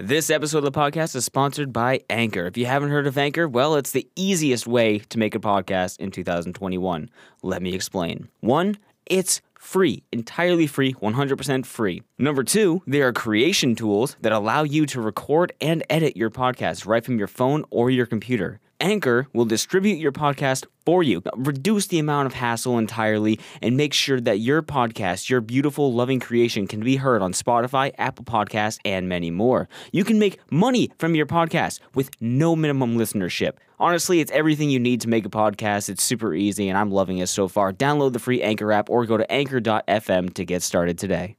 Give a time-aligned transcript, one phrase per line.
[0.00, 2.46] This episode of the podcast is sponsored by Anchor.
[2.46, 5.98] If you haven't heard of Anchor, well, it's the easiest way to make a podcast
[5.98, 7.10] in 2021.
[7.42, 8.28] Let me explain.
[8.38, 12.02] One, it's free, entirely free, 100% free.
[12.16, 16.86] Number two, there are creation tools that allow you to record and edit your podcast
[16.86, 18.60] right from your phone or your computer.
[18.80, 23.92] Anchor will distribute your podcast for you, reduce the amount of hassle entirely, and make
[23.92, 28.78] sure that your podcast, your beautiful, loving creation, can be heard on Spotify, Apple Podcasts,
[28.84, 29.68] and many more.
[29.92, 33.54] You can make money from your podcast with no minimum listenership.
[33.80, 35.88] Honestly, it's everything you need to make a podcast.
[35.88, 37.72] It's super easy, and I'm loving it so far.
[37.72, 41.36] Download the free Anchor app or go to anchor.fm to get started today.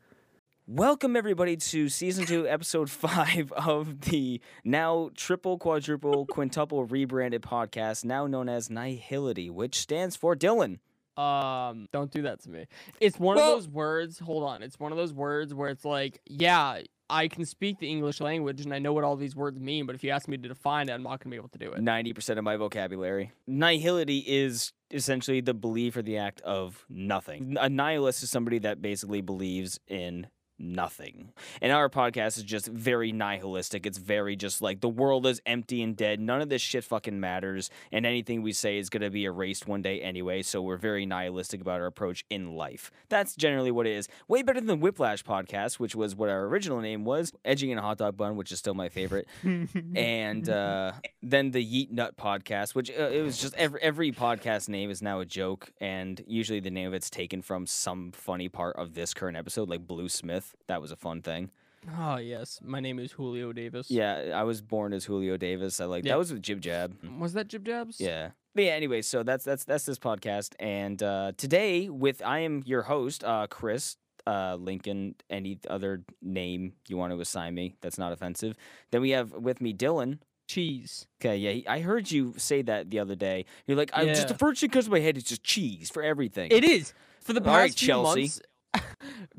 [0.71, 8.05] Welcome, everybody, to season two, episode five of the now triple, quadruple, quintuple rebranded podcast,
[8.05, 10.77] now known as Nihility, which stands for Dylan.
[11.17, 12.67] Um, don't do that to me.
[12.99, 14.19] It's one Well- of those words.
[14.19, 14.61] Hold on.
[14.61, 18.61] It's one of those words where it's like, yeah, I can speak the English language
[18.61, 20.87] and I know what all these words mean, but if you ask me to define
[20.89, 21.81] it, I'm not gonna be able to do it.
[21.81, 23.31] 90% of my vocabulary.
[23.49, 27.57] Nihility is essentially the belief or the act of nothing.
[27.59, 30.27] A nihilist is somebody that basically believes in
[30.59, 31.31] nothing.
[31.61, 33.85] And our podcast is just very nihilistic.
[33.85, 36.19] It's very just like the world is empty and dead.
[36.19, 37.69] None of this shit fucking matters.
[37.91, 40.41] And anything we say is going to be erased one day anyway.
[40.41, 42.91] So we're very nihilistic about our approach in life.
[43.09, 44.07] That's generally what it is.
[44.27, 47.33] Way better than the Whiplash podcast, which was what our original name was.
[47.45, 49.27] Edging in a hot dog bun, which is still my favorite
[49.95, 54.69] and uh, then the Yeet Nut podcast, which uh, it was just every every podcast
[54.69, 58.49] name is now a joke, and usually the name of it's taken from some funny
[58.49, 60.48] part of this current episode, like Blue Smith.
[60.67, 61.51] That was a fun thing.
[61.97, 63.89] oh yes, my name is Julio Davis.
[63.89, 65.79] Yeah, I was born as Julio Davis.
[65.79, 66.13] I like Yeah.
[66.13, 66.95] that was with Jib Jab.
[67.19, 67.99] Was that Jib Jabs?
[68.01, 68.31] Yeah.
[68.55, 72.63] But yeah, anyway, so that's that's that's this podcast, and uh, today with I am
[72.65, 73.95] your host, uh, Chris.
[74.27, 78.55] Uh, Linkin, any other name you want to assign me that's not offensive.
[78.91, 80.19] Then we have with me Dylan.
[80.47, 81.07] Cheese.
[81.21, 83.45] Okay, yeah, he- I heard you say that the other day.
[83.65, 86.03] You're like, I just the first thing comes to my head is just cheese for
[86.03, 86.51] everything.
[86.51, 86.93] It is.
[87.21, 88.19] For the past right, few Chelsea.
[88.21, 88.41] months.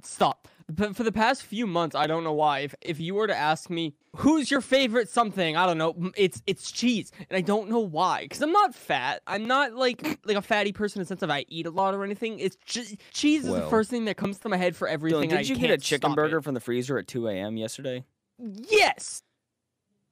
[0.03, 0.49] Stop.
[0.73, 2.61] But for the past few months, I don't know why.
[2.61, 6.13] If if you were to ask me who's your favorite something, I don't know.
[6.17, 8.29] It's it's cheese, and I don't know why.
[8.31, 9.21] Cause I'm not fat.
[9.27, 11.95] I'm not like like a fatty person in the sense of I eat a lot
[11.95, 12.39] or anything.
[12.39, 13.63] It's just cheese is Well.
[13.63, 15.33] the first thing that comes to my head for everything.
[15.33, 16.43] and did you get a chicken burger it.
[16.45, 17.57] from the freezer at 2 a.m.
[17.57, 18.05] yesterday?
[18.39, 19.23] Yes.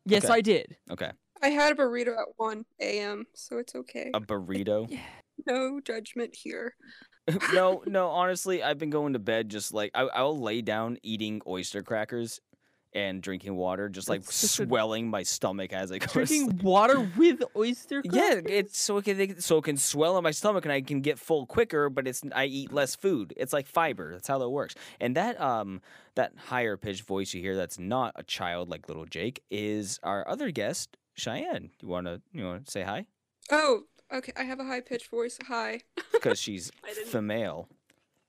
[0.07, 0.35] Yes, Okay.
[0.35, 0.77] I did.
[0.91, 1.11] Okay,
[1.43, 4.11] I had a burrito at 1 a.m., so it's okay.
[4.15, 4.91] a burrito.
[4.91, 5.01] Yeah.
[5.47, 6.75] No judgment here.
[7.53, 8.09] no, no.
[8.09, 12.41] Honestly, I've been going to bed just like I, I'll lay down eating oyster crackers
[12.95, 16.07] and drinking water, just like That's such a- swelling my stomach as I go.
[16.07, 16.47] to sleep.
[16.49, 18.45] Drinking water with oyster Crackers?
[18.47, 21.01] Yeah, it's so it can so it can swell in my stomach and I can
[21.03, 23.35] get full quicker, but it's I eat less food.
[23.37, 24.13] It's like fiber.
[24.13, 24.75] That's how that works.
[25.01, 25.83] And that um
[26.15, 30.27] that higher pitched voice you hear that's not a child like little Jake is our
[30.27, 31.71] other guest, Cheyenne.
[31.83, 33.05] You wanna you wanna say hi?
[33.51, 34.33] Oh, okay.
[34.37, 35.39] I have a high pitched voice.
[35.49, 35.81] Hi.
[36.13, 37.69] Because she's I didn't- female.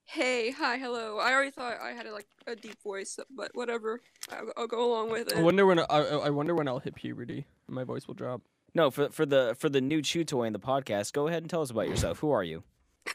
[0.05, 1.17] Hey, hi, hello.
[1.19, 4.01] I already thought I had a, like a deep voice, but whatever.
[4.31, 5.37] I'll, I'll go along with it.
[5.37, 8.15] I wonder when I, I I wonder when I'll hit puberty and my voice will
[8.15, 8.41] drop.
[8.73, 11.49] No, for for the for the new chew toy in the podcast, go ahead and
[11.49, 12.19] tell us about yourself.
[12.19, 12.63] Who are you?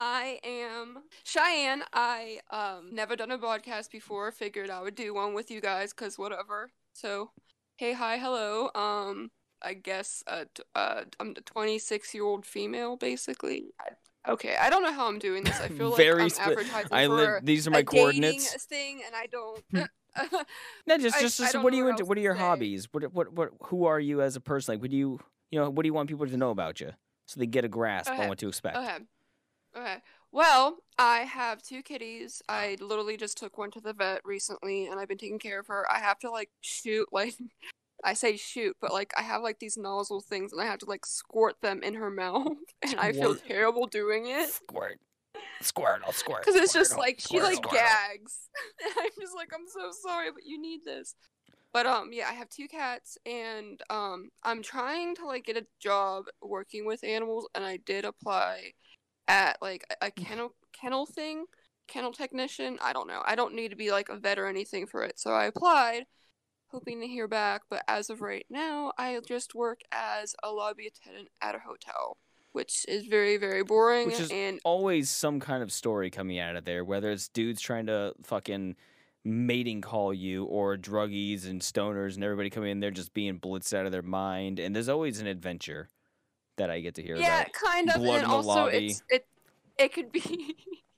[0.00, 1.84] I am Cheyenne.
[1.92, 4.30] I um never done a podcast before.
[4.32, 6.70] Figured I would do one with you guys, cause whatever.
[6.92, 7.30] So,
[7.76, 8.70] hey, hi, hello.
[8.74, 9.30] Um,
[9.64, 13.66] I guess a, uh I'm the 26 year old female, basically.
[13.80, 15.60] I, okay, I don't know how I'm doing this.
[15.60, 18.00] I feel like Very I'm spe- advertising I for live these are a my dating
[18.00, 18.64] coordinates.
[18.66, 19.64] thing, and I don't.
[20.86, 22.04] No, just I- just, I just don't what are you what into?
[22.04, 22.40] What are your say.
[22.40, 22.86] hobbies?
[22.92, 24.74] What what what who are you as a person?
[24.74, 25.18] Like what do you
[25.50, 26.92] you know, what do you want people to know about you?
[27.26, 28.76] So they get a grasp on what to expect.
[28.76, 28.98] Okay.
[29.76, 29.96] Okay.
[30.30, 32.42] Well, I have two kitties.
[32.48, 35.66] I literally just took one to the vet recently and I've been taking care of
[35.68, 35.84] her.
[35.90, 37.34] I have to like shoot like
[38.04, 40.86] I say shoot, but like I have like these nozzle things and I have to
[40.86, 42.46] like squirt them in her mouth
[42.82, 45.00] and I feel terrible doing it Squirt.
[45.62, 46.44] squirt, I'll squirt.
[46.44, 48.48] cuz it's just like she like gags.
[48.84, 51.14] And I'm just like I'm so sorry, but you need this.
[51.72, 55.66] But um yeah, I have two cats and um I'm trying to like get a
[55.80, 58.72] job working with animals and I did apply
[59.28, 61.46] at like a a kennel kennel thing,
[61.88, 62.78] kennel technician.
[62.82, 63.22] I don't know.
[63.26, 65.18] I don't need to be like a vet or anything for it.
[65.18, 66.04] So I applied
[66.74, 70.88] hoping to hear back, but as of right now, I just work as a lobby
[70.88, 72.16] attendant at a hotel,
[72.50, 76.56] which is very very boring Which is and always some kind of story coming out
[76.56, 78.74] of there, whether it's dudes trying to fucking
[79.24, 83.72] mating call you or druggies and stoners and everybody coming in there just being blitzed
[83.72, 84.58] out of their mind.
[84.58, 85.88] And there's always an adventure
[86.56, 87.52] that I get to hear yeah, about.
[87.52, 87.96] kind of.
[87.96, 88.86] blood and in the also, lobby.
[88.88, 89.26] it's it
[89.78, 90.56] it could be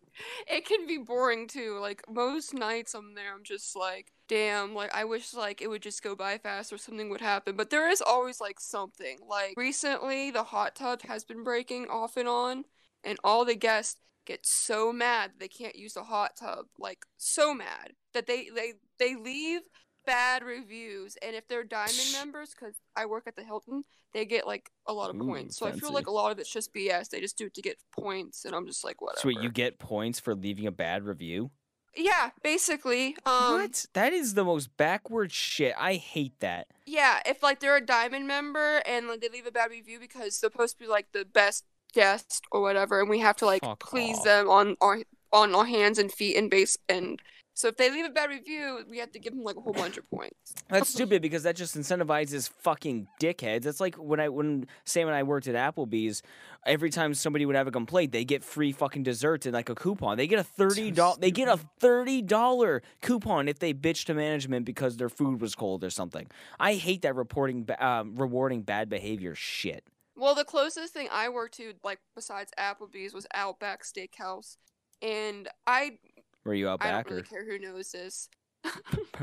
[0.48, 1.78] it can be boring too.
[1.80, 5.82] Like most nights I'm there, I'm just like, damn, like I wish like it would
[5.82, 7.56] just go by fast or something would happen.
[7.56, 9.18] But there is always like something.
[9.28, 12.64] Like recently, the hot tub has been breaking off and on,
[13.04, 16.66] and all the guests get so mad they can't use the hot tub.
[16.78, 19.60] Like so mad that they they they leave
[20.06, 23.82] bad reviews and if they're diamond members because i work at the hilton
[24.14, 26.38] they get like a lot of Ooh, points so i feel like a lot of
[26.38, 29.20] it's just bs they just do it to get points and i'm just like whatever
[29.20, 31.50] Sweet, you get points for leaving a bad review.
[31.96, 33.84] yeah basically um what?
[33.94, 35.74] That is the most backward shit.
[35.78, 36.68] I hate that.
[36.86, 40.38] yeah if like they're a diamond member and like they leave a bad review because
[40.40, 43.62] they're supposed to be like the best guest or whatever and we have to like
[43.62, 44.24] Fuck please off.
[44.24, 44.98] them on our
[45.32, 47.20] on our hands and feet and base and
[47.56, 49.72] so if they leave a bad review we have to give them like a whole
[49.72, 53.62] bunch of points That's stupid because that just incentivizes fucking dickheads.
[53.62, 56.22] That's like when I when Sam and I worked at Applebee's.
[56.64, 59.74] Every time somebody would have a complaint, they get free fucking desserts and like a
[59.76, 60.16] coupon.
[60.16, 61.18] They get a thirty dollars.
[61.20, 65.54] They get a thirty dollar coupon if they bitch to management because their food was
[65.54, 66.26] cold or something.
[66.58, 69.84] I hate that reporting, um, rewarding bad behavior shit.
[70.16, 74.56] Well, the closest thing I worked to, like besides Applebee's, was Outback Steakhouse,
[75.00, 75.98] and I
[76.46, 76.86] Were you out back?
[76.86, 77.24] I don't really or?
[77.24, 78.28] care who knows this.
[78.64, 78.72] Was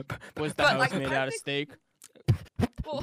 [0.54, 1.70] the But, house like, made out of steak?
[2.86, 3.02] Well,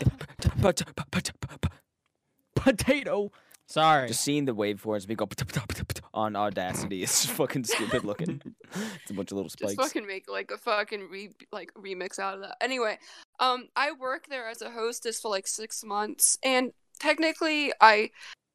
[2.55, 3.33] Potato.
[3.67, 4.09] Sorry.
[4.09, 5.27] Just seeing the waveforms me go
[6.13, 8.43] on Audacity is fucking stupid looking.
[8.75, 9.73] it's a bunch of little spikes.
[9.73, 9.93] just spikes.
[9.93, 12.57] fucking make like a fucking re like remix out of that.
[12.61, 12.99] Anyway,
[13.39, 18.11] um, I worked there as a hostess for like six months, and technically, I,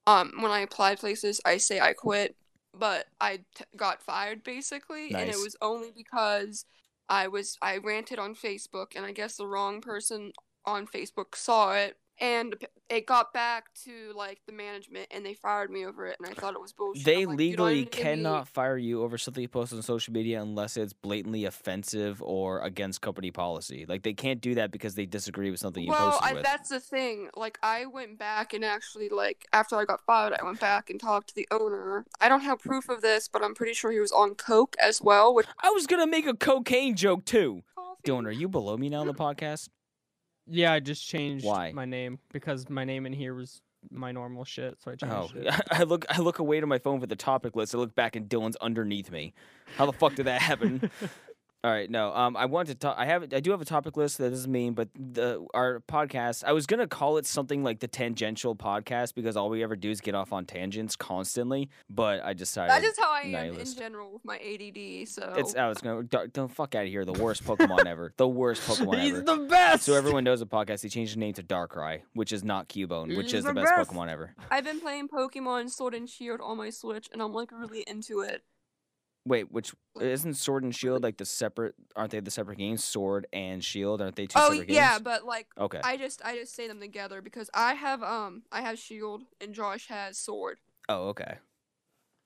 [0.06, 2.36] um, when I applied places, I say I quit,
[2.78, 6.66] but I t- got fired basically, and it was only because
[7.10, 10.32] I was I ranted on Facebook, and I guess the wrong person
[10.66, 11.98] on Facebook saw it.
[12.20, 12.56] And
[12.90, 16.18] it got back to like the management, and they fired me over it.
[16.20, 17.04] And I thought it was bullshit.
[17.04, 19.82] They like, "You don't legally even me-" cannot fire you over something you post on
[19.82, 23.86] social media unless it's blatantly offensive or against company policy.
[23.88, 26.44] Like they can't do that because they disagree with something you well, posted I, with.
[26.44, 27.30] that's the thing.
[27.36, 31.00] Like, I went back and actually, like, after I got fired, I went back and
[31.00, 32.06] talked to the owner.
[32.22, 35.02] I don't have proof of this, but I'm pretty sure he was on coke as
[35.02, 35.34] well.
[35.34, 37.64] Which I was gonna make a cocaine joke too.
[37.76, 38.02] coffee.
[38.06, 39.70] Dylan, are you below me now on the podcast?
[40.48, 41.72] Yeah, I just changed Why?
[41.72, 43.62] my name because my name in here was
[43.92, 45.62] my normal shit, so I Oh, changed it.
[45.72, 47.74] I look I look away to my phone for the topic list.
[47.76, 49.34] I look back and Dylan's underneath me.
[49.78, 50.90] How the fuck did that happen?
[51.66, 52.14] All right, no.
[52.14, 52.96] Um, I want to talk.
[52.96, 53.24] I have.
[53.34, 54.20] I do have a topic list.
[54.20, 56.44] That doesn't mean, but the our podcast.
[56.44, 59.90] I was gonna call it something like the tangential podcast because all we ever do
[59.90, 61.70] is get off on tangents constantly.
[61.90, 63.78] But I decided That's just how I am nihilist.
[63.78, 65.08] in general with my ADD.
[65.08, 65.56] So it's.
[65.56, 66.04] I was gonna.
[66.04, 67.04] Don't, don't fuck out of here.
[67.04, 68.14] The worst Pokemon ever.
[68.16, 69.02] The worst Pokemon ever.
[69.02, 69.22] He's ever.
[69.24, 69.86] the best.
[69.86, 70.84] So everyone knows the podcast.
[70.84, 73.62] He changed the name to Darkrai, which is not Cubone, which He's is the the
[73.62, 73.90] best best.
[73.90, 74.36] Pokemon ever.
[74.52, 78.20] I've been playing Pokemon Sword and Shield on my Switch, and I'm like really into
[78.20, 78.44] it.
[79.28, 81.74] Wait, which isn't Sword and Shield like the separate?
[81.96, 82.84] Aren't they the separate games?
[82.84, 84.76] Sword and Shield aren't they two Oh separate games?
[84.76, 85.04] yeah, games?
[85.04, 85.80] but like Okay.
[85.84, 89.54] I just I just say them together because I have um I have Shield and
[89.54, 90.60] Josh has Sword.
[90.90, 91.38] oh, okay.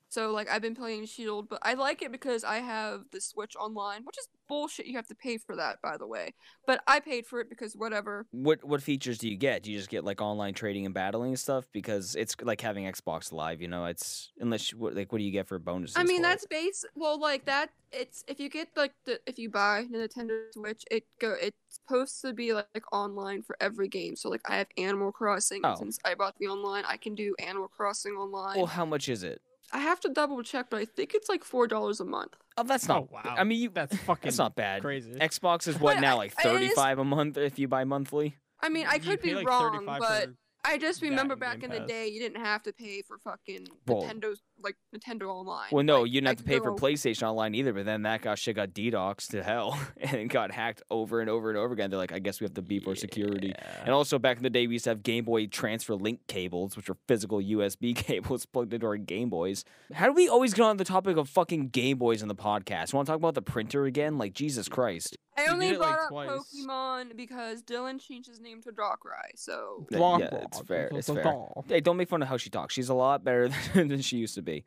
[0.10, 3.56] So like I've been playing Shield, but I like it because I have the Switch
[3.56, 4.88] online, which is bullshit.
[4.88, 6.34] You have to pay for that, by the way.
[6.68, 8.26] But I paid for it because whatever.
[8.32, 9.64] What what features do you get?
[9.64, 11.66] Do you just get like online trading and battling and stuff?
[11.72, 13.62] Because it's like having Xbox Live.
[13.62, 15.96] You know, it's unless you, what, like what do you get for bonuses?
[15.96, 16.24] I mean for it?
[16.24, 16.84] that's base.
[16.96, 17.70] Well, like that.
[17.92, 21.58] It's if you get like the if you buy the Nintendo Switch, it go it's
[21.70, 24.16] supposed to be like, online for every game.
[24.16, 25.62] So like I have Animal Crossing.
[25.64, 25.76] Oh.
[25.76, 28.58] Since I bought the online, I can do Animal Crossing online.
[28.58, 29.42] Well, how much is it?
[29.72, 32.36] I have to double check, but I think it's like four dollars a month.
[32.58, 32.98] Oh, that's not.
[33.04, 33.26] Oh not.
[33.26, 33.36] wow.
[33.38, 33.70] I mean, you.
[33.70, 34.82] that's fucking That's not bad.
[34.82, 35.14] crazy.
[35.14, 37.60] Xbox is what But now, I- like I- it is- thirty five a month if
[37.60, 38.36] you buy monthly.
[38.62, 40.34] I mean, I You could be like, wrong, 35 but for
[40.66, 44.04] I just remember back in the day, you didn't have to pay for fucking Well-
[44.04, 45.70] Nintendo's like Nintendo Online.
[45.72, 47.72] Well, no, Like, you didn't have to pay for PlayStation Online either.
[47.72, 51.30] But then that got shit got DDoSed to hell and it got hacked over and
[51.30, 51.90] over and over again.
[51.90, 53.54] They're like, I guess we have to beep our security.
[53.86, 56.76] And also back in the day, we used to have Game Boy transfer link cables,
[56.76, 59.64] which are physical USB cables plugged into our Game Boys.
[59.94, 62.94] How do we always get on the topic of fucking Game Boys in the podcast?
[62.94, 64.18] Want to talk about the printer again?
[64.18, 65.18] Like Jesus Christ!
[65.38, 66.30] I only did it, like, brought up twice.
[66.30, 69.32] Pokemon because Dylan changed his name to Darkrai.
[69.36, 71.48] So Yeah, yeah, it's fair, it's fair.
[71.68, 72.74] Hey, don't make fun of how she talks.
[72.74, 74.66] She's a lot better than, than she used to be.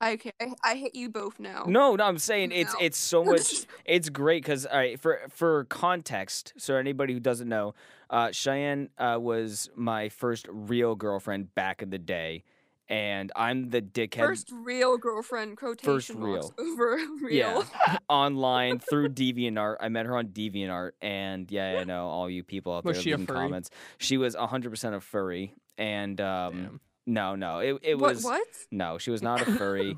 [0.00, 1.64] I okay, I, I hate you both now.
[1.66, 2.78] No, no, I'm saying it's No.
[2.80, 3.66] it's so much.
[3.84, 6.52] It's great because all right for for context.
[6.58, 7.74] So anybody who doesn't know,
[8.10, 12.44] uh, Cheyenne uh, was my first real girlfriend back in the day,
[12.88, 16.66] and I'm the dickhead First real girlfriend quotation marks real.
[16.72, 17.30] over real.
[17.30, 17.62] Yeah,
[18.08, 19.76] online through DeviantArt.
[19.80, 23.04] I met her on DeviantArt, and yeah, I know all you people out there Was
[23.04, 23.70] leaving comments.
[23.98, 26.80] She was 100% a furry, and um, Damn.
[27.06, 28.16] No, no, it it what?
[28.16, 28.46] was What?
[28.70, 28.98] no.
[28.98, 29.96] She was not a furry.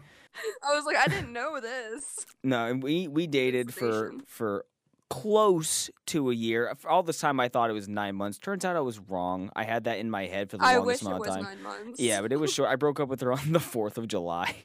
[0.62, 2.04] I was like, I didn't know this.
[2.44, 4.64] no, and we we dated for for
[5.10, 6.74] close to a year.
[6.88, 8.38] All this time, I thought it was nine months.
[8.38, 9.50] Turns out I was wrong.
[9.54, 11.34] I had that in my head for the I longest wish it amount was of
[11.34, 11.44] time.
[11.44, 12.00] nine months.
[12.00, 12.70] Yeah, but it was short.
[12.70, 14.54] I broke up with her on the fourth of July.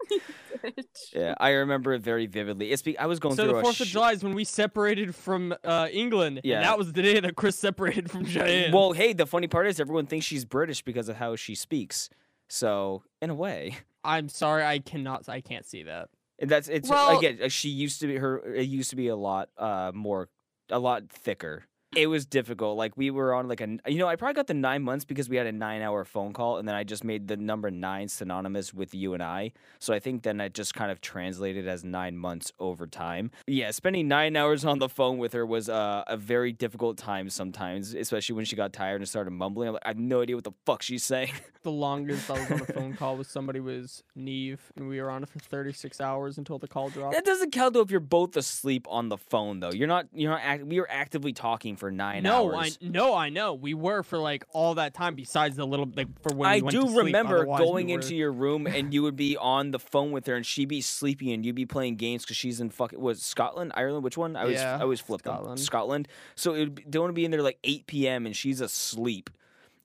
[1.14, 2.72] Yeah, I remember it very vividly.
[2.72, 3.44] It's be- I was going through.
[3.46, 6.42] So through the a Fourth of sh- July is when we separated from uh, England.
[6.44, 6.56] Yeah.
[6.56, 8.72] And that was the day that Chris separated from Cheyenne.
[8.72, 12.10] Well, hey, the funny part is everyone thinks she's British because of how she speaks.
[12.50, 15.30] So, in a way, I'm sorry, I cannot.
[15.30, 16.10] I can't see that.
[16.40, 17.38] And that's it's Well- again.
[17.44, 18.40] uh, She used to be her.
[18.56, 20.30] It used to be a lot uh more,
[20.70, 21.66] a lot thicker.
[21.96, 22.78] It was difficult.
[22.78, 25.30] Like we were on like a, you know, I probably got the nine months because
[25.30, 28.74] we had a nine-hour phone call, and then I just made the number nine synonymous
[28.74, 29.52] with you and I.
[29.80, 33.32] So I think then I just kind of translated as nine months over time.
[33.48, 37.30] Yeah, spending nine hours on the phone with her was uh, a very difficult time
[37.30, 39.70] sometimes, especially when she got tired and started mumbling.
[39.70, 41.32] I'm like, I have no idea what the fuck she's saying.
[41.66, 45.10] The longest I was on a phone call with somebody was Neve, and we were
[45.10, 47.16] on it for 36 hours until the call dropped.
[47.16, 49.72] That doesn't count though if you're both asleep on the phone though.
[49.72, 50.06] You're not.
[50.14, 50.42] You're not.
[50.44, 52.78] Act- we were actively talking for nine no, hours.
[52.82, 53.54] I no, I know.
[53.54, 55.16] We were for like all that time.
[55.16, 57.66] Besides the little like for when I we went do to sleep, remember otherwise we
[57.66, 60.46] going were- into your room and you would be on the phone with her and
[60.46, 64.04] she'd be sleeping and you'd be playing games because she's in fucking was Scotland, Ireland,
[64.04, 64.36] which one?
[64.36, 65.34] I was Yeah, I always flip them.
[65.36, 65.60] Scotland.
[65.60, 66.08] Scotland.
[66.36, 68.26] So it would be, don't be in there like 8 p.m.
[68.26, 69.30] and she's asleep,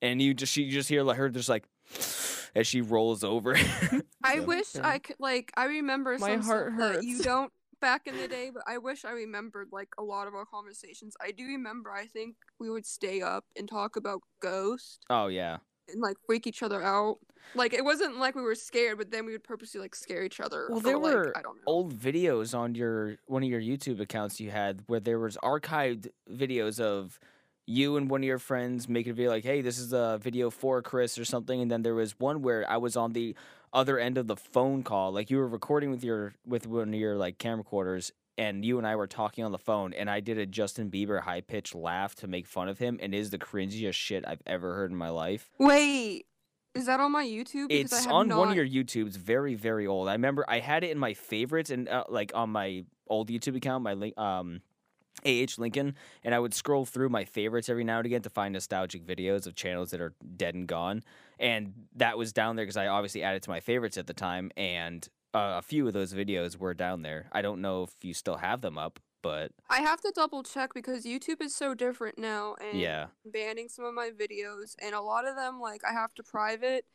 [0.02, 1.64] and you just you just hear like her just like
[2.54, 3.56] as she rolls over.
[4.24, 4.88] I So- wish Yeah.
[4.88, 8.28] I could like I remember My some heart stuff that you don't back in the
[8.28, 11.16] day, but I wish I remembered like a lot of our conversations.
[11.20, 15.58] I do remember I think we would stay up and talk about Ghost oh yeah.
[15.88, 17.18] and like freak each other out.
[17.54, 20.40] Like it wasn't like we were scared, but then we would purposely like scare each
[20.40, 20.68] other.
[20.70, 21.62] Well, there like, were I don't know.
[21.66, 26.08] old videos on your one of your YouTube accounts you had where there was archived
[26.30, 27.18] videos of
[27.66, 30.50] you and one of your friends making a video like, "Hey, this is a video
[30.50, 33.34] for Chris" or something, and then there was one where I was on the
[33.72, 36.94] other end of the phone call, like you were recording with your with one of
[36.94, 38.10] your like camcorders.
[38.38, 41.20] And you and I were talking on the phone, and I did a Justin Bieber
[41.20, 44.40] high pitched laugh to make fun of him, and it is the cringiest shit I've
[44.46, 45.50] ever heard in my life.
[45.58, 46.24] Wait,
[46.74, 47.68] is that on my YouTube?
[47.68, 48.38] Because I It's on not...
[48.38, 50.08] one of your YouTubes, very very old.
[50.08, 53.56] I remember I had it in my favorites and uh, like on my old YouTube
[53.56, 54.62] account, my link, um,
[55.24, 58.52] AH Linkin, and I would scroll through my favorites every now and again to find
[58.52, 61.02] nostalgic videos of channels that are dead and gone.
[61.38, 64.50] And that was down there because I obviously added to my favorites at the time,
[64.56, 67.28] and uh, a few of those videos were down there.
[67.32, 70.74] I don't know if you still have them up, but I have to double check
[70.74, 75.00] because YouTube is so different now and yeah, banning some of my videos and a
[75.00, 76.86] lot of them like I have to private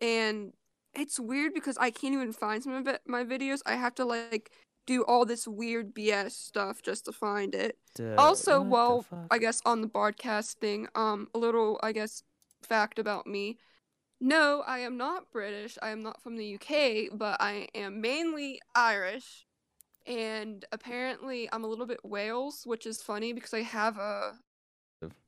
[0.00, 0.54] and
[0.94, 3.60] it's weird because I can't even find some of it, my videos.
[3.66, 4.50] I have to like
[4.88, 7.76] do all this weird BS stuff just to find it.
[8.16, 12.22] Also, well, I guess on the broadcast thing, um, a little, I guess,
[12.62, 13.58] fact about me.
[14.18, 15.76] No, I am not British.
[15.82, 19.46] I am not from the UK, but I am mainly Irish.
[20.06, 24.32] And apparently, I'm a little bit Wales, which is funny because I have a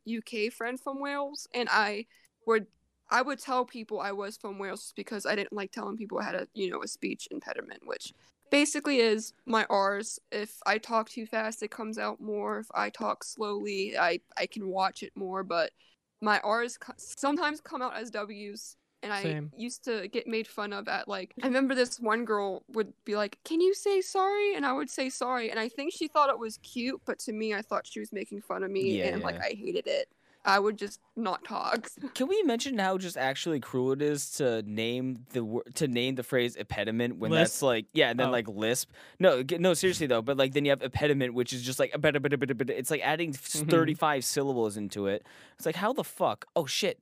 [0.06, 2.06] UK friend from Wales, and I
[2.46, 2.66] would
[3.10, 6.24] I would tell people I was from Wales because I didn't like telling people I
[6.24, 8.14] had a you know a speech impediment, which
[8.50, 10.18] basically is my R's.
[10.30, 12.58] If I talk too fast, it comes out more.
[12.58, 15.42] If I talk slowly, I I can watch it more.
[15.42, 15.70] But
[16.20, 18.76] my R's co- sometimes come out as W's.
[19.02, 19.50] And I Same.
[19.56, 23.16] used to get made fun of at like I remember this one girl would be
[23.16, 26.28] like, "Can you say sorry?" and I would say sorry, and I think she thought
[26.28, 29.14] it was cute, but to me, I thought she was making fun of me, Yeah,
[29.14, 29.40] and like.
[29.40, 30.08] I hated it.
[30.44, 31.88] I would just not talk.
[32.14, 36.14] Can we mention how just actually cruel it is to name the wor- to name
[36.14, 38.32] the phrase impediment when that's like yeah, and then Oh.
[38.32, 38.90] like lisp.
[39.18, 40.22] No, no, seriously though.
[40.22, 42.38] But like then you have impediment, which is just like a bit, a bit, a
[42.38, 42.70] bit, a bit.
[42.70, 43.68] It's like adding Mhm.
[43.70, 45.26] thirty five syllables into it.
[45.56, 46.46] It's like how the fuck?
[46.56, 46.98] Oh shit.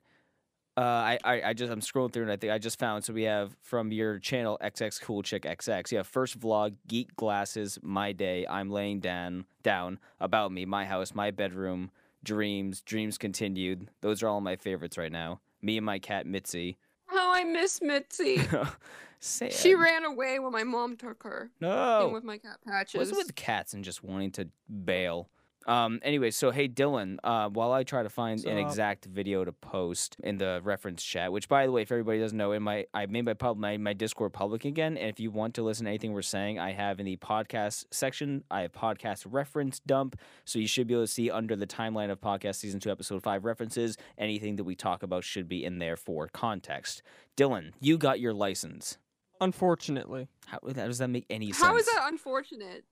[0.76, 3.12] Uh, I, I, I just I'm scrolling through and I think I just found so
[3.12, 5.90] we have from your channel XX Cool Chick XX.
[5.90, 8.47] Yeah, first vlog, geek glasses, my day.
[8.49, 11.90] I'm laying down down about me, my house, my bedroom,
[12.25, 13.91] dreams, dreams continued.
[14.01, 15.41] Those are all my favorites right now.
[15.63, 16.79] Me and my cat Mitzi.
[17.11, 18.41] Oh, I miss Mitzi.
[19.21, 19.53] Sad.
[19.53, 21.51] she ran away when my mom took her.
[21.61, 22.09] No.
[22.13, 22.99] with my cat patches.
[22.99, 24.49] What's with cats and just wanting to
[24.85, 25.29] bail?
[25.69, 26.01] Um.
[26.03, 28.67] Anyway, so hey Dylan, uh, while I try to find an Sup?
[28.67, 32.39] exact video to post in the reference chat, which by the way, if everybody doesn't
[32.39, 35.31] know, in my I made my pub my, my Discord public again, and if you
[35.31, 38.73] want to listen to anything we're saying, I have in the podcast section, I have
[38.73, 42.55] podcast reference dump, so you should be able to see under the timeline of podcast
[42.57, 46.29] season two, episode five references, anything that we talk about should be in there for
[46.33, 47.03] context.
[47.37, 48.97] Dylan, you got your license.
[49.41, 51.63] Unfortunately, How, how does that make any sense?
[51.63, 52.85] How is that unfortunate?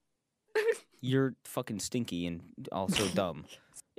[1.00, 2.40] You're fucking stinky and
[2.72, 3.44] also dumb.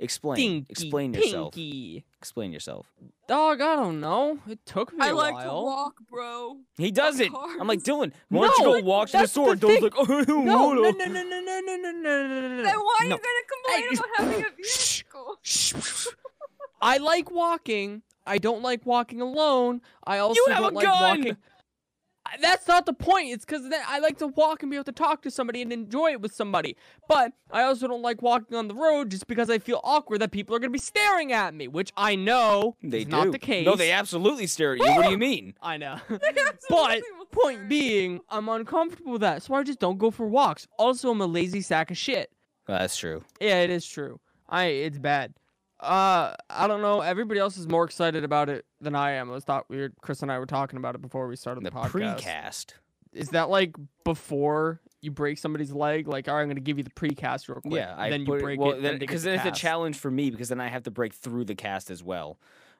[0.00, 0.36] Explain.
[0.36, 1.54] Dinky, Explain yourself.
[1.54, 2.04] pinky.
[2.18, 2.86] Explain yourself.
[3.26, 4.38] Dog, I don't know.
[4.48, 5.44] It took me I a like while.
[5.60, 6.56] to walk, bro.
[6.76, 7.34] He doesn't.
[7.60, 7.80] I'm like.
[7.82, 8.12] Dylan.
[8.28, 9.56] Why don't No, you go walk to the that's store?
[9.56, 9.82] the Dylan's thing.
[9.82, 12.40] like, oh, I don't No, wanna." no, no, no, no, no, no, no, no, no,
[12.40, 12.62] no, no.
[12.62, 13.16] Then why are no.
[13.16, 15.38] you gonna complain Hey, about having a shh, vehicle?
[16.80, 18.02] I like walking.
[18.26, 19.80] I don't like walking alone.
[20.04, 21.18] I also have don't a like gun!
[21.18, 21.36] walking.
[22.30, 23.30] I- That's not the point.
[23.30, 26.10] It's because I like to walk and be able to talk to somebody and enjoy
[26.12, 26.76] it with somebody.
[27.08, 30.30] But I also don't like walking on the road just because I feel awkward that
[30.30, 33.10] people are going to be staring at me, which I know They is do.
[33.10, 33.64] not the case.
[33.64, 34.84] No, they absolutely stare at you.
[34.86, 35.54] what do you mean?
[35.62, 35.98] I know.
[36.68, 40.66] But point being, I'm uncomfortable with that, so I just don't go for walks.
[40.78, 42.30] Also, I'm a lazy sack of shit.
[42.66, 43.22] that's true.
[43.40, 44.20] Yeah, it is true.
[44.48, 45.34] I it's bad.
[45.80, 47.00] Uh, I don't know.
[47.00, 49.30] Everybody else is more excited about it than I am.
[49.30, 51.64] I was thought we were, Chris and I were talking about it before we started
[51.64, 52.20] The the, podcast.
[52.20, 52.66] precast.
[53.12, 56.08] Is that like before you break somebody's leg?
[56.08, 57.74] Like, all right, I'm gonna give you the precast real quick.
[57.74, 58.98] Yeah, I then put you break well, it.
[58.98, 61.44] because then then it's a challenge for me because then I have to break through
[61.44, 62.38] the cast as well.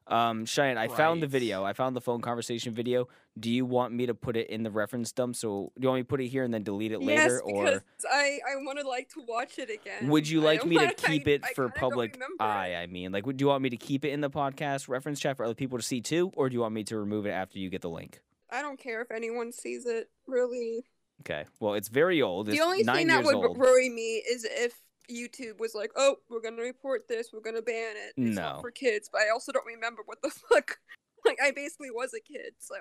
[0.08, 1.64] Um, Cheyenne, I found the video.
[1.64, 3.08] I found the phone conversation video.
[3.38, 5.36] Do you want me to put it in the reference dump?
[5.36, 7.42] So do you want me to put it here and then delete it Yes, later,
[7.42, 10.08] or I I want to like to watch it again.
[10.08, 12.74] would you like me to keep I- it I for kinda public eye?
[12.76, 15.20] I mean, like, would do you want me to keep it in the podcast reference
[15.20, 17.30] chat for other people to see too, or do you want me to remove it
[17.30, 18.20] after you get the link?
[18.50, 20.08] I don't care if anyone sees it.
[20.26, 20.84] Really,
[21.20, 21.44] Okay.
[21.60, 22.48] Well, it's very old.
[22.48, 23.58] It's the only thing that would old.
[23.58, 27.28] worry me is if YouTube was like, "Oh, we're gonna report this.
[27.32, 28.14] We're gonna ban it.
[28.16, 28.42] It's No.
[28.42, 30.78] not for kids." But I also don't remember what the fuck.
[31.24, 32.74] Like I basically was a kid, so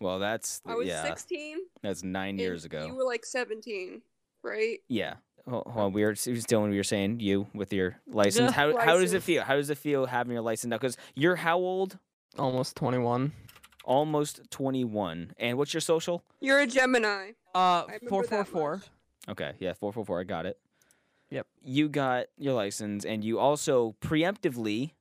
[0.00, 1.02] well, that's I was yeah.
[1.02, 1.58] 16.
[1.82, 2.86] That's nine years ago.
[2.86, 4.00] You were like 17,
[4.44, 4.78] right?
[4.88, 5.14] Yeah.
[5.48, 5.92] Hold, hold on.
[5.92, 8.50] We were still when we were saying you with your license.
[8.50, 8.52] Yeah.
[8.52, 9.42] How how does it feel?
[9.42, 10.76] How does it feel having your license now?
[10.76, 11.98] Because you're how old?
[12.38, 13.32] almost 21.
[13.84, 15.32] Almost 21.
[15.38, 16.22] And what's your social?
[16.40, 17.30] You're a Gemini.
[17.54, 18.82] Uh, I remember four that four much.
[18.84, 19.32] four.
[19.32, 19.52] Okay.
[19.58, 19.72] Yeah.
[19.72, 20.20] Four four four.
[20.20, 20.58] I got it.
[21.30, 21.46] Yep.
[21.62, 24.92] You got your license, and you also preemptively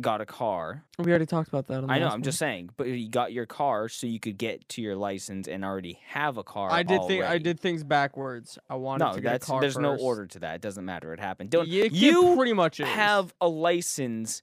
[0.00, 0.84] got a car.
[0.98, 1.78] We already talked about that.
[1.78, 2.06] On the I know.
[2.06, 2.22] I'm one.
[2.22, 5.64] just saying, but you got your car so you could get to your license and
[5.64, 6.70] already have a car.
[6.72, 8.58] I did think I did things backwards.
[8.68, 10.56] I wanted No, to get that's a car there's no order to that.
[10.56, 11.12] It doesn't matter.
[11.12, 11.50] It happened.
[11.50, 12.88] Don't Ye- it you pretty much is.
[12.88, 14.42] have a license.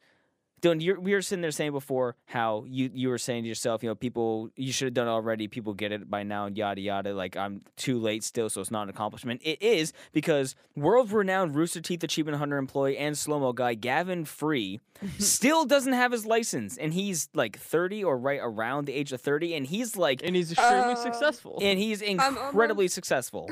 [0.61, 3.83] Dylan, you're, we were sitting there saying before how you, you were saying to yourself,
[3.83, 5.47] you know, people, you should have done it already.
[5.47, 7.13] People get it by now, yada, yada.
[7.13, 9.41] Like, I'm too late still, so it's not an accomplishment.
[9.43, 14.25] It is because world renowned Rooster Teeth Achievement Hunter employee and slow mo guy Gavin
[14.25, 14.79] Free
[15.19, 16.75] still doesn't have his license.
[16.75, 19.53] And he's like 30 or right around the age of 30.
[19.53, 21.59] And he's like, and he's extremely Um, successful.
[21.61, 23.47] and he's almost- incredibly successful.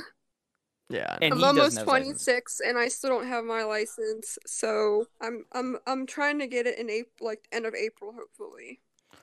[0.89, 1.17] Yeah.
[1.21, 2.23] And I'm he almost have his license.
[2.25, 4.37] 26 and I still don't have my license.
[4.45, 8.81] So I'm I'm I'm trying to get it in April, like end of April, hopefully.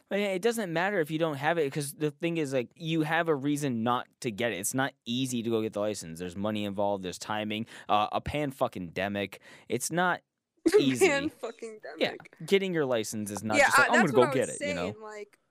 [0.09, 2.69] But yeah, it doesn't matter if you don't have it because the thing is, like,
[2.77, 4.57] you have a reason not to get it.
[4.57, 6.19] It's not easy to go get the license.
[6.19, 7.03] There's money involved.
[7.03, 7.65] There's timing.
[7.89, 9.37] Uh, a pan fucking demic.
[9.71, 10.21] It's not
[10.79, 11.09] easy.
[11.09, 12.13] Man, fucking yeah,
[12.45, 14.35] getting your license is not yeah, just like I, I'm that's gonna go what I
[14.35, 14.59] get was it.
[14.59, 14.77] saying.
[14.77, 14.95] You know?
[15.03, 15.42] Like, y-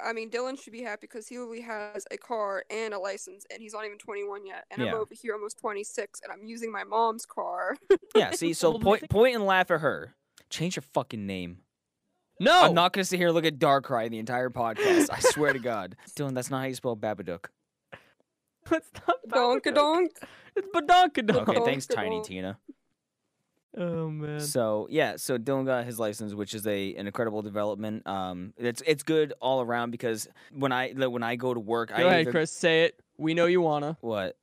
[0.00, 3.44] I mean, Dylan should be happy because he only has a car and a license,
[3.52, 4.64] and he's not even 21 yet.
[4.70, 4.88] And Yeah.
[4.94, 7.76] I'm over here almost 26, and I'm using my mom's car.
[8.14, 8.30] Yeah.
[8.32, 10.14] See, so Well, the point thing- point and laugh at her.
[10.50, 11.58] Change your fucking name.
[12.40, 12.62] no.
[12.62, 15.08] I'm not gonna sit here and look at Darkrai the entire podcast.
[15.10, 17.46] I swear to God, Dylan, that's not how you spell Babadook.
[18.70, 20.08] It's not Donkadonk.
[20.56, 21.48] It's badonkadonk.
[21.48, 22.58] Okay, thanks, Tiny Tina.
[23.76, 24.40] Oh man.
[24.40, 28.06] So yeah, so Dylan got his license, which is a an incredible development.
[28.06, 31.96] Um, it's it's good all around because when I when I go to work, Go
[31.96, 32.52] I ahead, either- Chris.
[32.52, 32.98] Say it.
[33.18, 33.96] We know you wanna.
[34.00, 34.36] What?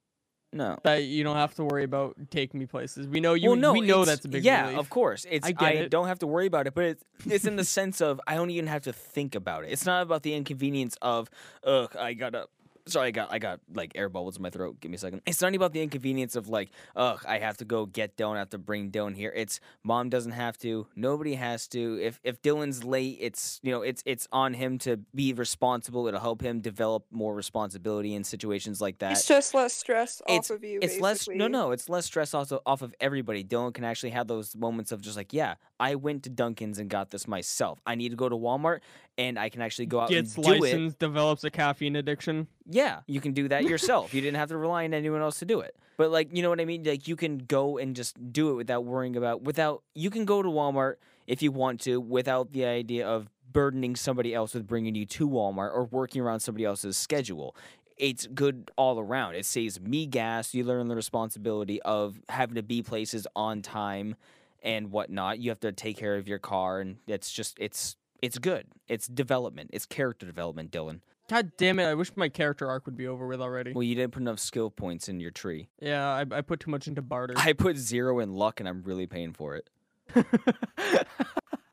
[0.52, 0.78] No.
[0.84, 3.08] That you don't have to worry about taking me places.
[3.08, 3.50] We know you.
[3.50, 4.78] well, no, we know that's a big yeah, relief.
[4.80, 5.26] of course.
[5.28, 5.90] It's I I, it.
[5.90, 8.52] don't have to worry about it, but it's it's in the sense of I don't
[8.52, 9.72] even have to think about it.
[9.72, 11.30] It's not about the inconvenience of
[11.64, 12.46] ugh, I gotta.
[12.86, 14.80] Sorry, I got I got like air bubbles in my throat.
[14.82, 15.22] Give me a second.
[15.26, 18.40] It's not about the inconvenience of like, ugh, I have to go get Dylan, I
[18.40, 19.32] have to bring Dylan here.
[19.36, 22.00] It's mom doesn't have to, nobody has to.
[22.02, 26.08] If if Dylan's late, it's you know, it's it's on him to be responsible.
[26.08, 30.52] It'll help him develop more responsibility in situations like that It's just less stress it's
[30.52, 30.80] off of you.
[30.82, 34.28] it's less no no it's less stress also off of everybody dylan can actually have
[34.28, 37.96] those moments of just like yeah i went to dunkin's and got this myself i
[37.96, 38.80] need to go to walmart
[39.18, 40.62] and i can actually go out Gets and do it.
[40.62, 42.48] license, develops a caffeine addiction.
[42.66, 44.14] yeah you can do that yourself.
[44.14, 45.76] You didn't have to rely on anyone else to do it.
[45.98, 46.84] But like you know what i mean?
[46.84, 50.42] Like you can go and just do it without worrying about without you can go
[50.42, 50.96] to walmart
[51.28, 55.30] if you want to without the idea of burdening somebody else with bringing you to
[55.30, 57.56] walmart or working around somebody else's schedule.
[57.98, 59.36] It's good all around.
[59.36, 60.56] It saves me gas.
[60.56, 64.16] You learn the responsibility of having to be places on time
[64.64, 65.38] and whatnot.
[65.38, 69.06] You have to take care of your car and it's just it's it's good it's
[69.08, 71.86] development it's character development dylan God damn it!
[71.86, 73.72] I wish my character arc would be over with already.
[73.72, 75.70] well, you didn't put enough skill points in your tree.
[75.82, 77.34] Yeah, I, I put too much into barter.
[77.38, 79.70] I put zero in luck, and I'm really paying for it.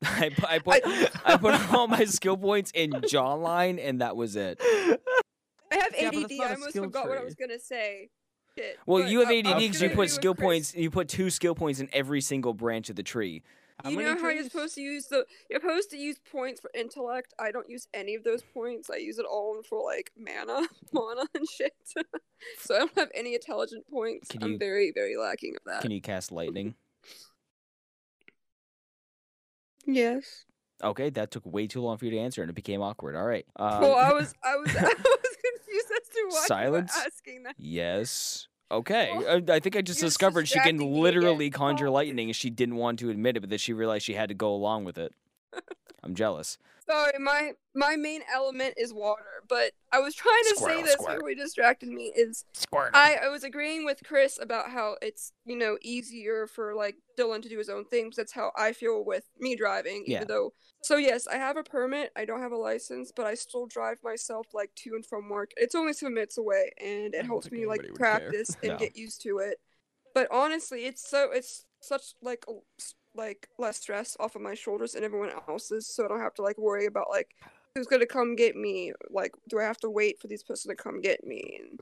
[0.03, 0.83] I, I put
[1.25, 4.59] I put all my skill points in jawline, and that was it.
[4.63, 4.97] I
[5.73, 6.29] have Yeah, but ADD.
[6.31, 8.09] that's not almost have forgot what I was gonna say.
[8.57, 8.79] Shit.
[8.87, 10.45] Well, but you have I- I ADD because you put skill Chris.
[10.45, 10.75] points.
[10.75, 13.43] You put two skill points in every single branch of the tree.
[13.85, 16.61] How you many know how you're supposed to use the you're supposed to use points
[16.61, 17.35] for intellect.
[17.39, 18.91] I don't use any of those points.
[18.91, 21.73] I use it all for like mana, mana and shit.
[22.59, 24.29] so I don't have any intelligent points.
[24.29, 25.83] Can I'm you- very, very lacking of that.
[25.83, 26.75] Can you cast lightning?
[29.87, 30.45] Yes.
[30.83, 33.15] Okay, that took way too long for you to answer, and it became awkward.
[33.17, 33.45] All right.
[33.57, 36.93] Um, well, I was, I was, I was confused as to why Silence?
[36.95, 37.55] you were asking that.
[37.59, 38.49] Yes.
[38.71, 39.11] Okay.
[39.13, 42.29] I, uh, I think I just you're discovered she can distracting me literally conjure lightning,
[42.29, 44.53] and she didn't want to admit it, but then she realized she had to go
[44.53, 45.13] along with it.
[46.03, 46.57] I'm jealous.
[46.87, 50.93] Sorry, my my main element is water, but I was trying to Squirtle, say this
[50.95, 51.15] squirt.
[51.17, 52.11] before he distracted me.
[52.17, 52.91] Is Squirt.
[52.95, 57.43] I, I was agreeing with Chris about how it's you know easier for like Dylan
[57.43, 58.17] to do his own things.
[58.17, 60.05] That's how I feel with me driving.
[60.07, 60.17] Yeah.
[60.17, 62.11] Even though, so yes, I have a permit.
[62.17, 65.51] I don't have a license, but I still drive myself like to and from work.
[65.59, 68.19] It's only two minutes away, and it helps me like anybody would care.
[68.21, 68.79] practice and No.
[68.79, 69.59] get used to it.
[70.13, 72.53] But honestly, it's so it's such like a,
[73.15, 76.43] like less stress off of my shoulders and everyone else's, so I don't have to
[76.43, 77.35] like worry about like
[77.75, 78.93] who's gonna come get me.
[79.11, 81.81] Like, do I have to wait for this person to come get me and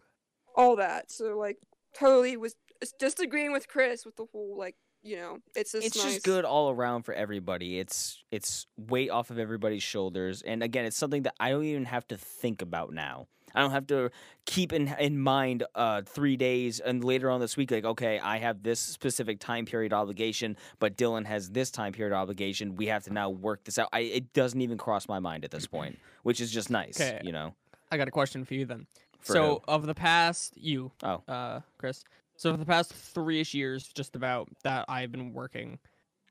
[0.55, 1.11] all that?
[1.11, 1.59] So like,
[1.95, 2.55] totally was
[3.01, 6.15] just agreeing with Chris with the whole like you know it's just it's nice.
[6.15, 7.79] just good all around for everybody.
[7.79, 11.85] It's it's weight off of everybody's shoulders, and again, it's something that I don't even
[11.87, 13.29] have to think about now.
[13.55, 14.11] I don't have to
[14.45, 18.39] keep in in mind uh, three days and later on this week, like okay, I
[18.39, 22.77] have this specific time period obligation, but Dylan has this time period obligation.
[22.77, 23.89] We have to now work this out.
[23.93, 27.33] I, it doesn't even cross my mind at this point, which is just nice, you
[27.33, 27.55] know.
[27.91, 28.87] I got a question for you then.
[29.21, 31.23] For so of the past you, Oh.
[31.27, 32.05] uh, Chris.
[32.37, 35.79] So for the past three-ish years, just about that I've been working.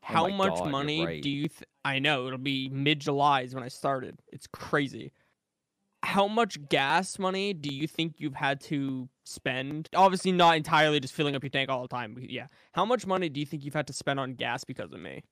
[0.10, 1.22] Oh How my much God, money right.
[1.22, 1.50] do you?
[1.50, 4.20] Th- I know it'll be mid-July is when I started.
[4.32, 5.12] It's crazy.
[6.04, 9.90] How much gas money do you think you've had to spend?
[9.96, 12.18] Obviously, not entirely just filling up your tank all the time.
[12.22, 12.48] Yeah.
[12.72, 15.24] How much money do you think you've had to spend on gas because of me?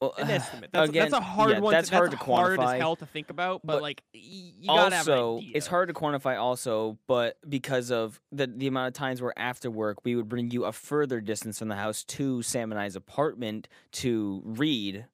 [0.00, 0.70] Well, An estimate.
[0.72, 1.72] That's, again, that's a hard yeah, one.
[1.72, 2.78] That's to, hard to that's hard as quantify.
[2.78, 6.98] hell to think about, but, But like you gotta also it's hard to quantify also
[7.06, 10.64] but because of the the amount of times where after work we would bring you
[10.64, 15.06] a further distance from the house to sam and i's apartment to read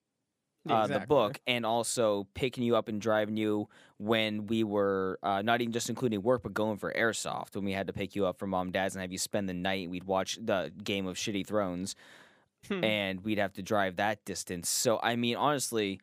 [0.69, 5.41] Uh, the book and also picking you up and driving you when we were uh,
[5.43, 8.27] not even just including work but going for airsoft when we had to pick you
[8.27, 11.07] up from mom and dad's and have you spend the night we'd watch the game
[11.07, 11.97] of shitty thrones
[12.69, 12.85] Hmm.
[12.85, 15.99] and we'd have to drive that distance so i mean honestly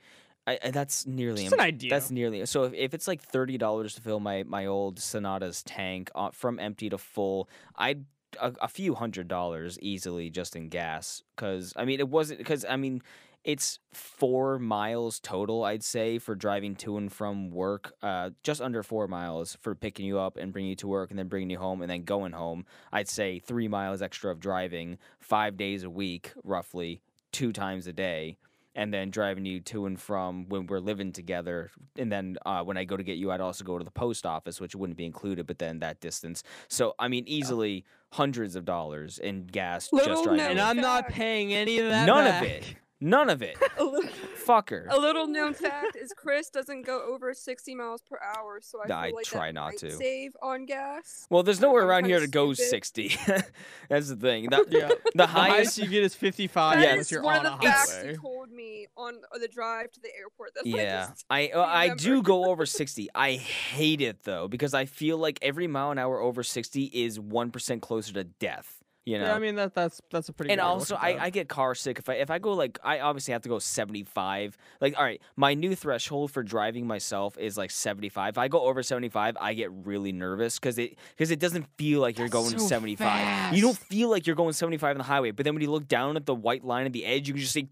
[0.48, 1.90] I, I- that's nearly an idea.
[1.92, 2.64] that's nearly so.
[2.64, 6.58] If, if it's like thirty dollars to fill my my old Sonata's tank uh, from
[6.58, 8.06] empty to full, I'd
[8.42, 11.22] a, a few hundred dollars easily just in gas.
[11.36, 13.02] Because I mean, it wasn't because I mean,
[13.48, 15.64] it's four miles total.
[15.64, 20.06] I'd say for driving to and from work, uh, just under four miles for picking
[20.06, 22.34] you up and bringing you to work and then bringing you home and then going
[22.34, 22.66] home.
[22.92, 27.94] I'd say three miles extra of driving, five days a week, roughly two times a
[27.94, 28.38] day
[28.76, 31.72] and then driving you to and from when we're living together.
[31.96, 34.26] And then uh, when I go to get you, I'd also go to the post
[34.26, 36.44] office, which wouldn't be included, but then that distance.
[36.68, 40.42] So, I mean, easily hundreds of dollars in gas Little just driving.
[40.42, 40.60] and.
[40.60, 42.06] I'm not paying any of that.
[42.06, 42.44] None back.
[42.44, 42.76] of it.
[43.00, 43.58] None of it.
[43.78, 44.10] a, little,
[44.44, 44.88] Fucker.
[44.90, 48.84] a little known fact is Chris doesn't go over 60 miles per hour, so I,
[48.86, 49.92] I feel like try that not might to.
[49.92, 51.28] save on gas.
[51.30, 52.70] Well, there's nowhere I'm around here kinda to go stupid.
[52.70, 53.18] 60.
[53.90, 54.50] That's the thing.
[54.50, 54.88] The, Yeah.
[55.06, 55.56] the The highest.
[55.56, 56.90] highest you get is 55 That Yeah.
[56.92, 58.10] unless is you're one on of a the facts highway.
[58.12, 60.52] he told me on the drive to the airport.
[60.56, 63.10] That's what I Yeah, I uh, I do go over sixty.
[63.14, 67.20] I hate it though because I feel like every mile an hour over sixty is
[67.20, 68.77] one percent closer to death.
[69.08, 70.52] You know, Yeah, I mean that that's that's a pretty.
[70.52, 73.00] and good also I, I get car sick if I if I go like I
[73.00, 77.58] obviously have to go 75 like all right my new threshold for driving myself is
[77.58, 81.40] like 75 if I go over 75 I get really nervous because it because it
[81.40, 84.92] doesn't feel like you're That's going so 75 you don't feel like you're going 75
[84.92, 87.06] on the highway but then when you look down at the white line at the
[87.06, 87.70] edge you can just see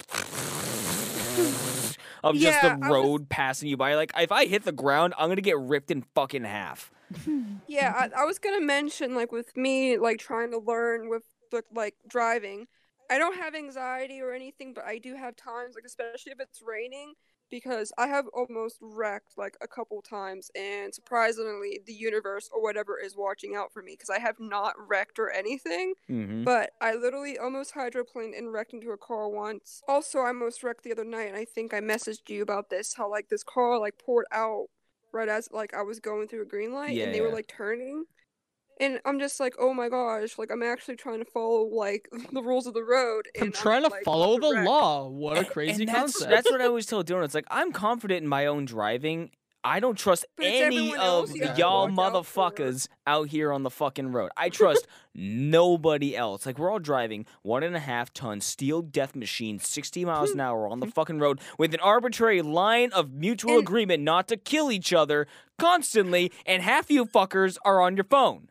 [2.26, 4.72] of just Yeah, the I was- road passing you by like if I hit the
[4.74, 6.92] ground I'm gonna get ripped in fucking half
[7.68, 11.64] Yeah, I, I was gonna mention like with me like trying to learn with the,
[11.74, 12.68] like driving.
[13.12, 16.62] I don't have anxiety or anything, but I do have times like especially if it's
[16.66, 17.14] raining
[17.50, 23.00] because I have almost wrecked like a couple times and surprisingly the universe or whatever
[23.00, 25.94] is watching out for me because I have not wrecked or anything.
[26.10, 26.44] mm-hmm.
[26.44, 29.82] But I literally almost hydroplaned and wrecked into a car once.
[29.88, 32.94] Also, I almost wrecked the other night, and I think I messaged you about this.
[32.96, 34.68] How like this car like poured out
[35.12, 37.48] right as like I was going through a green light, Yeah, and they were like
[37.48, 38.06] turning.
[38.80, 42.42] And I'm just like, oh my gosh, like I'm actually trying to follow like the
[42.42, 43.28] rules of the road.
[43.38, 44.68] I'm and trying to like, follow the wrecked.
[44.68, 45.08] law.
[45.08, 46.30] What a crazy and that's, concept.
[46.32, 47.24] That's what I always tell Dylan.
[47.26, 49.32] It's like I'm confident in my own driving.
[49.68, 53.64] I don't trust any of else you gotta y'all watch out motherfuckers out here on
[53.64, 54.30] the fucking road.
[54.38, 54.86] I trust
[55.16, 56.46] nobody else.
[56.46, 60.40] Like we're all driving one and a half ton steel death machine, sixty miles an
[60.40, 64.38] hour on the fucking road with an arbitrary line of mutual And- agreement not to
[64.38, 65.26] kill each other
[65.58, 68.50] constantly, and half you fuckers are on your phone.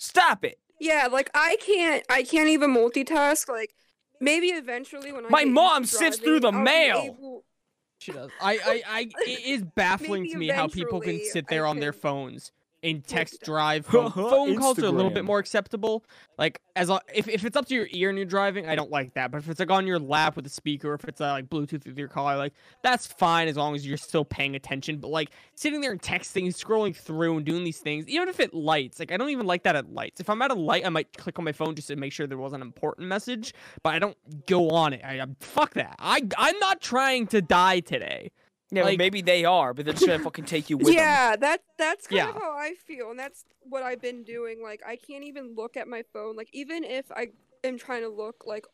[0.00, 0.58] Stop it.
[0.80, 3.48] Yeah, like I can't, I can't even multitask.
[3.50, 3.74] Like
[4.18, 6.98] maybe eventually when I My mom to sifts through the I'll mail.
[7.18, 7.44] able-
[7.98, 8.30] She does.
[8.40, 11.66] I, I, I, it is baffling to me how people can eventually sit I there
[11.66, 12.50] on their phones
[12.82, 13.86] and text drive.
[13.90, 16.04] Phone, phone calls are a little bit more acceptable.
[16.38, 18.90] Like as lo- if if it's up to your ear and you're driving, I don't
[18.90, 19.30] like that.
[19.30, 21.86] But if it's like on your lap with a speaker, if it's uh, like Bluetooth
[21.86, 24.98] with your car, like that's fine as long as you're still paying attention.
[24.98, 28.54] But like sitting there and texting, scrolling through and doing these things, even if it
[28.54, 30.20] lights, like I don't even like that at lights.
[30.20, 32.26] If I'm at a light, I might click on my phone just to make sure
[32.26, 34.16] there was an important message, but I don't
[34.46, 35.02] go on it.
[35.04, 35.96] I, I fuck that.
[35.98, 38.30] I I'm not trying to die today.
[38.72, 40.94] Yeah, Like- maybe they are, but they're just gonna fucking take you with them.
[40.96, 42.28] yeah, that that's kind Yeah.
[42.30, 44.62] of how I feel, and that's what I've been doing.
[44.62, 46.36] Like I can't even look at my phone.
[46.36, 47.28] Like even if I
[47.64, 48.64] am trying to look, like,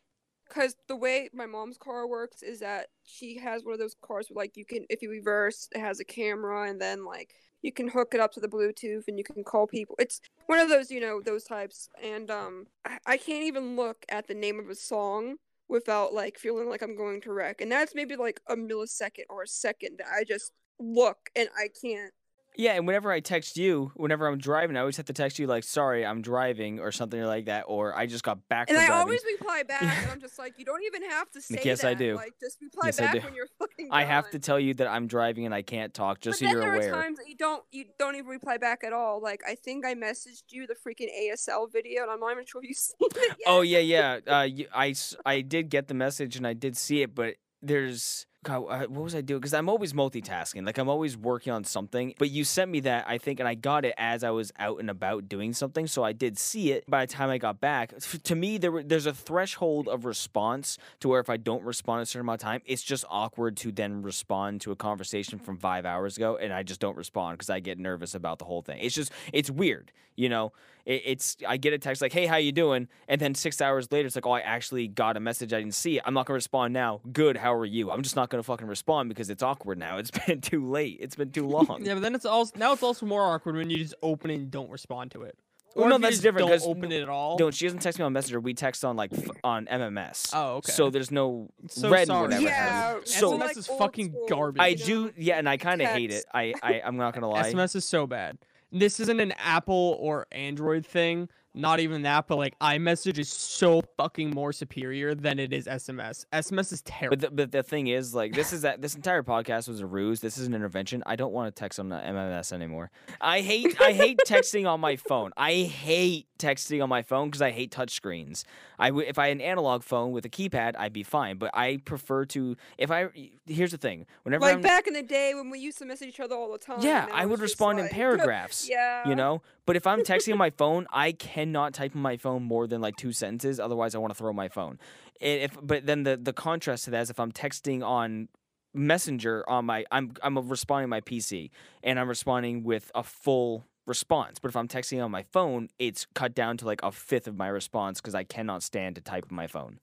[0.49, 4.27] cause the way my mom's car works is that she has one of those cars
[4.29, 7.33] where like you can, if you reverse, it has a camera, and then like
[7.63, 9.95] you can hook it up to the Bluetooth and you can call people.
[9.97, 11.89] It's one of those, you know, those types.
[12.03, 15.37] And um, I, I can't even look at the name of a song
[15.69, 17.61] without like feeling like I'm going to wreck.
[17.61, 21.69] And that's maybe like a millisecond or a second that I just look and I
[21.81, 22.13] can't.
[22.57, 25.45] Yeah, and whenever I text you, whenever I'm driving, I always have to text you
[25.45, 28.87] like, "Sorry, I'm driving" or something like that, or I just got back And I
[28.87, 29.01] driving.
[29.03, 31.89] always reply back, and I'm just like, you don't even have to say Yes, that.
[31.89, 32.15] I do.
[32.15, 33.19] Like, just reply Yes, I back do.
[33.21, 33.89] when you're fucking.
[33.91, 36.45] I have to tell you that I'm driving and I can't talk, just but so
[36.45, 36.95] then you're there aware.
[36.95, 39.21] are times that you don't, you don't even reply back at all.
[39.21, 42.61] Like, I think I messaged you the freaking ASL video, and I'm not even sure
[42.63, 43.37] if you've seen it yet.
[43.45, 44.19] Oh yeah, yeah.
[44.25, 48.61] Uh, I I did get the message and I did see it, but there's God,
[48.63, 49.41] what was I doing?
[49.41, 50.65] Because I'm always multitasking.
[50.65, 52.13] Like I'm always working on something.
[52.17, 54.79] But you sent me that I think, and I got it as I was out
[54.79, 55.85] and about doing something.
[55.85, 56.89] So I did see it.
[56.89, 60.77] By the time I got back, to me there were, there's a threshold of response
[61.01, 63.71] to where if I don't respond a certain amount of time, it's just awkward to
[63.73, 67.49] then respond to a conversation from five hours ago, and I just don't respond because
[67.49, 68.79] I get nervous about the whole thing.
[68.79, 70.53] It's just it's weird, you know.
[70.87, 73.91] It, it's I get a text like, "Hey, how you doing?" And then six hours
[73.91, 75.53] later, it's like, "Oh, I actually got a message.
[75.53, 76.03] I didn't see it.
[76.05, 77.01] I'm not gonna respond now.
[77.11, 77.37] Good.
[77.37, 77.91] How are you?
[77.91, 79.97] I'm just not gonna fucking respond because it's awkward now.
[79.97, 80.97] It's been too late.
[81.01, 81.79] It's been too long.
[81.81, 84.35] Yeah, but then it's also now it's also more awkward when you just open it
[84.35, 85.37] and don't respond to it.
[85.75, 87.37] Well, Or no, if you that's just different, Don't 'cause open it at all.
[87.37, 88.39] Don't she doesn't text me on Messenger.
[88.39, 90.31] We text on like f- on MMS.
[90.33, 90.71] Oh, okay.
[90.71, 92.21] So there's no So read sorry.
[92.23, 92.41] whatever.
[92.43, 94.61] Yeah, So- or, SMS like, is fucking school, garbage.
[94.61, 96.23] I do, yeah, and I kind of hate it.
[96.33, 97.51] I, I I'm not gonna lie.
[97.51, 98.37] SMS is so bad.
[98.71, 101.29] This isn't an Apple or Android thing.
[101.57, 106.25] Not even that, but like iMessage is so fucking more superior than it is SMS.
[106.31, 107.17] SMS is terrible.
[107.17, 109.87] But the, but the thing is, like, this is that this entire podcast was a
[109.87, 110.19] ruse.
[110.19, 111.01] This is an intervention.
[111.07, 112.91] I don't want to text on the MMS anymore.
[113.19, 115.31] I hate I hate texting on my phone.
[115.35, 118.43] I hate texting on my phone because I hate touchscreens.
[118.77, 121.37] I if I had an analog phone with a keypad, I'd be fine.
[121.37, 123.07] But I prefer to if I
[123.47, 124.05] here's the thing.
[124.23, 126.51] Whenever Like I'm, back in the day when we used to message each other all
[126.51, 126.79] the time.
[126.81, 128.67] yeah, I would respond in paragraphs.
[128.69, 129.07] yeah.
[129.07, 132.43] You know, but if I'm texting on my phone, I cannot type on my phone
[132.43, 133.59] more than like two sentences.
[133.59, 134.79] Otherwise, I want to throw my phone.
[135.19, 138.29] If but then the the contrast to that is if I'm texting on
[138.73, 141.49] Messenger on my I'm I'm responding on my PC
[141.83, 144.37] and I'm responding with a full response.
[144.39, 147.35] But if I'm texting on my phone, it's cut down to like a fifth of
[147.35, 149.79] my response because I cannot stand to type on my phone.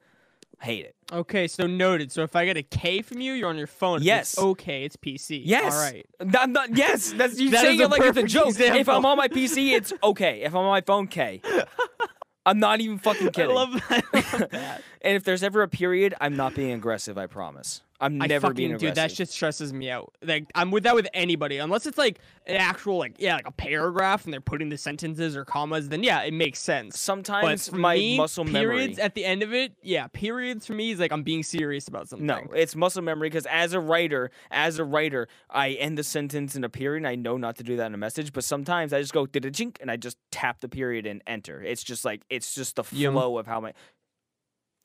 [0.60, 0.94] Hate it.
[1.12, 2.10] okay, so noted.
[2.12, 3.96] So if I get a K from you, you're on your phone.
[3.96, 4.38] If it's Yes.
[4.38, 5.42] okay, it's PC.
[5.44, 5.74] Yes.
[5.74, 6.06] All right.
[6.38, 8.58] I'm not, yes, that's you That saying it like it's a joke.
[8.58, 10.42] If I'm on my PC, it's okay.
[10.42, 11.40] If I'm on my phone, K.
[12.46, 13.50] I'm not even fucking kidding.
[13.50, 14.82] I love, I love that.
[15.00, 17.16] And if there's ever a period, I'm not being aggressive.
[17.16, 17.80] I promise.
[18.04, 20.14] I'm I never fucking being dude, that shit stresses me out.
[20.22, 23.52] Like I'm with that with anybody, unless it's like an actual like yeah, like a
[23.52, 25.88] paragraph and they're putting the sentences or commas.
[25.88, 27.00] Then yeah, it makes sense.
[27.00, 29.02] Sometimes my me, muscle periods memory.
[29.02, 32.10] at the end of it, yeah, periods for me is like I'm being serious about
[32.10, 32.26] something.
[32.26, 36.54] No, it's muscle memory because as a writer, as a writer, I end the sentence
[36.54, 36.98] in a period.
[36.98, 39.24] and I know not to do that in a message, but sometimes I just go
[39.24, 41.62] did a jink and I just tap the period and enter.
[41.62, 43.14] It's just like it's just the Yum.
[43.14, 43.72] flow of how my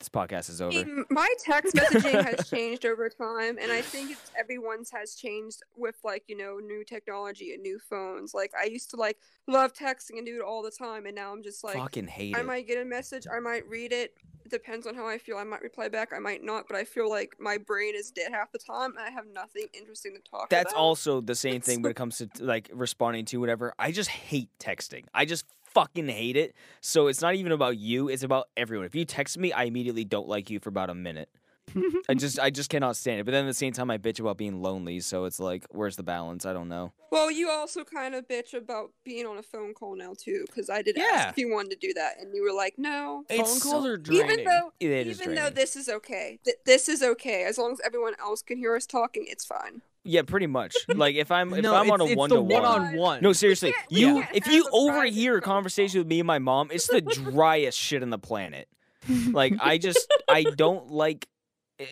[0.00, 1.04] this podcast is over.
[1.10, 5.96] my text messaging has changed over time, and I think it's everyone's has changed with
[6.02, 8.34] like you know new technology and new phones.
[8.34, 11.32] Like I used to like love texting and do it all the time, and now
[11.32, 12.46] I'm just like Fucking hate I it.
[12.46, 14.14] might get a message, I might read it.
[14.50, 15.36] Depends on how I feel.
[15.36, 16.64] I might reply back, I might not.
[16.66, 19.66] But I feel like my brain is dead half the time, and I have nothing
[19.74, 20.80] interesting to talk That's about.
[20.80, 23.74] also the same thing when it comes to like responding to whatever.
[23.78, 25.04] I just hate texting.
[25.14, 26.54] I just fucking hate it.
[26.80, 28.86] So it's not even about you, it's about everyone.
[28.86, 31.28] If you text me, I immediately don't like you for about a minute.
[32.08, 33.24] I just I just cannot stand it.
[33.24, 35.94] But then at the same time I bitch about being lonely, so it's like where's
[35.94, 36.44] the balance?
[36.44, 36.92] I don't know.
[37.12, 40.68] Well, you also kind of bitch about being on a phone call now too, because
[40.68, 41.04] I did Yeah.
[41.12, 43.24] ask if you wanted to do that, and you were like, no.
[43.28, 44.30] Phone calls so- are draining.
[44.32, 45.54] Even though, It is even though draining.
[45.54, 48.86] this is okay, Th- this is okay as long as everyone else can hear us
[48.86, 49.26] talking.
[49.28, 49.82] It's fine.
[50.04, 50.74] Yeah, pretty much.
[50.94, 52.62] Like if I'm if no, I'm on a it's, it's one the to one.
[52.62, 53.22] one-on-one.
[53.22, 53.74] No, seriously.
[53.88, 56.70] You can't if you have a private overhear a conversation with me and my mom,
[56.72, 57.00] it's the
[57.32, 58.68] driest shit on the planet.
[59.08, 61.26] Like I just I don't like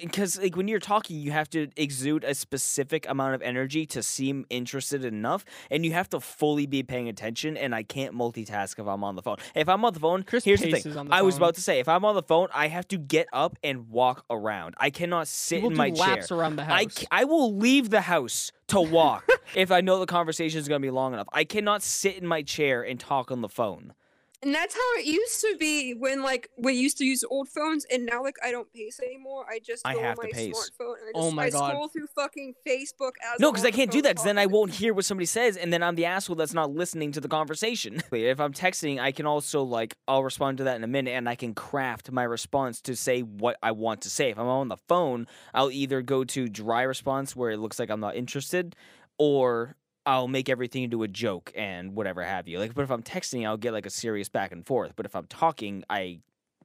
[0.01, 4.03] because like when you're talking, you have to exude a specific amount of energy to
[4.03, 7.57] seem interested enough, and you have to fully be paying attention.
[7.57, 9.37] And I can't multitask if I'm on the phone.
[9.55, 10.93] If I'm on the phone, Chris here's the thing.
[10.93, 13.27] the I was about to say, if I'm on the phone, I have to get
[13.33, 14.75] up and walk around.
[14.79, 16.25] I cannot sit We'll in my chair.
[16.31, 17.05] around the house.
[17.11, 20.81] I, I will leave the house to walk if I know the conversation is going
[20.81, 21.29] to be long enough.
[21.33, 23.95] I cannot sit in my chair and talk on the phone.
[24.41, 27.85] And that's how it used to be when like we used to use old phones,
[27.91, 29.45] and now like I don't pace anymore.
[29.51, 30.55] I just I go have on to my pace.
[30.55, 31.71] smartphone and I oh just Oh my I God.
[31.71, 34.71] scroll through fucking Facebook as No, because I can't do that because then I won't
[34.73, 38.01] hear what somebody says, and then I'm the asshole that's not listening to the conversation.
[38.13, 41.29] if I'm texting, I can also like I'll respond to that in a minute, and
[41.29, 44.31] I can craft my response to say what I want to say.
[44.31, 47.91] If I'm on the phone, I'll either go to dry response where it looks like
[47.91, 48.77] I'm not interested,
[49.19, 49.75] or
[50.09, 52.59] I'll make everything into a joke and whatever have you.
[52.59, 54.95] Like, but if I'm texting, I'll get like a serious back and forth.
[54.97, 56.21] But if I'm talking, I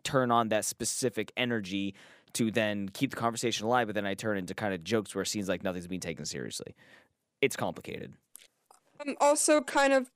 [0.06, 1.94] turn on that specific energy
[2.36, 5.24] to then keep the conversation alive, but then I turn into kind of jokes where
[5.24, 6.74] it seems like nothing's being taken seriously.
[7.42, 8.14] It's complicated.
[9.06, 10.10] I'm also kind of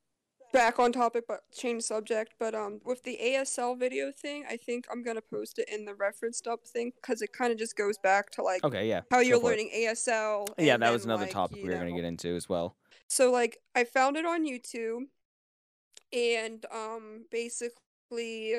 [0.54, 2.34] back on topic, but change subject.
[2.40, 5.96] But um, with the ASL video thing, I think I'm gonna post it in the
[5.96, 9.02] reference up thing because it kind of just goes back to like Okay, yeah.
[9.12, 9.58] how you're for it.
[9.58, 10.48] learning ASL.
[10.58, 12.78] Yeah, that was another like, topic you we were gonna get into as well.
[13.08, 15.06] So like I found it on YouTube
[16.14, 18.56] and um basically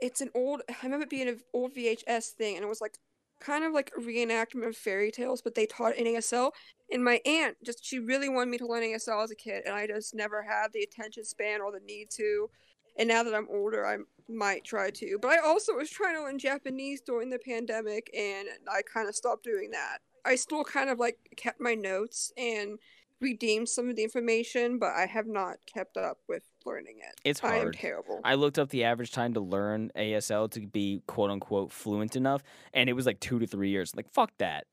[0.00, 2.98] it's an old I remember it being an old VHS thing and it was like
[3.40, 6.52] kind of like a reenactment of fairy tales but they taught in ASL
[6.90, 9.74] and my aunt just she really wanted me to learn ASL as a kid and
[9.74, 12.48] I just never had the attention span or the need to
[12.96, 16.22] and now that I'm older I might try to but I also was trying to
[16.22, 19.98] learn Japanese during the pandemic and I kind of stopped doing that.
[20.24, 22.78] I still kind of like kept my notes and
[23.20, 27.20] redeemed some of the information, but I have not kept up with learning it.
[27.24, 27.54] It's hard.
[27.54, 28.20] I am terrible.
[28.24, 32.42] I looked up the average time to learn ASL to be quote unquote fluent enough,
[32.72, 33.94] and it was like two to three years.
[33.94, 34.66] Like, fuck that.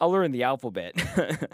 [0.00, 0.94] I'll learn the alphabet.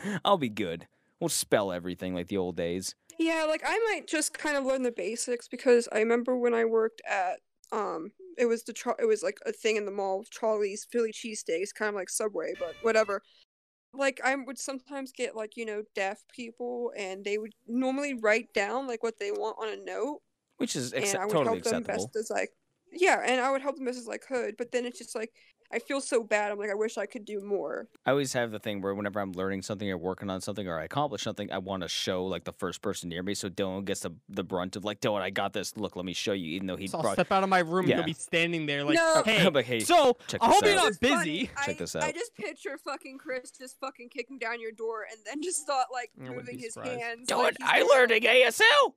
[0.25, 0.87] I'll be good.
[1.21, 2.97] We'll spell everything like the old days.
[3.19, 6.65] Yeah, like I might just kind of learn the basics because I remember when I
[6.65, 7.39] worked at
[7.71, 11.13] um it was the Char- it was like a thing in the mall, Charlie's Philly
[11.13, 13.23] cheesesteaks, kind of like Subway, but whatever.
[13.95, 18.53] Like I would sometimes get like, you know, deaf people and they would normally write
[18.55, 20.21] down like what they want on a note
[20.59, 21.85] Which is and I would totally help them acceptable.
[21.85, 22.51] best as like
[22.93, 25.31] yeah, and I would help them best as I could, but then it's just like
[25.73, 26.53] I feel so bad.
[26.53, 27.89] I'm like I wish I could do more.
[28.05, 30.79] I always have the thing where whenever I'm learning something or working on something or
[30.79, 33.85] I accomplish something, I want to show like the first person near me, so Dylan
[33.85, 35.77] gets the, the brunt of like, Dylan, I got this.
[35.77, 36.53] Look, let me show you.
[36.53, 37.15] Even though he So I'll brought.
[37.15, 37.93] step out of my room Yeah.
[37.93, 39.23] and you'll be standing there like, No.
[39.25, 41.47] hey, But hey, so check I this hope you're not It's funny, busy.
[41.47, 42.03] Check I, this out.
[42.05, 45.87] I just picture fucking Chris just fucking kicking down your door and then just start
[45.93, 47.01] like I moving his surprised.
[47.01, 47.29] hands.
[47.29, 48.93] Dylan, like I doing, learned like, ASL.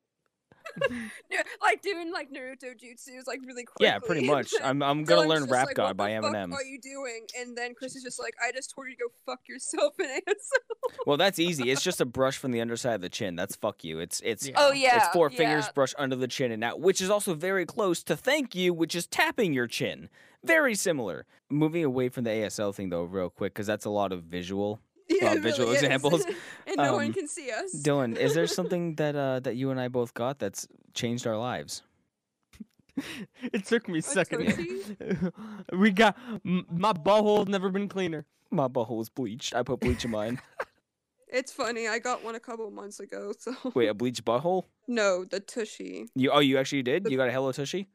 [1.31, 3.87] Yeah, like doing like Naruto jutsus like really quickly.
[3.87, 4.53] Yeah, pretty much.
[4.63, 6.51] I'm I'm gonna Dylan's learn Rap like, God by Eminem.
[6.51, 7.25] Fuck are you doing?
[7.39, 10.05] And then Chris is just like, I just told you to go fuck yourself in
[10.05, 11.05] ASL.
[11.05, 11.71] Well, that's easy.
[11.71, 13.35] It's just a brush from the underside of the chin.
[13.35, 13.99] That's fuck you.
[13.99, 14.55] It's it's Yeah.
[14.57, 17.65] Oh it's yeah, four fingers brush under the chin and out, which is also very
[17.65, 20.09] close to thank you, which is tapping your chin.
[20.43, 21.25] Very similar.
[21.49, 24.79] Moving away from the ASL thing though, real quick, because that's a lot of visual.
[25.21, 26.25] Yeah, uh, visual really examples.
[26.67, 27.75] and no Um, one can see us.
[27.75, 31.37] Dylan, is there something that uh that you and I both got that's changed our
[31.37, 31.83] lives?
[33.53, 34.41] it took me a second.
[35.73, 36.15] we got
[36.45, 38.25] m- my butthole's never been cleaner.
[38.51, 39.53] My butthole's bleached.
[39.53, 40.39] I put bleach in mine.
[41.27, 41.87] It's funny.
[41.87, 43.33] I got one a couple months ago.
[43.37, 44.63] So Wait, a bleached butthole?
[44.87, 46.07] no, the tushy.
[46.15, 47.09] You oh, you actually did?
[47.09, 47.89] You got a Hello Tushy?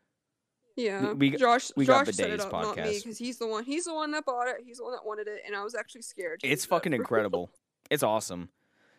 [0.77, 1.71] Yeah, we- Josh.
[1.77, 3.05] we got Josh set it up, not me, podcast.
[3.05, 3.65] because he's the one.
[3.65, 4.57] He's the one that bought it.
[4.65, 6.41] He's the one that wanted it, and I was actually scared.
[6.43, 7.51] It's use it fucking incredible.
[7.91, 8.51] It's awesome.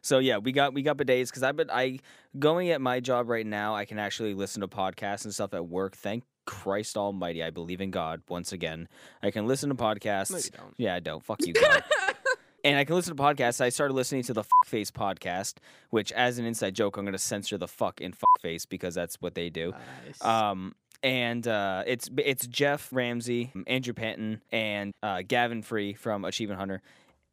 [0.02, 2.00] So yeah, we got we got bidets because I've been I
[2.38, 3.76] going at my job right now.
[3.76, 5.96] I can actually listen to podcasts and stuff at work.
[5.96, 8.88] Thank Christ Almighty, I believe in God once again.
[9.22, 10.32] I can listen to podcasts.
[10.32, 10.74] No, you don't.
[10.78, 11.24] Yeah, I don't.
[11.24, 11.84] Fuck you, God.
[12.64, 13.62] and I can listen to podcasts.
[13.62, 15.56] I started listening to the Face podcast,
[15.92, 19.22] which, as an inside joke, I'm going to censor the fuck in Face because that's
[19.22, 19.74] what they do.
[20.06, 20.24] Nice.
[20.24, 20.74] Um,
[21.04, 26.82] and uh, it's it's Geoff Ramsey, Andrew Panton, and uh, Gavin Free from Achievement Hunter.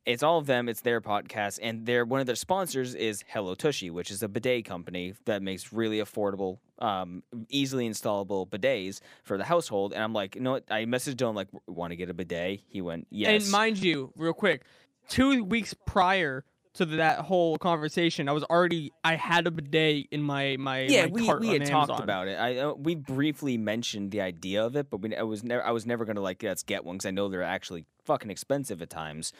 [0.06, 0.70] It's all of them.
[0.70, 4.28] It's their podcast, and their one of their sponsors is Hello Tushy, which is a
[4.28, 9.92] bidet company that makes really affordable um, easily installable bidets for the household.
[9.92, 10.64] And I'm like, you know what?
[10.70, 12.60] I messaged Dylan like, want to get a bidet?
[12.68, 13.42] He went, yes.
[13.42, 14.62] And mind you, real quick,
[15.08, 16.44] two weeks prior
[16.78, 21.06] to that whole conversation, I was already I had a bidet in my my yeah,
[21.06, 22.34] my we, we had talked about it.
[22.34, 25.70] I uh, we briefly mentioned the idea of it, but we I was never I
[25.70, 28.90] was never gonna like let's get one because I know they're actually fucking expensive at
[28.90, 29.32] times.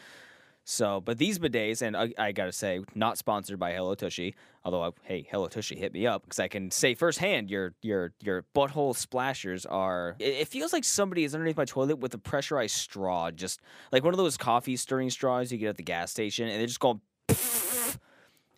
[0.65, 4.35] So, but these bidets, and I, I gotta say, not sponsored by Hello Tushy.
[4.63, 8.13] Although, I, hey, Hello Tushy, hit me up because I can say firsthand, your your
[8.21, 10.15] your butthole splashers are.
[10.19, 13.61] It, it feels like somebody is underneath my toilet with a pressurized straw, just
[13.91, 16.67] like one of those coffee stirring straws you get at the gas station, and they're
[16.67, 17.01] just going.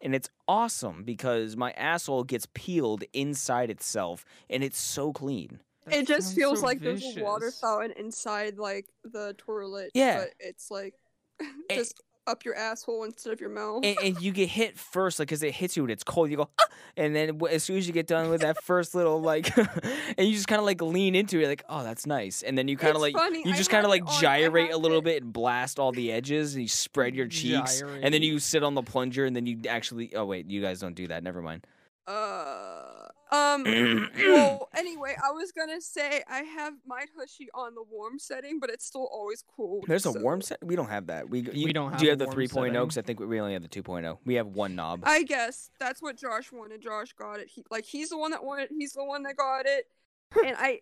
[0.04, 5.60] And it's awesome because my asshole gets peeled inside itself, and it's so clean.
[5.86, 9.92] That it just feels so like there's a water fountain inside like the toilet.
[9.94, 10.22] Yeah.
[10.22, 10.96] But it's like
[11.70, 11.76] Eh.
[11.76, 13.84] just up your asshole instead of your mouth.
[13.84, 16.30] and, and you get hit first, like, because it hits you and it's cold.
[16.30, 16.66] You go, ah!
[16.96, 19.56] and then as soon as you get done with that first little, like,
[20.18, 22.42] and you just kind of like lean into it, like, oh, that's nice.
[22.44, 24.20] And then you kind of like, funny, you just kind of like it on- I
[24.20, 27.82] gyrate a little it- bit and blast all the edges, and you spread your cheeks,
[27.82, 30.80] and then you sit on the plunger, and then you actually, oh wait, you guys
[30.80, 31.24] don't do that.
[31.24, 31.66] Never mind.
[32.08, 32.91] Uh,
[33.32, 33.64] um.
[34.18, 38.70] well, anyway, I was gonna say I have my tushy on the warm setting, but
[38.70, 39.82] it's still always cool.
[39.88, 40.60] There's a warm set.
[40.64, 41.30] We don't have that.
[41.30, 42.50] We you, don't Have Do have you have the warm 3.0?
[42.50, 42.74] setting.
[42.74, 44.18] Because I think we only have the 2.0.
[44.26, 45.04] We have one knob.
[45.04, 46.82] I guess that's what Josh wanted.
[46.82, 47.48] Josh got it.
[47.48, 48.70] He like he's the one that wanted.
[48.78, 49.86] He's the one that got it,
[50.46, 50.82] and I.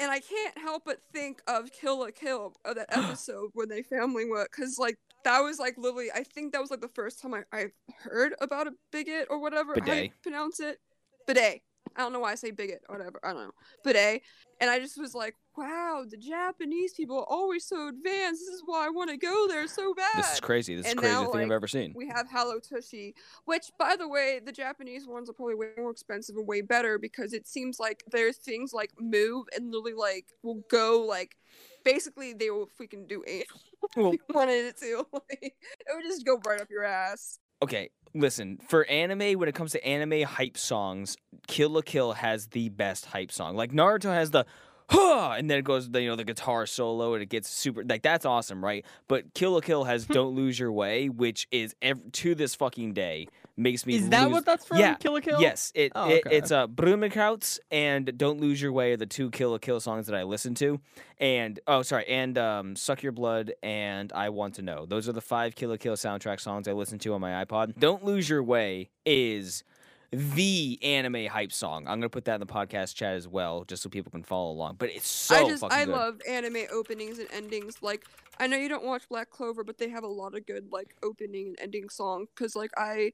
[0.00, 3.82] And I can't help but think of Kill la Kill of that episode when they
[3.82, 7.20] family went, because like that was like literally, I think that was like the first
[7.20, 7.66] time I, I
[8.04, 10.78] heard about a bigot or whatever how you pronounce it.
[11.26, 11.62] Bidet.
[11.96, 13.20] I don't know why I say bigot or whatever.
[13.22, 13.50] I don't know.
[13.84, 14.22] Bidet.
[14.60, 18.40] And I just was like, wow, the Japanese people are always so advanced.
[18.44, 20.16] This is why I want to go there so bad.
[20.16, 20.74] This is crazy.
[20.74, 21.92] This is And the craziest now, thing I've ever seen.
[21.96, 23.14] we have Hello Tushy,
[23.44, 26.98] which, by the way, the Japanese ones are probably way more expensive and way better
[26.98, 31.36] because it seems like there's things like move and literally like will go like
[31.84, 33.46] basically they will freaking do anal
[33.96, 35.06] Well- if you wanted it to.
[35.12, 35.54] Like, it
[35.94, 37.38] would just go right up your ass.
[37.62, 38.58] Okay, listen.
[38.68, 43.06] For anime, when it comes to anime hype songs, Kill la Kill has the best
[43.06, 43.56] hype song.
[43.56, 44.46] Like Naruto has the
[44.90, 47.84] huh, and then it goes the you know the guitar solo and it gets super
[47.84, 48.84] like that's awesome, right?
[49.08, 50.12] But Kill la Kill has hmm.
[50.12, 53.28] Don't Lose Your Way, which is ev- to this fucking day
[53.58, 54.78] makes me Is that what that's from?
[54.78, 55.40] Yeah, Kill la Kill.
[55.40, 56.36] Yes, it, Oh, it okay.
[56.36, 60.06] it's uh Blumenkranz and Don't Lose Your Way are the two Kill la Kill songs
[60.06, 60.80] that I listen to.
[61.18, 64.86] And oh sorry, and um Suck Your Blood and I Want to Know.
[64.86, 67.78] Those are the five Kill la Kill soundtrack songs I listen to on my iPod.
[67.78, 69.64] Don't Lose Your Way is
[70.10, 71.86] the anime hype song.
[71.86, 74.50] I'm gonna put that in the podcast chat as well, just so people can follow
[74.52, 74.76] along.
[74.78, 75.92] But it's so I just fucking I good.
[75.92, 77.82] love anime openings and endings.
[77.82, 78.06] Like
[78.40, 80.94] I know you don't watch Black Clover, but they have a lot of good like
[81.02, 82.28] opening and ending songs.
[82.36, 83.12] Cause like I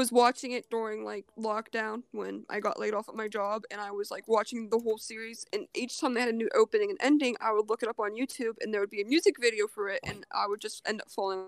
[0.00, 3.80] was watching it during like lockdown when I got laid off at my job, and
[3.80, 5.44] I was like watching the whole series.
[5.52, 8.00] And each time they had a new opening and ending, I would look it up
[8.00, 10.82] on YouTube, and there would be a music video for it, and I would just
[10.88, 11.40] end up falling.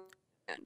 [0.48, 0.64] in.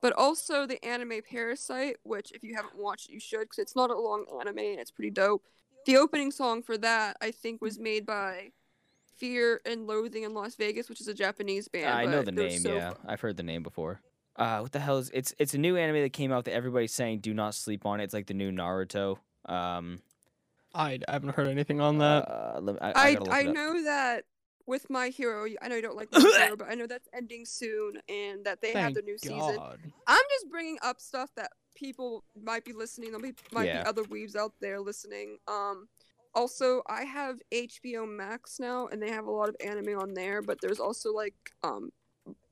[0.00, 3.76] But also the anime Parasyte, which if you haven't watched, it, you should, because it's
[3.76, 5.42] not a long anime and it's pretty dope.
[5.84, 8.52] The opening song for that, I think, was made by
[9.18, 11.86] Fear and Loathing in Las Vegas, which is a Japanese band.
[11.88, 12.60] I know the name.
[12.60, 14.00] so yeah, fu- I've heard the name before.
[14.38, 15.34] Uh, what the hell is it's?
[15.38, 18.00] It's a new anime that came out that everybody's saying do not sleep on.
[18.00, 18.04] it.
[18.04, 19.18] It's like the new Naruto.
[19.46, 20.00] Um,
[20.74, 22.28] I I haven't heard anything on that.
[22.30, 24.24] uh, me- I, I, I I know that
[24.66, 27.44] with My Hero, I know you don't like My Hero, but I know that's ending
[27.46, 29.58] soon and that they have the their new season.
[30.06, 33.12] I'm just bringing up stuff that people might be listening.
[33.12, 33.82] There might, might Yeah.
[33.84, 35.38] be other weaves out there listening.
[35.48, 35.88] Um,
[36.34, 40.42] also, I have HBO Max now, and they have a lot of anime on there.
[40.42, 41.90] But there's also like, um,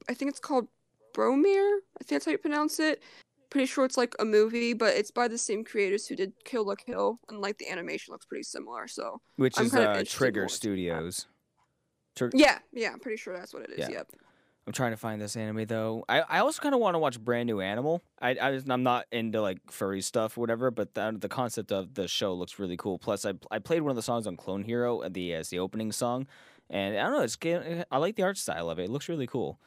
[0.09, 0.69] I think it's called
[1.15, 1.79] Promare.
[1.99, 3.03] I think that's how you pronounce it.
[3.51, 6.67] Pretty sure it's like a movie, but it's by the same creators who did Kill
[6.67, 8.89] la Kill, and like the animation looks pretty similar.
[8.89, 10.57] So Which I'm is kind uh, in Trigger more into that.
[10.57, 11.27] Studios.
[12.17, 13.79] Tr- yeah, yeah, I'm pretty sure that's what it is.
[13.79, 13.91] Yeah.
[13.91, 14.09] Yep.
[14.67, 16.05] I'm trying to find this anime though.
[16.09, 18.03] I, I also kind of want to watch Brand New Animal.
[18.21, 21.95] I, I I'm not into like furry stuff or whatever, but the, the concept of
[21.95, 22.99] the show looks really cool.
[22.99, 25.93] Plus, I I played one of the songs on Clone Hero the as the opening
[25.93, 26.27] song,
[26.71, 27.21] and I don't know.
[27.21, 28.85] It's I like the art style of it.
[28.85, 29.61] It looks really cool.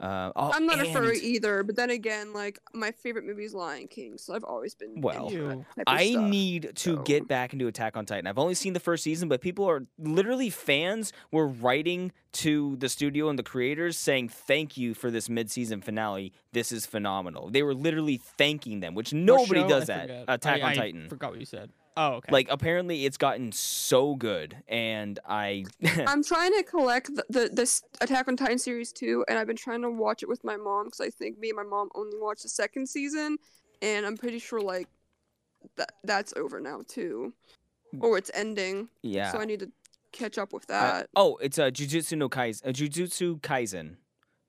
[0.00, 3.52] Uh, oh, I'm not a furry either, but then again, like my favorite movie is
[3.54, 5.64] Lion King, so I've always been Well, into that Ew.
[5.76, 6.24] type of I stuff.
[6.30, 8.26] need to so- get back into Attack on Titan.
[8.26, 12.88] I've only seen the first season, but people are literally fans were writing to the
[12.88, 16.32] studio and the creators saying thank you for this mid-season finale.
[16.52, 17.50] This is phenomenal.
[17.50, 19.68] They were literally thanking them, which nobody show?
[19.68, 20.00] does I that.
[20.02, 20.24] forget.
[20.28, 21.08] Attack I- on I Titan.
[21.08, 21.70] Forgot what you said.
[22.02, 22.32] Oh, okay.
[22.32, 25.66] Like apparently it's gotten so good and I
[26.06, 29.56] I'm trying to collect the, the this Attack on Titan series too, and I've been
[29.56, 32.16] trying to watch it with my mom because I think me and my mom only
[32.18, 33.36] watched the second season,
[33.82, 34.88] and I'm pretty sure like
[35.76, 37.34] that that's over now too.
[38.00, 38.88] or it's ending.
[39.02, 39.32] Yeah.
[39.32, 39.70] So I need to
[40.12, 41.08] catch up with Uh, that.
[41.16, 42.66] oh, it's a uh, Jujutsu no Kaisen.
[42.66, 43.96] Uh, Jujutsu Kaisen.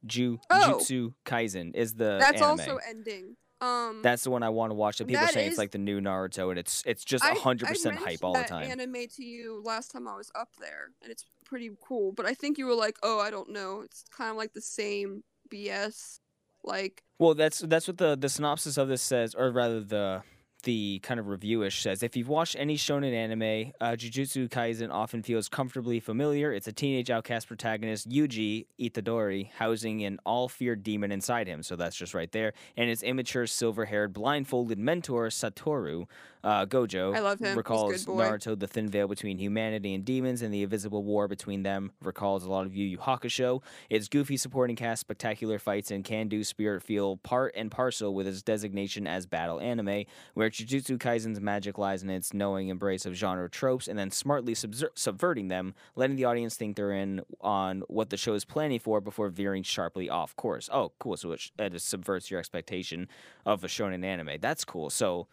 [0.08, 2.20] Jujutsu Kaisen is the Oh.
[2.20, 2.60] That's anime.
[2.60, 3.36] also ending.
[3.62, 4.98] Um, That's the one I want to watch.
[4.98, 7.68] That people That say it's is- like the new Naruto, and it's it's just hundred
[7.70, 8.70] percent hype all the time.
[8.70, 12.12] Anime to you last time I was up there, and it's pretty cool.
[12.12, 14.62] But I think you were like, "Oh, I don't know." It's kind of like the
[14.62, 16.20] same BS.
[16.64, 20.24] Like, Well, that's that's what the the synopsis of this says, or rather the
[20.62, 22.04] the kind of reviewish says.
[22.04, 26.54] If you've watched any shonen anime, uh, Jujutsu Kaisen often feels comfortably familiar.
[26.54, 31.64] It's a teenage outcast protagonist, Yuji Itadori, housing an all-feared demon inside him.
[31.64, 32.54] So that's just right there.
[32.78, 36.08] And his immature, silver-haired, blindfolded mentor, Satoru
[36.44, 37.56] uh, Gojo, I love him.
[37.56, 38.24] Recalls good boy.
[38.24, 41.92] Naruto, the thin veil between humanity and demons, and the invisible war between them.
[42.02, 43.62] Recalls a lot of Yu Yu Hakusho.
[43.90, 48.42] Its goofy supporting cast, spectacular fights, and can-do spirit feel part and parcel with its
[48.42, 53.50] designation as battle anime, where Jujutsu Kaisen's magic lies in its knowing embrace of genre
[53.50, 58.10] tropes and then smartly subser- subverting them, letting the audience think they're in on what
[58.10, 60.70] the show is planning for before veering sharply off course.
[60.72, 61.18] Oh, cool!
[61.18, 63.08] So it, it subverts your expectation
[63.46, 64.38] of a shonen anime.
[64.40, 64.90] That's cool.
[64.90, 65.28] So,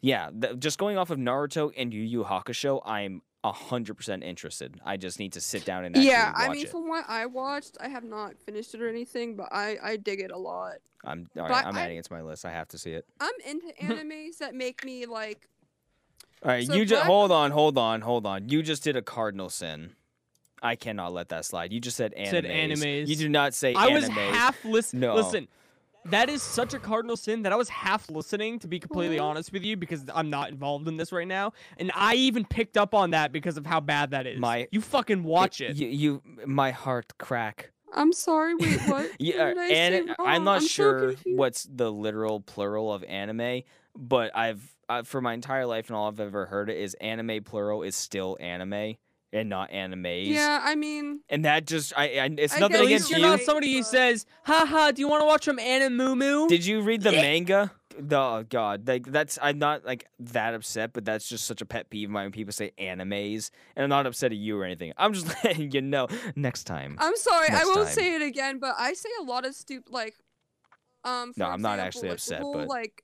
[0.00, 4.80] yeah, th- just going off of Naruto and Yu Yu Hakusho, I'm hundred percent interested.
[4.84, 6.70] I just need to sit down and actually yeah, watch I mean, it.
[6.70, 10.20] from what I watched, I have not finished it or anything, but I I dig
[10.20, 10.74] it a lot.
[11.04, 11.66] I'm all but right.
[11.66, 12.44] I'm I- adding it to my list.
[12.44, 13.06] I have to see it.
[13.20, 15.48] I'm into animes that make me like.
[16.42, 18.48] All right, So you just Black- hold on, hold on, hold on.
[18.48, 19.92] You just did a cardinal sin.
[20.62, 21.72] I cannot let that slide.
[21.72, 22.30] You just said animes.
[22.30, 23.08] Said animes.
[23.08, 25.00] You do not say I was half listening.
[25.00, 25.14] No.
[25.14, 25.48] Listen,
[26.06, 28.58] that is such a cardinal sin that I was half listening.
[28.60, 29.26] To be completely Aw.
[29.28, 32.76] honest with you, because I'm not involved in this right now, and I even picked
[32.76, 34.38] up on that because of how bad that is.
[34.38, 35.76] My- you fucking watch it.
[35.76, 37.70] You, you, my heart crack.
[37.92, 38.54] I'm sorry.
[38.54, 39.10] Wait, what?
[39.18, 40.16] Yeah, What did I say and?
[40.20, 41.38] I'm not so sure confused.
[41.38, 43.62] what's the literal plural of anime,
[43.96, 47.42] but I've uh, for my entire life and all I've ever heard it is anime
[47.44, 48.94] plural is still anime
[49.32, 50.26] and not animes.
[50.26, 53.10] Yeah, I mean, And that just I, I it's I nothing guess At against least
[53.10, 53.26] you're you.
[53.26, 57.02] not somebody who says, "Haha, do you want to watch some Animumu?" Did you read
[57.02, 57.72] the manga?
[57.98, 61.66] The oh god, like that's I'm not like that upset, but that's just such a
[61.66, 64.64] pet peeve of mine when people say animes, and I'm not upset at you or
[64.64, 64.92] anything.
[64.96, 66.96] I'm just letting you know next time.
[66.98, 67.48] I'm sorry.
[67.50, 67.94] I won't time.
[67.94, 70.14] say it again, but I say a lot of stupid like.
[71.04, 71.32] Um.
[71.36, 73.02] No, I'm not actually like, upset, whole, but- like.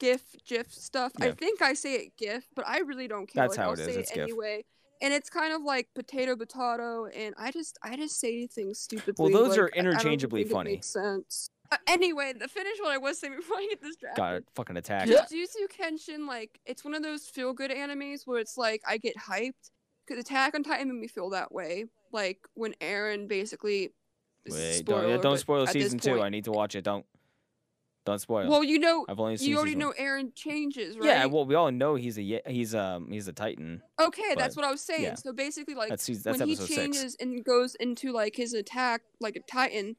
[0.00, 1.12] GIF, GIF stuff.
[1.20, 3.44] I think I say it GIF, but I really don't care.
[3.44, 4.22] That's like, how I'll it is, Say it's it GIF.
[4.24, 4.64] anyway,
[5.02, 9.14] and it's kind of like potato, potato, and I just, I just say things stupidly.
[9.32, 10.70] Well those like, are I- I don't interchangeably think it funny.
[10.72, 11.50] makes sense.
[11.72, 14.20] Uh, anyway, the finish what I was saying before I get distracted.
[14.20, 14.44] Got it.
[14.54, 15.08] Fucking attack.
[15.08, 19.16] Jujutsu Kenshin, like, it's one of those feel good animes where it's like I get
[19.16, 19.70] hyped.
[20.06, 21.86] Because Attack on Titan made me feel that way.
[22.12, 23.88] Like, when Eren basically.
[24.44, 26.10] this is a Wait, don't, yeah, don't spoil season two.
[26.10, 26.82] point- I need to watch it.
[26.84, 27.06] Don't,
[28.04, 28.48] don't spoil.
[28.48, 29.96] Well, you know, I've only you already know one.
[29.96, 31.06] Eren changes, right?
[31.06, 33.82] Yeah, well, we all know he's a he's um he's a Titan.
[34.00, 35.02] Okay, that's what I was saying.
[35.02, 35.14] yeah.
[35.14, 37.16] So basically, like, That's that's when he changes six.
[37.20, 39.96] and goes into, like, his attack, like a Titan,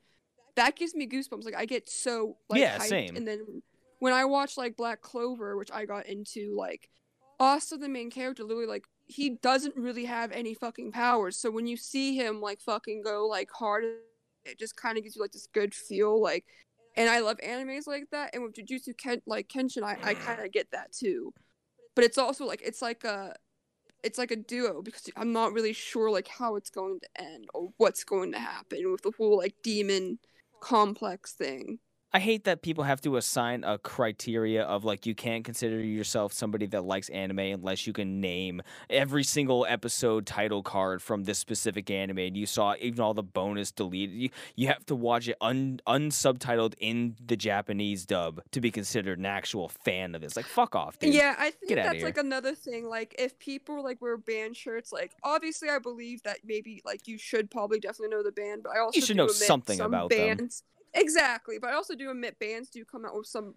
[0.55, 1.45] that gives me goosebumps.
[1.45, 2.83] Like, I get so, like, Yeah, hyped.
[2.89, 3.15] same.
[3.15, 3.61] And then
[3.99, 6.89] when I watch, like, Black Clover, which I got into, like,
[7.39, 11.37] also the main character, literally, like, he doesn't really have any fucking powers.
[11.37, 13.83] So when you see him, like, fucking go, like, hard,
[14.45, 16.21] it just kind of gives you, like, this good feel.
[16.21, 16.45] Like,
[16.97, 18.33] and I love animes like that.
[18.33, 21.33] And with Jujutsu Ken, like Kenshin, I, I kind of get that too.
[21.95, 23.35] But it's also like it's like a
[24.03, 27.45] it's like a duo because I'm not really sure like how it's going to end
[27.53, 30.19] or what's going to happen with the whole like demon
[30.61, 31.79] complex thing.
[32.15, 36.31] I hate that people have to assign a criteria of like you can't consider yourself
[36.31, 41.39] somebody that likes anime unless you can name every single episode title card from this
[41.39, 44.15] specific anime and you saw even all the bonus deleted.
[44.15, 49.19] You you have to watch it un unsubtitled in the Japanese dub to be considered
[49.19, 50.37] an actual fan of this.
[50.37, 51.13] Like fuck off, dude.
[51.13, 52.87] Yeah, I think Get that's like another thing.
[52.87, 57.17] Like if people like wear band shirts, like obviously I believe that maybe like you
[57.17, 60.11] should probably definitely know the band, but I also you should know something some about
[60.11, 60.47] them.
[60.95, 63.55] Exactly, but I also do admit bands do come out with some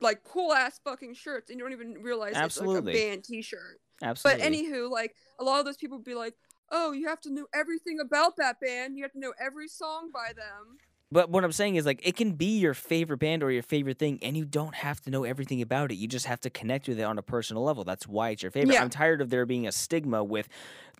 [0.00, 2.78] like cool ass fucking shirts, and you don't even realize Absolutely.
[2.78, 3.80] it's like a band T-shirt.
[4.02, 4.42] Absolutely.
[4.42, 6.34] But anywho, like a lot of those people would be like,
[6.70, 8.96] "Oh, you have to know everything about that band.
[8.96, 10.78] You have to know every song by them."
[11.12, 13.98] But what I'm saying is like it can be your favorite band or your favorite
[13.98, 15.94] thing, and you don't have to know everything about it.
[15.94, 17.84] You just have to connect with it on a personal level.
[17.84, 18.74] That's why it's your favorite.
[18.74, 18.82] Yeah.
[18.82, 20.48] I'm tired of there being a stigma with,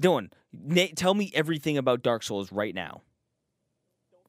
[0.00, 0.30] Dylan.
[0.52, 3.02] Na- tell me everything about Dark Souls right now.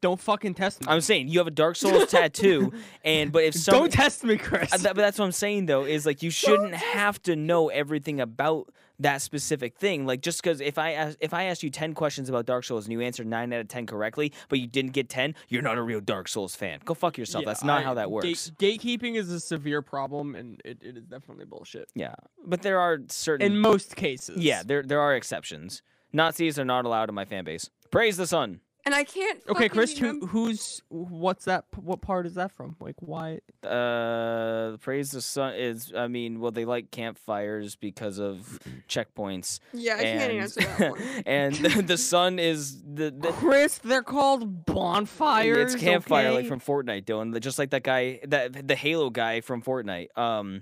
[0.01, 0.87] Don't fucking test me.
[0.89, 2.71] I'm saying you have a Dark Souls tattoo,
[3.03, 4.69] and but if some, Don't test me, Chris.
[4.83, 8.69] But that's what I'm saying though is like you shouldn't have to know everything about
[8.99, 10.05] that specific thing.
[10.05, 12.85] Like just because if I ask, if I asked you ten questions about Dark Souls
[12.85, 15.77] and you answered nine out of ten correctly, but you didn't get ten, you're not
[15.77, 16.79] a real Dark Souls fan.
[16.85, 17.43] Go fuck yourself.
[17.43, 18.51] Yeah, that's not I- how that gate- works.
[18.59, 21.89] gatekeeping is a severe problem, and it, it is definitely bullshit.
[21.95, 22.15] Yeah,
[22.45, 24.37] but there are certain In most cases.
[24.37, 25.81] yeah there there are exceptions.
[26.13, 27.69] Nazis are not allowed in my fan base.
[27.91, 28.59] Praise the sun.
[28.85, 29.41] And I can't.
[29.49, 29.97] Okay, fucking Chris.
[29.97, 31.65] Who, who's what's that?
[31.75, 32.75] What part is that from?
[32.79, 33.39] Like, why?
[33.63, 35.91] Uh, praise the sun is.
[35.97, 39.59] I mean, well, they like campfires because of checkpoints.
[39.73, 41.01] Yeah, I can't and, answer that one.
[41.25, 45.73] and the, the sun is the, the Chris, they're called bonfires.
[45.73, 47.39] It's campfire like from Fortnite, Dylan.
[47.39, 50.15] Just like that guy, that the Halo guy from Fortnite.
[50.15, 50.61] Um,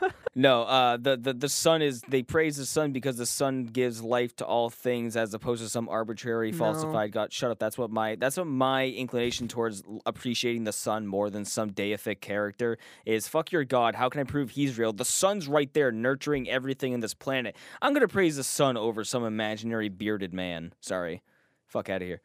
[0.34, 4.02] no, uh, the, the the sun is they praise the sun because the sun gives
[4.02, 6.56] life to all things, as opposed to some arbitrary No.
[6.58, 7.32] falsified God.
[7.32, 7.58] Shut up.
[7.58, 12.20] That's what my that's what my inclination towards appreciating the sun more than some deific
[12.20, 13.28] character is.
[13.28, 13.94] Fuck your God.
[13.94, 14.94] How can I prove he's real?
[14.94, 17.54] The sun's right there, nurturing everything in this planet.
[17.82, 20.72] I'm gonna praise the sun over some imaginary bearded man.
[20.80, 21.20] Sorry,
[21.66, 22.22] fuck out of here.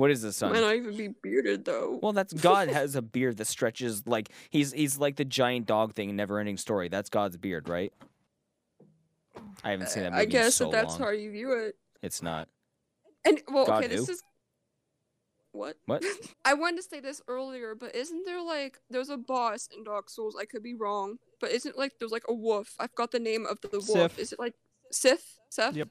[0.00, 0.54] What is the sun?
[0.54, 1.98] Might not even be bearded though.
[2.02, 5.92] Well, that's God has a beard that stretches like he's he's like the giant dog
[5.94, 6.88] thing in Never-Ending Story.
[6.88, 7.92] That's God's beard, right?
[9.62, 11.00] I haven't seen that movie I guess so that that's long.
[11.00, 11.76] how you view it.
[12.00, 12.48] It's not.
[13.26, 14.22] And well, God okay, this is
[15.52, 15.76] what?
[15.84, 16.02] What?
[16.46, 20.08] I wanted to say this earlier, but isn't there like there's a boss in Dark
[20.08, 20.34] Souls?
[20.40, 22.74] I could be wrong, but isn't like there's like a wolf?
[22.78, 24.12] I've got the name of the wolf.
[24.12, 24.18] Sif.
[24.18, 24.54] Is it like
[24.90, 25.36] Sith?
[25.50, 25.76] Seth?
[25.76, 25.88] Yep.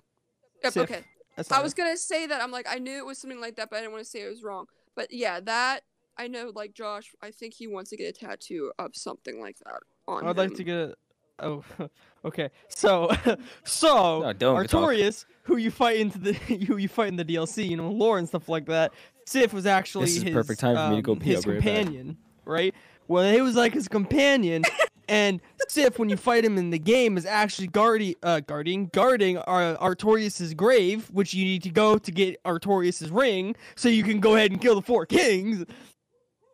[0.63, 0.73] Yep.
[0.73, 0.83] Sif.
[0.89, 1.03] Okay.
[1.39, 2.41] That's I was gonna say that.
[2.41, 4.21] I'm like I knew it was something like that, but I didn't want to say
[4.21, 4.65] it was wrong.
[4.95, 5.83] But yeah, that
[6.17, 6.51] I know.
[6.53, 10.27] Like Josh, I think he wants to get a tattoo of something like that on
[10.27, 10.95] I'd like to get a.
[11.41, 11.63] Oh,
[12.25, 12.49] okay.
[12.67, 13.09] So,
[13.63, 14.89] so No, don't talk.
[14.89, 18.17] Artorias, who you fight into the who you fight in the DLC, you know, lore
[18.17, 18.91] and stuff like that.
[19.25, 21.29] Sif was actually This is his, perfect time for me to go um, pee.
[21.29, 21.75] his I'll be right back.
[21.75, 22.75] companion, right?
[23.07, 24.63] Well, he was like his companion,
[25.07, 25.39] and
[25.69, 29.77] Sif, when you fight him in the game, is actually guarding, uh, guarding, guarding uh,
[29.79, 34.35] Artorias' grave, which you need to go to get Artorias' ring, so you can go
[34.35, 35.65] ahead and kill the four kings.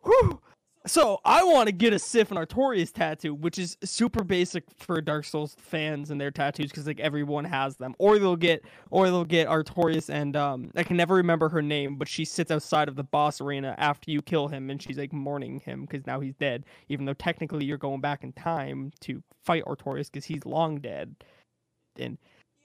[0.04, 0.40] Whew.
[0.86, 5.00] So I want to get a Sif and Artorias tattoo, which is super basic for
[5.00, 7.94] Dark Souls fans and their tattoos, because like everyone has them.
[7.98, 11.96] Or they'll get, or they'll get Artorias and um, I can never remember her name,
[11.96, 15.12] but she sits outside of the boss arena after you kill him, and she's like
[15.12, 16.64] mourning him because now he's dead.
[16.88, 21.16] Even though technically you're going back in time to fight Artorias because he's long dead.
[21.98, 22.18] And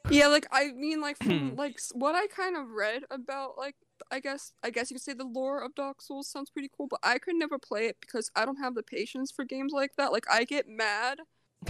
[0.09, 3.75] Yeah, like I mean, like from like what I kind of read about, like
[4.11, 6.87] I guess I guess you could say the lore of Dark Souls sounds pretty cool,
[6.87, 9.95] but I could never play it because I don't have the patience for games like
[9.97, 10.11] that.
[10.11, 11.19] Like I get mad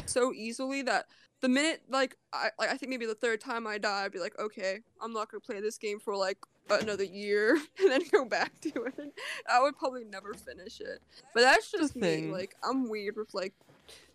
[0.06, 1.08] so easily that
[1.42, 4.20] the minute like I like I think maybe the third time I die, I'd be
[4.20, 6.38] like, okay, I'm not gonna play this game for like
[6.70, 9.14] another year and then go back to it.
[9.50, 11.00] I would probably never finish it.
[11.34, 12.32] But that's just me.
[12.32, 13.54] Like I'm weird with like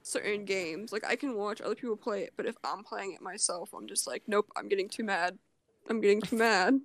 [0.02, 0.92] certain games.
[0.92, 3.86] Like I can watch other people play it, but if I'm playing it myself, I'm
[3.88, 5.38] just like, nope, I'm getting too mad.
[5.88, 6.80] I'm getting too mad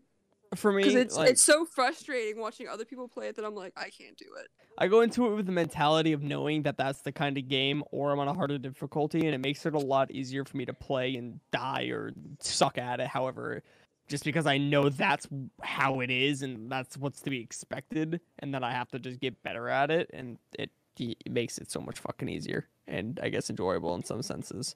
[0.55, 3.55] for me, because it's like, it's so frustrating watching other people play it that I'm
[3.55, 4.47] like, I can't do it.
[4.77, 7.83] I go into it with the mentality of knowing that that's the kind of game,
[7.91, 10.65] or I'm on a harder difficulty, and it makes it a lot easier for me
[10.65, 13.07] to play and die or suck at it.
[13.07, 13.63] However,
[14.07, 15.27] just because I know that's
[15.61, 19.19] how it is and that's what's to be expected, and that I have to just
[19.19, 23.29] get better at it, and it, it makes it so much fucking easier and I
[23.29, 24.75] guess enjoyable in some senses.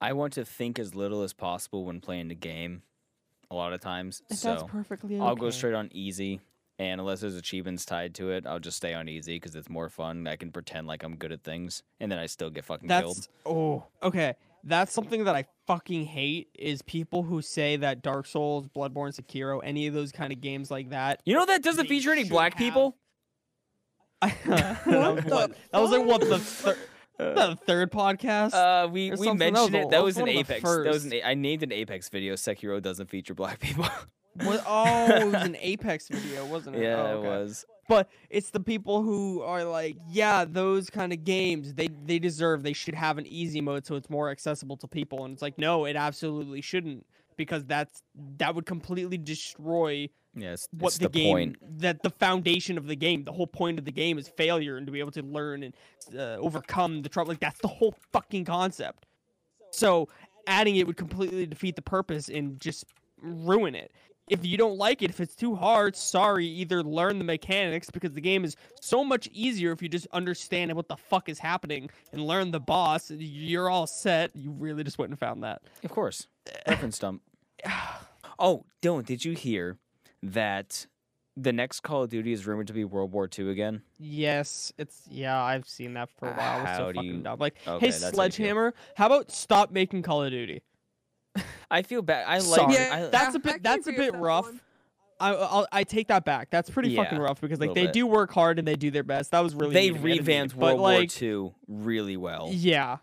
[0.00, 2.82] I want to think as little as possible when playing the game.
[3.50, 5.56] A lot of times, And so that's perfectly I'll go okay.
[5.56, 6.40] straight on easy.
[6.78, 9.88] And unless there's achievements tied to it, I'll just stay on easy because it's more
[9.88, 10.26] fun.
[10.26, 13.16] I can pretend like I'm good at things, and then I still get fucking killed.
[13.16, 14.34] That's oh okay.
[14.64, 19.60] That's something that I fucking hate is people who say that Dark Souls, Bloodborne, Sekiro,
[19.62, 21.22] any of those kind of games like that.
[21.24, 22.96] You know that doesn't feature any should black have- people.
[24.20, 25.50] that was What what?
[25.50, 26.76] the That was like what the fuck?
[27.18, 28.52] Third, the third podcast.
[28.54, 29.38] Uh, we we something.
[29.38, 29.90] That mentioned it.
[29.90, 30.62] That was an one of the Apex.
[30.62, 31.12] That was an.
[31.14, 32.34] A- I named an Apex video.
[32.34, 33.86] Sekiro doesn't feature black people.
[34.42, 36.82] What- oh, it was an Apex video, wasn't it?
[36.82, 37.64] yeah, Oh, it was.
[37.88, 42.62] But it's the people who are like, yeah, those kind of games, they they deserve,
[42.62, 45.24] they should have an easy mode so it's more accessible to people.
[45.24, 47.06] And it's like, no, it absolutely shouldn't
[47.36, 48.02] because that's
[48.38, 50.08] that would completely destroy
[50.38, 51.80] Yes, what the, the game point.
[51.80, 54.86] that the foundation of the game the whole point of the game is failure and
[54.86, 55.74] to be able to learn and
[56.14, 59.06] uh, overcome the trouble like that's the whole fucking concept
[59.70, 60.08] so
[60.46, 62.84] adding it would completely defeat the purpose and just
[63.22, 63.92] ruin it
[64.28, 68.12] if you don't like it if it's too hard sorry either learn the mechanics because
[68.12, 71.88] the game is so much easier if you just understand what the fuck is happening
[72.12, 75.90] and learn the boss you're all set you really just went and found that Of
[75.90, 76.26] course,
[76.66, 77.22] reference dump.
[78.38, 79.78] Oh, Dylan, did you hear
[80.22, 80.86] that
[81.38, 83.82] the next Call of Duty is rumored to be World War II again.
[83.98, 85.42] Yes, it's yeah.
[85.42, 86.60] I've seen that for a while.
[86.66, 87.38] It's so fucking you- dumb.
[87.38, 88.14] Like, Okay, hey, that's how you feel.
[88.16, 90.62] Sledgehammer, how about stop making Call of Duty?
[91.70, 92.26] I feel bad.
[92.26, 92.44] I like.
[92.44, 92.76] Sorry.
[92.76, 94.46] I, That's a I bit- can that's a bit rough.
[94.46, 94.60] one.
[95.18, 96.50] I I'll, I take that back.
[96.50, 97.94] That's pretty fucking rough because like they bit.
[97.94, 99.30] do work hard and they do their best.
[99.30, 101.20] That was really they mean of me, I didn't mean revamped it, but, World like,
[101.20, 102.50] War II really well.
[102.52, 102.98] Yeah,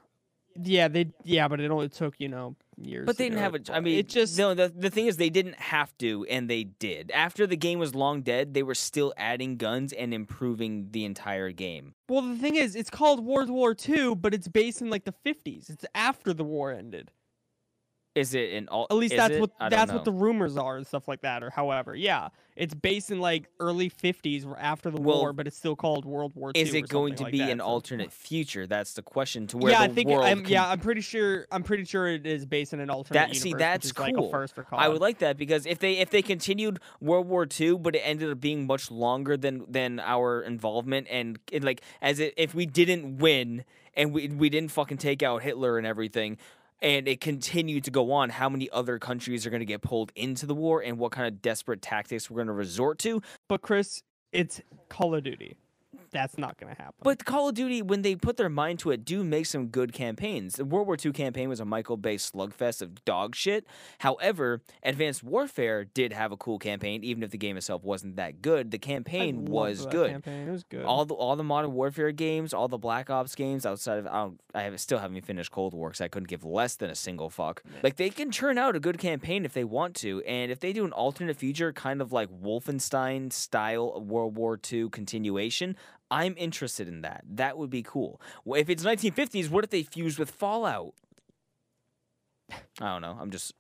[0.62, 3.08] yeah, they yeah, but it only took you know years.
[3.08, 3.68] But they didn't have it.
[3.70, 3.74] a.
[3.76, 4.54] I mean, it just no.
[4.54, 7.10] The, the thing is, they didn't have to, and they did.
[7.12, 11.52] After the game was long dead, they were still adding guns and improving the entire
[11.52, 11.96] game.
[12.08, 15.16] well the thing is it's called World War II, but it's based in like the
[15.26, 15.72] 50s.
[15.72, 17.10] It's after the war ended.
[18.16, 18.86] Is it an all?
[18.92, 19.42] At least that's it?
[19.42, 21.96] what that's what the rumors are and stuff like that, or however.
[21.96, 26.06] Yeah, it's based in like early 50s after the Well, war, but it's still called
[26.06, 26.62] World War II.
[26.62, 28.68] Is it going to like be that, an so- alternate future?
[28.68, 29.48] That's the question.
[29.48, 31.48] To where yeah, I think I'm, can- yeah, I'm pretty sure.
[31.52, 33.42] I'm pretty sure it is based in an alternate That- universe.
[33.42, 34.28] see, that's like cool.
[34.28, 37.48] a first for I would like that because if they if they continued World War
[37.60, 41.82] II, but it ended up being much longer than than our involvement, and, and like
[42.00, 45.88] as it, if we didn't win and we we didn't fucking take out Hitler and
[45.88, 46.38] everything,
[46.82, 50.12] and it continued to go on, how many other countries are going to get pulled
[50.16, 53.22] into the war, and what kind of desperate tactics we're going to resort to?
[53.48, 54.02] But Chris,
[54.32, 55.56] it's Call of Duty.
[56.14, 56.96] That's not gonna happen.
[57.02, 59.94] But Call of Duty, when they put their mind to it, do make some good
[59.94, 60.56] campaigns.
[60.56, 63.66] The World War II campaign was a Michael Bay slugfest of dog shit.
[64.00, 68.42] However, Advanced Warfare did have a cool campaign, even if the game itself wasn't that
[68.42, 68.72] good.
[68.72, 70.12] The campaign was good.
[70.12, 70.48] Campaign.
[70.48, 70.86] It was good.
[70.86, 74.24] All the all the Modern Warfare games, all the Black Ops games outside of I,
[74.24, 76.96] don't, I have, still haven't finished Cold War because I couldn't give less than a
[76.96, 77.64] single fuck.
[77.82, 80.74] Like they can churn out a good campaign if they want to, and if they
[80.74, 85.76] do an alternate future, kind of like Wolfenstein style World War II continuation,
[86.14, 87.24] I'm interested in that.
[87.28, 88.22] That would be cool.
[88.46, 90.94] Well, If it's 1950s, what if they fuse with Fallout?
[92.52, 93.18] I don't know.
[93.20, 93.54] I'm just.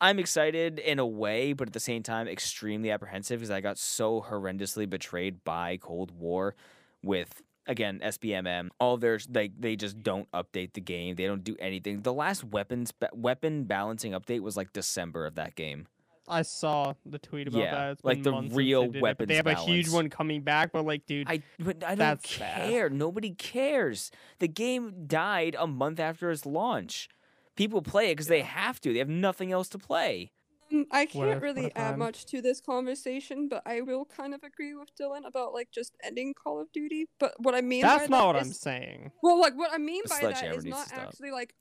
[0.00, 3.78] I'm excited in a way, but at the same time, extremely apprehensive because I got
[3.78, 6.56] so horrendously betrayed by Cold War
[7.04, 8.70] with again SBMM.
[8.80, 11.14] All their like they just don't update the game.
[11.14, 12.02] They don't do anything.
[12.02, 15.86] The last weapons weapon balancing update was like December of that game.
[16.28, 17.90] I saw the tweet about Yeah, that.
[17.92, 20.42] It's like the real they did it, but weapons They have a huge one coming
[20.42, 22.68] back, but like, dude, I but I don't That's bad.
[22.70, 22.88] care.
[22.90, 24.10] Nobody cares.
[24.38, 27.08] The game died a month after its launch.
[27.56, 28.92] People play it because they have to.
[28.92, 30.32] They have nothing else to play.
[30.72, 31.98] Mm, I can't a- what really a add time.
[31.98, 35.96] much to this conversation, but I will kind of agree with Dylan about like just
[36.02, 37.08] ending Call of Duty.
[37.18, 39.10] But what I mean that's not that what I'm saying.
[39.22, 41.00] Well, like what I mean The by that sledgehammer is needs to not stop.
[41.00, 41.54] actually like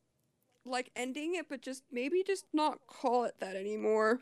[0.66, 4.20] like ending it, but just maybe just not call it that anymore.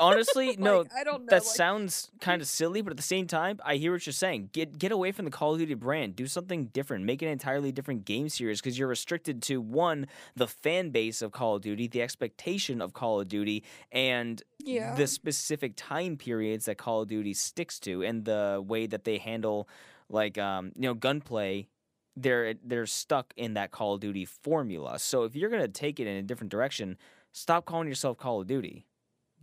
[0.00, 0.84] Honestly, no.
[0.94, 1.26] I don't know.
[1.30, 4.12] That like, sounds kind of silly, but at the same time, I hear what you're
[4.12, 4.50] saying.
[4.52, 6.16] Get get away from the Call of Duty brand.
[6.16, 7.04] Do something different.
[7.04, 11.32] Make an entirely different game series because you're restricted to one, the fan base of
[11.32, 14.94] Call of Duty, the expectation of Call of Duty, and yeah.
[14.94, 19.18] the specific time periods that Call of Duty sticks to, and the way that they
[19.18, 19.68] handle,
[20.08, 21.68] like um, you know, gunplay.
[22.16, 24.98] They're they're stuck in that Call of Duty formula.
[24.98, 26.96] So if you're gonna take it in a different direction,
[27.32, 28.86] stop calling yourself Call of Duty.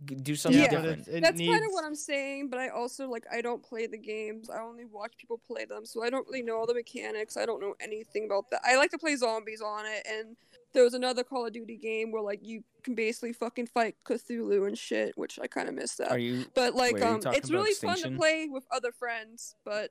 [0.04, 1.06] Do something Yeah, different.
[1.06, 1.52] it, it That's needs...
[1.52, 4.50] kind of what I'm saying, but I also like I don't play the games.
[4.50, 7.36] I only watch people play them, so I don't really know all the mechanics.
[7.36, 8.60] I don't know anything about that.
[8.64, 10.36] I like to play zombies on it, and
[10.74, 14.66] there was another Call of Duty game where like you can basically fucking fight Cthulhu
[14.66, 16.10] and shit, which I kind of miss that.
[16.10, 18.64] Are you But like, Wait, are you um, it's about really fun to play with
[18.72, 19.90] other friends, but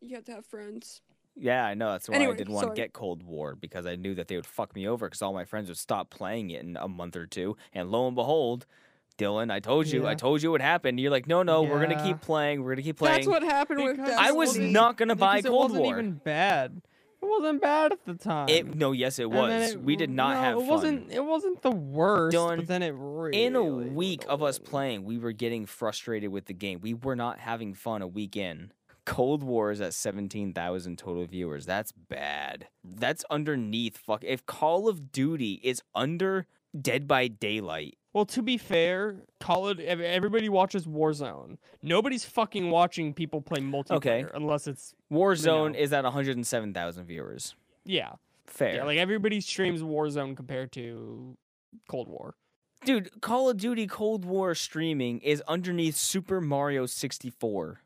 [0.00, 1.02] you have to have friends.
[1.40, 1.92] Yeah, I know.
[1.92, 4.46] That's why I didn't want to get Cold War because I knew that they would
[4.46, 7.26] fuck me over because all my friends would stop playing it in a month or
[7.26, 7.56] two.
[7.72, 8.66] And lo and behold,
[9.18, 11.00] Dylan, I told you, I told you what happened.
[11.00, 12.62] You're like, no, no, we're gonna keep playing.
[12.62, 13.16] We're gonna keep playing.
[13.16, 13.96] That's what happened with.
[13.96, 15.92] Because I was not gonna buy because it Cold wasn't War.
[15.98, 16.82] even bad.
[17.20, 18.48] It wasn't bad at the time.
[18.48, 19.72] It no, yes, it was.
[19.72, 20.68] it- we did not no, have it fun.
[20.68, 21.12] wasn't.
[21.12, 22.36] It wasn't the worst.
[22.36, 26.30] Dylan, but then it really in a week of us playing, we were getting frustrated
[26.30, 26.78] with the game.
[26.80, 28.70] We were not having fun a week in.
[29.08, 31.64] Cold War is at 17,000 total viewers.
[31.66, 32.68] That's bad.
[32.84, 34.22] That's underneath fuck.
[34.22, 36.46] If Call of Duty is under
[36.78, 39.80] Dead by Daylight, Well, to be fair, Call it.
[39.80, 41.56] Everybody watches Warzone.
[41.82, 44.24] Nobody's fucking watching people play multiplayer Okay.
[44.34, 45.78] unless it's Warzone know.
[45.78, 47.54] is at 107,000 viewers.
[47.84, 48.12] yeah,
[48.46, 48.74] Fair.
[48.76, 48.84] yeah.
[48.84, 51.36] Like everybody streams Warzone compared to
[51.88, 52.34] Cold War.
[52.84, 57.80] Dude, Call of Duty Cold War streaming is underneath Super Mario 64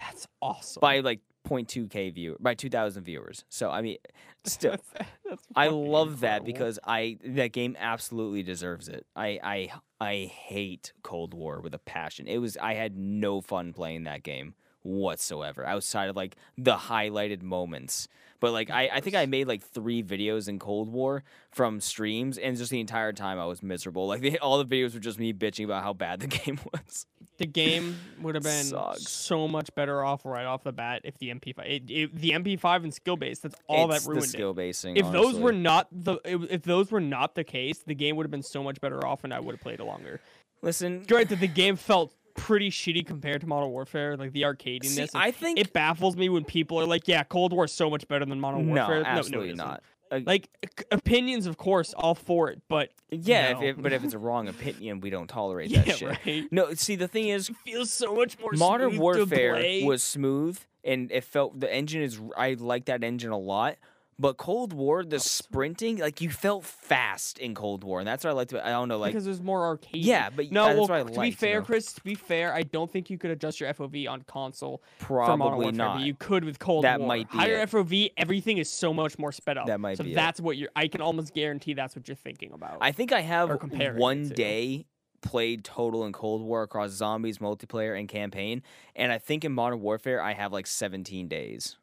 [0.00, 0.80] That's awesome.
[0.80, 3.44] by like 0.2k view by 2,000 viewers.
[3.48, 3.98] So I mean,
[4.44, 9.06] still that's, that's I love that because I that game absolutely deserves it.
[9.14, 9.70] I I
[10.00, 12.26] I hate Cold War with a passion.
[12.26, 17.42] It was I had no fun playing that game whatsoever outside of like the highlighted
[17.42, 18.08] moments.
[18.40, 22.38] But like I, I think I made like three videos in Cold War from streams,
[22.38, 24.06] and just the entire time I was miserable.
[24.06, 27.06] Like they, all the videos were just me bitching about how bad the game was.
[27.38, 29.10] The game would have been Sucks.
[29.10, 32.84] so much better off right off the bat if the MP5, it, it, the MP5
[32.84, 33.40] and skill base.
[33.40, 34.56] That's all it's that ruined the skill it.
[34.56, 34.96] basing.
[34.96, 38.30] If those were not the, if those were not the case, the game would have
[38.30, 40.20] been so much better off, and I would have played it longer.
[40.62, 44.84] listen, Granted, the game felt pretty shitty compared to Modern Warfare, like the arcadiness.
[44.84, 47.90] see, I think it baffles me when people are like, "Yeah, Cold War is so
[47.90, 49.82] much better than Modern no, Warfare." absolutely no, no, it not.
[50.08, 53.58] Uh, Like c- opinions, of course, all for it, but yeah, no.
[53.58, 56.18] if it, but if it's a wrong opinion, we don't tolerate yeah, that shit.
[56.24, 56.44] right.
[56.52, 59.82] No, see, the thing is, feels so much more Modern smooth to Warfare play.
[59.84, 63.76] was smooth and it felt the engine is I like that engine a lot.
[64.18, 68.30] But Cold War, the sprinting, like you felt fast in Cold War, and that's what
[68.30, 68.52] I liked.
[68.52, 70.04] About, I don't know, like because there's more arcade.
[70.04, 71.66] yeah, but No, well, to be liked, you fair, know?
[71.66, 75.70] Chris, to be fair, I don't think you could adjust your FOV on console probably
[75.70, 76.00] not.
[76.00, 77.08] you could with Cold That War.
[77.08, 77.70] might be Higher it.
[77.70, 79.66] FOV, everything is so much more sped up.
[79.66, 80.14] That might so be it.
[80.14, 80.70] that's what you're.
[80.74, 82.78] I can almost guarantee that's what you're thinking about.
[82.80, 84.86] I think I have it one day
[85.20, 88.62] played total in Cold War across zombies, multiplayer, and campaign,
[88.94, 91.76] and I think in Modern Warfare I have like 17 days.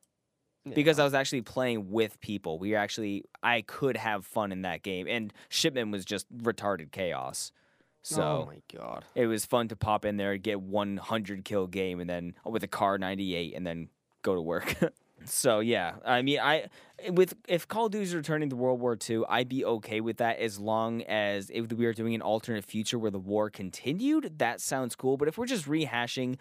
[0.66, 0.74] Yeah.
[0.76, 2.58] because I was actually playing with people.
[2.60, 7.52] We actually I could have fun in that game, and Shipment was just retarded chaos.
[7.56, 7.60] oh
[8.04, 9.04] So my god.
[9.16, 12.68] it was fun to pop in there, get 100 kill game, and then with a
[12.68, 13.90] Kar 98, and then
[14.22, 14.76] go to work.
[15.26, 16.68] so yeah, I mean, I
[17.10, 20.18] with if Call of Duty is returning to World War II, I'd be okay with
[20.18, 24.40] that as long as if we are doing an alternate future where the war continued.
[24.40, 25.18] That sounds cool.
[25.18, 26.38] But if we're just rehashing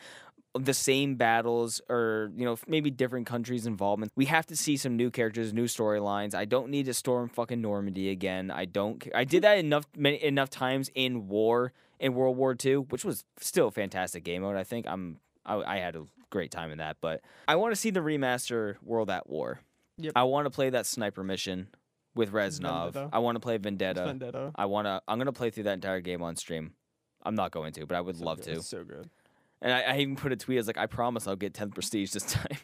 [0.59, 4.13] the same battles or you know maybe different countries involvement.
[4.15, 6.35] We have to see some new characters new storylines.
[6.35, 8.51] I don't need to storm fucking normandy again.
[8.51, 12.75] I don't i did that enough many, enough times in war in world war ii
[12.77, 14.87] which was still a fantastic game mode i think.
[14.87, 18.01] I'm i, I had a great time in that but i want to see the
[18.01, 19.61] remaster world at war.
[19.99, 20.13] Yep.
[20.17, 21.69] i want to play that sniper mission
[22.15, 22.93] with reznov.
[22.93, 23.09] Vendetta.
[23.13, 24.05] i want to play vendetta.
[24.05, 24.51] Vendetta.
[24.55, 26.73] i want to i'm going to play through that entire game on stream.
[27.25, 28.53] I'm not going to but i would So love good, to.
[28.55, 29.09] It's So good.
[29.63, 30.59] And I, I even put a tweet.
[30.59, 32.59] as like, I promise I'll get 10th prestige this time.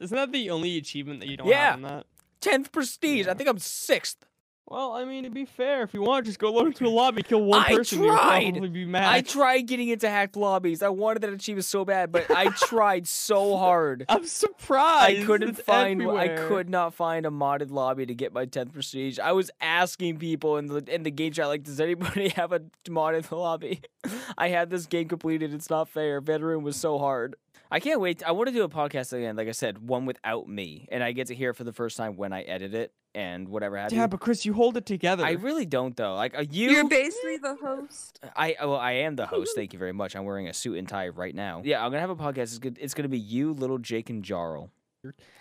[0.00, 1.70] Isn't that the only achievement that you don't Yeah.
[1.70, 2.06] have in that?
[2.40, 3.26] 10th prestige.
[3.28, 4.24] I think I'm sixth.
[4.70, 7.24] Well, I mean, to be fair, if you want, just go load into a lobby,
[7.24, 9.12] kill one I person, you'll probably be mad.
[9.12, 10.80] I tried getting into hacked lobbies.
[10.80, 14.04] I wanted that achievement so bad, but I tried so hard.
[14.08, 15.22] I'm surprised.
[15.22, 16.00] I couldn't It's find.
[16.08, 19.18] I could not find a modded lobby to get my 10th prestige.
[19.18, 22.60] I was asking people in the in the game chat, like, does anybody have a
[22.86, 23.80] modded lobby?
[24.38, 25.52] I had this game completed.
[25.52, 26.20] It's not fair.
[26.20, 27.34] Veteran was so hard.
[27.70, 28.22] I can't wait.
[28.24, 29.36] I want to do a podcast again.
[29.36, 31.96] Like I said, one without me, and I get to hear it for the first
[31.96, 34.08] time when I edit it and whatever have Yeah, you.
[34.08, 35.24] but Chris, you hold it together.
[35.24, 36.14] I really don't though.
[36.14, 38.18] Like uh, you, You're basically the host.
[38.36, 39.52] I well, I am the host.
[39.54, 40.16] Thank you very much.
[40.16, 41.62] I'm wearing a suit and tie right now.
[41.64, 42.38] Yeah, I'm gonna have a podcast.
[42.42, 42.78] It's good.
[42.80, 44.70] It's gonna be you, little Jake, and Jarl.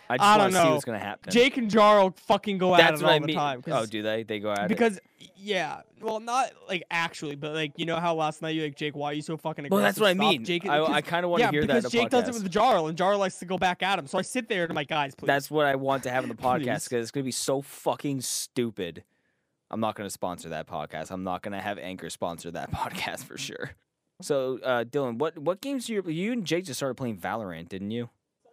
[0.09, 0.71] I just I don't to see know.
[0.73, 1.31] what's gonna happen.
[1.31, 3.35] Jake and Jarl fucking go at That's it what all I the mean.
[3.35, 3.63] time.
[3.67, 4.23] Oh, do they?
[4.23, 4.67] They go at it.
[4.69, 4.99] because
[5.35, 8.95] yeah, well, not like actually, but like you know how last night you like Jake,
[8.95, 9.71] why are you so fucking aggressive?
[9.71, 10.45] Well, that's what I Stop, mean.
[10.45, 11.67] Jake, I, because- I kind of want to yeah, hear that.
[11.83, 13.99] because in a Jake does it with Jarl, and Jarl likes to go back at
[13.99, 14.07] him.
[14.07, 15.27] So I sit there and I'm like, guys, please.
[15.27, 16.83] That's what I want to have in the podcast Please.
[16.85, 19.03] because it's gonna be so fucking stupid.
[19.69, 21.11] I'm not gonna sponsor that podcast.
[21.11, 23.71] I'm not gonna have Anchor sponsor that podcast for sure.
[24.21, 27.69] So, uh, Dylan, what what games do you you and Jake just started playing Valorant,
[27.69, 28.09] didn't you?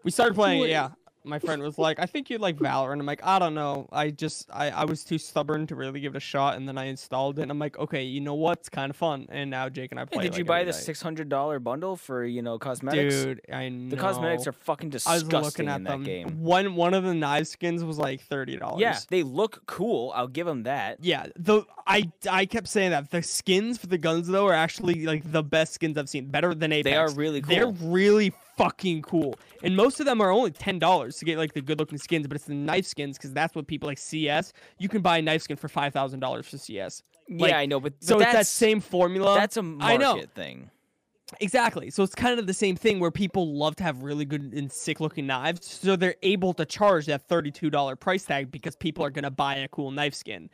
[0.06, 0.60] We started playing.
[0.60, 0.70] Wait.
[0.70, 0.90] Yeah,
[1.24, 3.88] my friend was like, "I think you'd like Valorant." I'm like, "I don't know.
[3.90, 6.78] I just I, I was too stubborn to really give it a shot, and then
[6.78, 7.42] I installed it.
[7.42, 8.60] And I'm like, okay, you know what?
[8.60, 10.22] It's kind of fun." And now Jake and I Hey, play.
[10.22, 13.16] did it, you buy the six hundred dollar bundle for you know cosmetics?
[13.24, 13.90] Dude, I know.
[13.90, 16.02] the cosmetics are fucking disgusting I was looking at in them.
[16.04, 16.40] that game.
[16.40, 18.80] One one of the knife skins was like thirty dollars.
[18.80, 20.12] Yeah, they look cool.
[20.14, 20.98] I'll give them that.
[21.02, 25.04] Yeah, the I I kept saying that the skins for the guns though are actually
[25.04, 26.92] like the best skins I've seen, better than Apex.
[26.92, 27.52] They are really cool.
[27.52, 31.52] They're really fucking cool, and most of them are only ten dollars to get like
[31.52, 32.26] the good looking skins.
[32.26, 34.52] But it's the knife skins because that's what people like CS.
[34.78, 37.02] You can buy a knife skin for five thousand dollars for CS.
[37.28, 39.34] like, yeah, I know, but, but So it's that same formula.
[39.36, 40.22] that's a market know.
[40.34, 40.70] thing.
[41.40, 41.90] Exactly.
[41.90, 44.70] So it's kind of the same thing where people love to have really good and
[44.70, 45.66] sick looking knives.
[45.66, 49.56] So they're able to charge that $32 price tag because people are going to buy
[49.56, 50.48] a cool knife skin.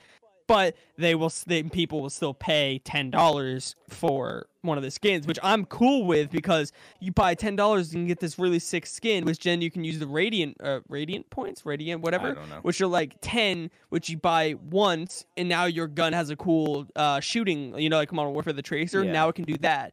[0.52, 1.32] But they will
[1.70, 6.72] people will still pay $10 for one of the skins, which I'm cool with because
[7.00, 9.98] you buy $10 you can get this really sick skin which then you can use
[9.98, 15.24] the radiant uh, radiant points, radiant whatever, which are like 10 which you buy once
[15.36, 18.62] and now your gun has a cool uh, shooting, you know, like Modern Warfare the
[18.62, 19.12] Tracer, Yeah.
[19.12, 19.92] now it can do that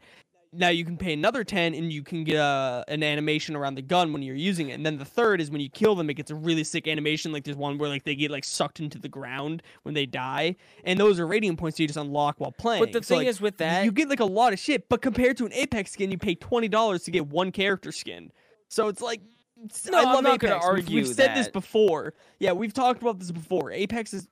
[0.51, 3.81] now you can pay another 10 and you can get a, an animation around the
[3.83, 6.15] gun when you're using it and then the third is when you kill them it
[6.15, 8.97] gets a really sick animation like there's one where like they get like sucked into
[8.97, 12.81] the ground when they die and those are radiant points you just unlock while playing
[12.83, 14.89] But the So, thing like, is with that, you get like a lot of shit
[14.89, 18.31] but compared to an apex skin you pay $20 to get one character skin
[18.69, 19.21] So it's like
[19.65, 20.41] it's- No, I I'm love Apex.
[20.43, 22.13] We've- argue We've said this before.
[22.39, 23.71] Yeah, we've talked about this before.
[23.73, 24.29] Apex is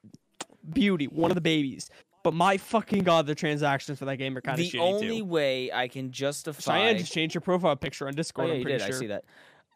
[0.74, 1.90] beauty, one of the babies.
[2.24, 5.20] But my fucking god, the transactions for that game are kind of the shitty only
[5.20, 5.26] too.
[5.26, 6.80] way I can justify.
[6.80, 8.48] Cheyenne just changed your profile picture on oh, Discord.
[8.48, 8.88] yeah, I'm you pretty did.
[8.88, 8.96] sure.
[8.96, 9.24] I see that.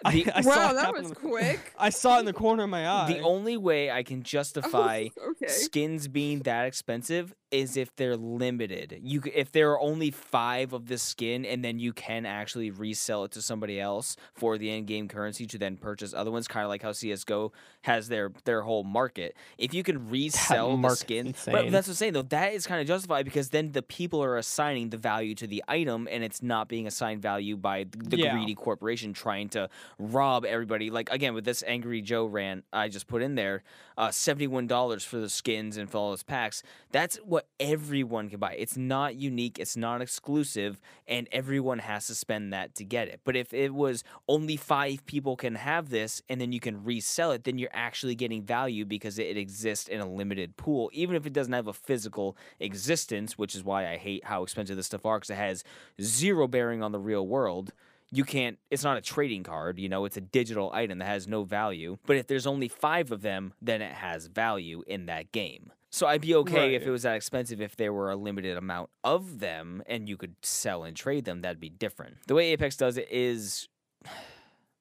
[0.05, 1.73] I, The- I saw wow, it that was in the- quick.
[1.79, 3.07] I saw it in the corner of my eye.
[3.13, 5.47] The only way I can justify okay.
[5.47, 8.97] skins being that expensive is if they're limited.
[9.03, 13.25] You if there are only 5 of this skin and then you can actually resell
[13.25, 16.69] it to somebody else for the in-game currency to then purchase other ones kind of
[16.69, 19.35] like how CS:GO has their their whole market.
[19.57, 22.21] If you can resell the market's skins, but that's what I'm saying though.
[22.21, 25.61] That is kind of justified because then the people are assigning the value to the
[25.67, 28.31] item and it's not being assigned value by th- the Yeah.
[28.33, 29.69] greedy corporation trying to
[29.99, 30.89] rob everybody.
[30.89, 33.63] Like again with this Angry Joe rant I just put in there,
[33.97, 36.63] uh, seventy-one dollars for the skins and those packs.
[36.91, 38.55] That's what everyone can buy.
[38.57, 39.59] It's not unique.
[39.59, 43.21] It's not exclusive, and everyone has to spend that to get it.
[43.23, 47.31] But if it was only five people can have this, and then you can resell
[47.31, 51.25] it, then you're actually getting value because it exists in a limited pool, even if
[51.25, 53.37] it doesn't have a physical existence.
[53.37, 55.63] Which is why I hate how expensive this stuff are because it has
[56.01, 57.73] zero bearing on the real world
[58.11, 61.27] you can't it's not a trading card you know it's a digital item that has
[61.27, 65.31] no value but if there's only five of them then it has value in that
[65.31, 65.71] game.
[65.89, 68.89] So i'd be okay if it was that expensive if there were a limited amount
[69.03, 72.17] of them and you could sell and trade them that'd be different.
[72.27, 73.67] The way apex does it is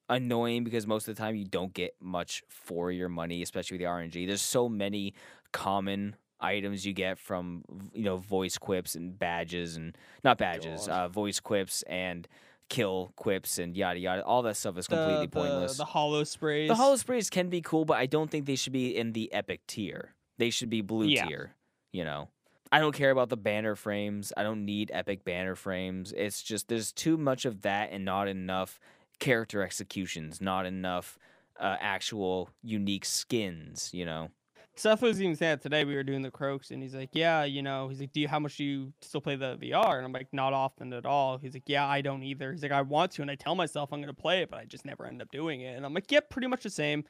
[0.09, 3.81] annoying because most of the time you don't get much for your money especially with
[3.81, 5.13] the rng there's so many
[5.53, 7.63] common items you get from
[7.93, 12.27] you know voice quips and badges and not badges uh, voice quips and
[12.71, 14.23] kill quips and yada yada.
[14.23, 15.73] All that stuff is completely the, pointless.
[15.73, 16.69] The, the holo sprays.
[16.69, 19.31] the holo sprays can be cool but i don't think they should be in the
[19.33, 20.15] epic tier.
[20.37, 21.27] They should be blue Yeah.
[21.27, 21.55] tier
[21.91, 22.29] you know?
[22.71, 24.31] I don't care about the banner frames.
[24.37, 26.13] I don't need epic banner frames.
[26.15, 28.79] It's just there's too much of that and not enough
[29.19, 31.17] character executions not enough
[31.59, 34.29] uh, actual unique skins you know
[34.75, 35.83] Seth was even saying that today.
[35.85, 38.27] We were doing the croaks, and he's like, "Yeah, you know." He's like, "Do you
[38.27, 41.37] how much do you still play the VR?" And I'm like, "Not often at all."
[41.37, 43.91] He's like, "Yeah, I don't either." He's like, "I want to, and I tell myself
[43.91, 46.11] I'm gonna play it, but I just never end up doing it." And I'm like,
[46.11, 47.03] "Yep, pretty much the same."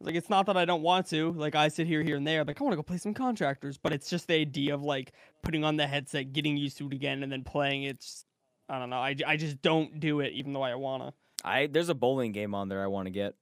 [0.00, 1.32] Like, it's not that I don't want to.
[1.32, 2.44] Like, I sit here, here, and there.
[2.44, 5.12] Like, I want to go play some contractors, but it's just the idea of like
[5.42, 8.00] putting on the headset, getting used to it again, and then playing it.
[8.00, 8.26] Just,
[8.68, 8.96] I don't know.
[8.98, 11.12] I, I just don't do it, even though I wanna.
[11.44, 13.34] i there's a bowling game on there i want to get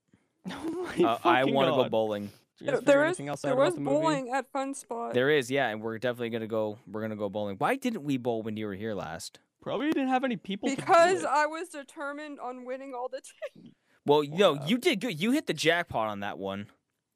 [0.50, 2.28] Oh uh, i want to go bowling
[2.64, 3.96] Did you There figure is else there was the movie?
[4.00, 5.12] bowling at Fun Spot.
[5.14, 8.16] there is yeah and we're definitely gonna go we're gonna go bowling why didn't we
[8.16, 10.68] bowl when you were here last Probably didn't have any people.
[10.70, 11.28] to do because it.
[11.28, 13.20] I was determined on winning all the
[13.54, 13.76] tickets.
[14.06, 14.64] well no Wow.
[14.66, 16.66] you did good you hit the jackpot on that one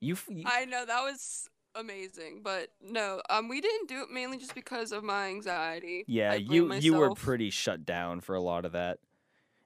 [0.01, 4.11] you, f- you I know that was amazing, but no, um, we didn't do it
[4.11, 6.05] mainly just because of my anxiety.
[6.07, 8.99] Yeah, I blame you you were pretty shut down for a lot of that.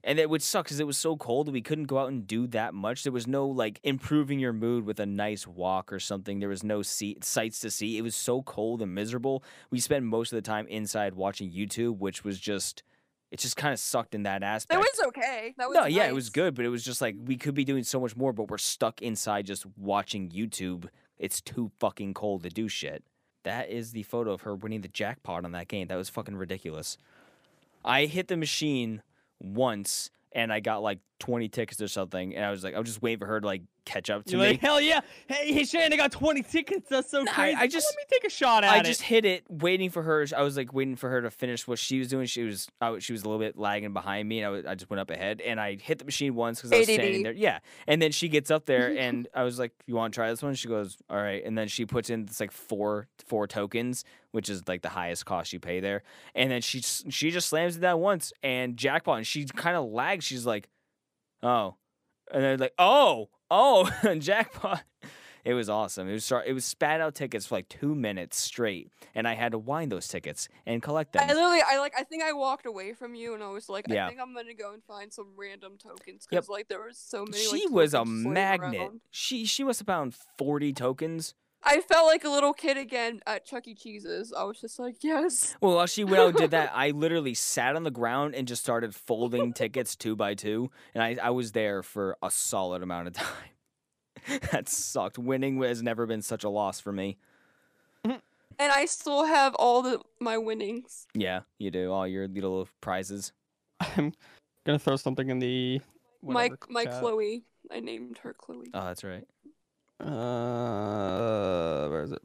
[0.02, 2.26] And it would suck because it was so cold that we couldn't go out and
[2.26, 3.02] do that much.
[3.02, 6.40] There was no like improving your mood with a nice walk or something.
[6.40, 7.98] There was no see- sights to see.
[7.98, 9.44] It was so cold and miserable.
[9.70, 12.82] We spent most of the time inside watching YouTube, which was just
[13.30, 14.80] it just kind of sucked in that aspect.
[14.80, 15.54] That was okay.
[15.56, 17.64] That was no, yeah, it was good, but it was just like we could be
[17.64, 20.88] doing so much more, but we're stuck inside just watching YouTube.
[21.18, 23.04] It's too fucking cold to do shit.
[23.44, 25.86] That is the photo of her winning the jackpot on that game.
[25.88, 26.98] That was fucking ridiculous.
[27.84, 29.02] I hit the machine
[29.40, 32.88] once and I got like 20 tickets or something, and I was like, I was
[32.88, 34.46] just waiting for her to like catch up to You're me.
[34.50, 35.00] like, hell yeah!
[35.26, 36.88] Hey, hey, Shane, I got 20 tickets.
[36.88, 37.56] That's so Nah, crazy.
[37.56, 38.80] I just- let me take a shot at I it.
[38.80, 40.26] I just hit it, waiting for her.
[40.36, 42.26] I was like waiting for her to finish what she was doing.
[42.26, 44.66] She was, I, was- she was a little bit lagging behind me, and I, was,
[44.66, 47.22] I just went up ahead and I hit the machine once because I was standing
[47.22, 47.32] there.
[47.32, 50.30] Yeah, and then she gets up there, and I was like, "You want to try
[50.30, 53.46] this one?" She goes, "All right," and then she puts in this like four four
[53.46, 56.02] tokens, which is like the highest cost you pay there,
[56.34, 59.84] and then she she just slams it down once and jackpot, and she kind of
[59.90, 60.24] lags.
[60.24, 60.68] She's like,
[61.42, 61.76] "Oh,"
[62.32, 64.82] and then like, "Oh, oh," jackpot.
[65.42, 66.06] It was awesome.
[66.08, 69.52] It was it was spat out tickets for like two minutes straight, and I had
[69.52, 71.22] to wind those tickets and collect them.
[71.24, 73.86] I literally, I like, I think I walked away from you, and I was like,
[73.88, 74.04] Yeah.
[74.04, 76.42] I think I'm gonna go and find some random tokens Yep.
[76.42, 77.38] because like there was so many.
[77.46, 78.80] like, she was a tokens just laying magnet.
[78.82, 79.00] around.
[79.10, 81.34] She she must have found forty tokens.
[81.62, 83.74] I felt like a little kid again at Chuck E.
[83.74, 84.32] Cheese's.
[84.32, 85.56] I was just like, yes.
[85.60, 88.48] Well, while she went out and did that, I literally sat on the ground and
[88.48, 92.82] just started folding tickets two by two, and I I was there for a solid
[92.82, 94.40] amount of time.
[94.52, 95.18] that sucked.
[95.18, 97.18] Winning has never been such a loss for me.
[98.04, 101.06] And I still have all the my winnings.
[101.14, 103.32] Yeah, you do all your little prizes.
[103.80, 104.12] I'm
[104.66, 105.80] gonna throw something in the.
[106.22, 107.00] my my chat.
[107.00, 107.44] Chloe.
[107.70, 108.70] I named her Chloe.
[108.74, 109.26] Oh, that's right.
[110.00, 112.22] Uh, where is it?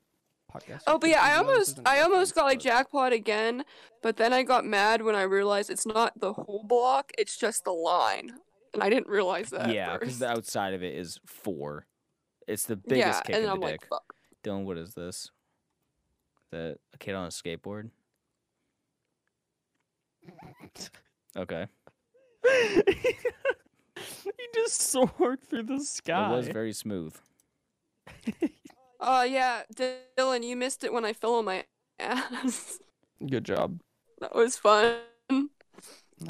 [0.54, 0.82] Podcast.
[0.88, 3.66] Oh, but yeah, I almost I almost got like jackpot again,
[4.02, 7.66] but then I got mad when I realized it's not the whole block, it's just
[7.66, 8.32] the line.
[8.74, 9.74] and I didn't realize that.
[9.74, 11.86] yeah, because because the outside of it is four.
[12.48, 13.90] It's the biggest yeah, kick and in I'm the like, dick.
[13.90, 14.14] fuck.
[14.44, 15.30] Dylan, what is this?
[16.52, 17.90] The a kid on a skateboard.
[21.38, 21.66] Okay,
[22.46, 23.14] he
[24.54, 26.32] just soared through the sky.
[26.34, 27.14] it was very smooth.
[29.00, 31.66] Uh, yeah, Dylan, you missed it when I fell on my
[32.00, 32.80] ass.
[33.26, 33.80] Good job.
[34.20, 34.96] that was fun.
[35.30, 35.38] I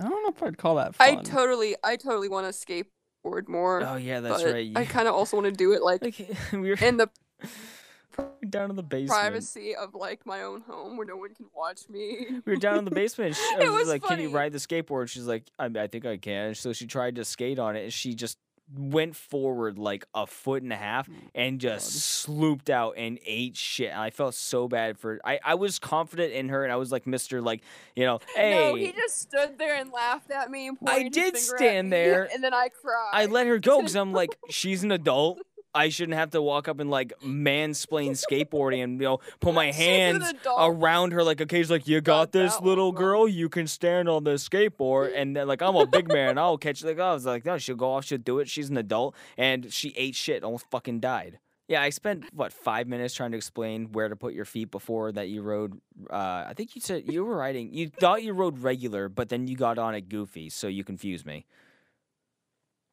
[0.01, 1.07] don't know if I'd call that fun.
[1.19, 3.81] I totally, I totally want to skateboard more.
[3.83, 4.71] Oh yeah, that's right.
[4.75, 6.17] I kind of also want to do it like like
[6.51, 7.09] we were in the
[8.49, 9.09] down in the basement.
[9.11, 12.27] privacy of like my own home where no one can watch me.
[12.45, 13.27] We were down in the basement.
[13.29, 15.65] and She, It I was, was like, "Can you ride the skateboard?" She's like, I,
[15.65, 18.37] "I think I can." So she tried to skate on it, and she just
[18.73, 22.33] went forward like a foot and a half oh, and just God.
[22.33, 23.91] slooped out and ate shit.
[23.91, 25.19] And I felt so bad for.
[25.23, 27.61] I I was confident in her, and I was like, Mister, like,
[27.95, 28.51] you know, hey.
[28.55, 30.67] No, he just stood there and laughed at me.
[30.67, 32.29] And I did stand there.
[32.33, 33.11] and then I cried.
[33.13, 35.39] I let her go because I'm like, she's an adult.
[35.75, 39.71] I shouldn't have to walk up and like mansplain skateboarding and you know put my
[39.71, 43.27] hands around her like okay she's like you got this little girl.
[43.27, 45.11] You can stand on the skateboard.
[45.15, 46.37] And then like I'm a big man.
[46.37, 48.49] I'll catch like I was like no she'll go off she'll do it.
[48.49, 49.15] She's an adult.
[49.37, 51.39] And she ate shit almost fucking died.
[51.67, 55.11] Yeah I spent what five minutes trying to explain where to put your feet before
[55.11, 55.73] that you rode
[56.09, 59.47] uh I think you said you were riding you thought you rode regular but then
[59.47, 61.45] you got on a goofy so you confused me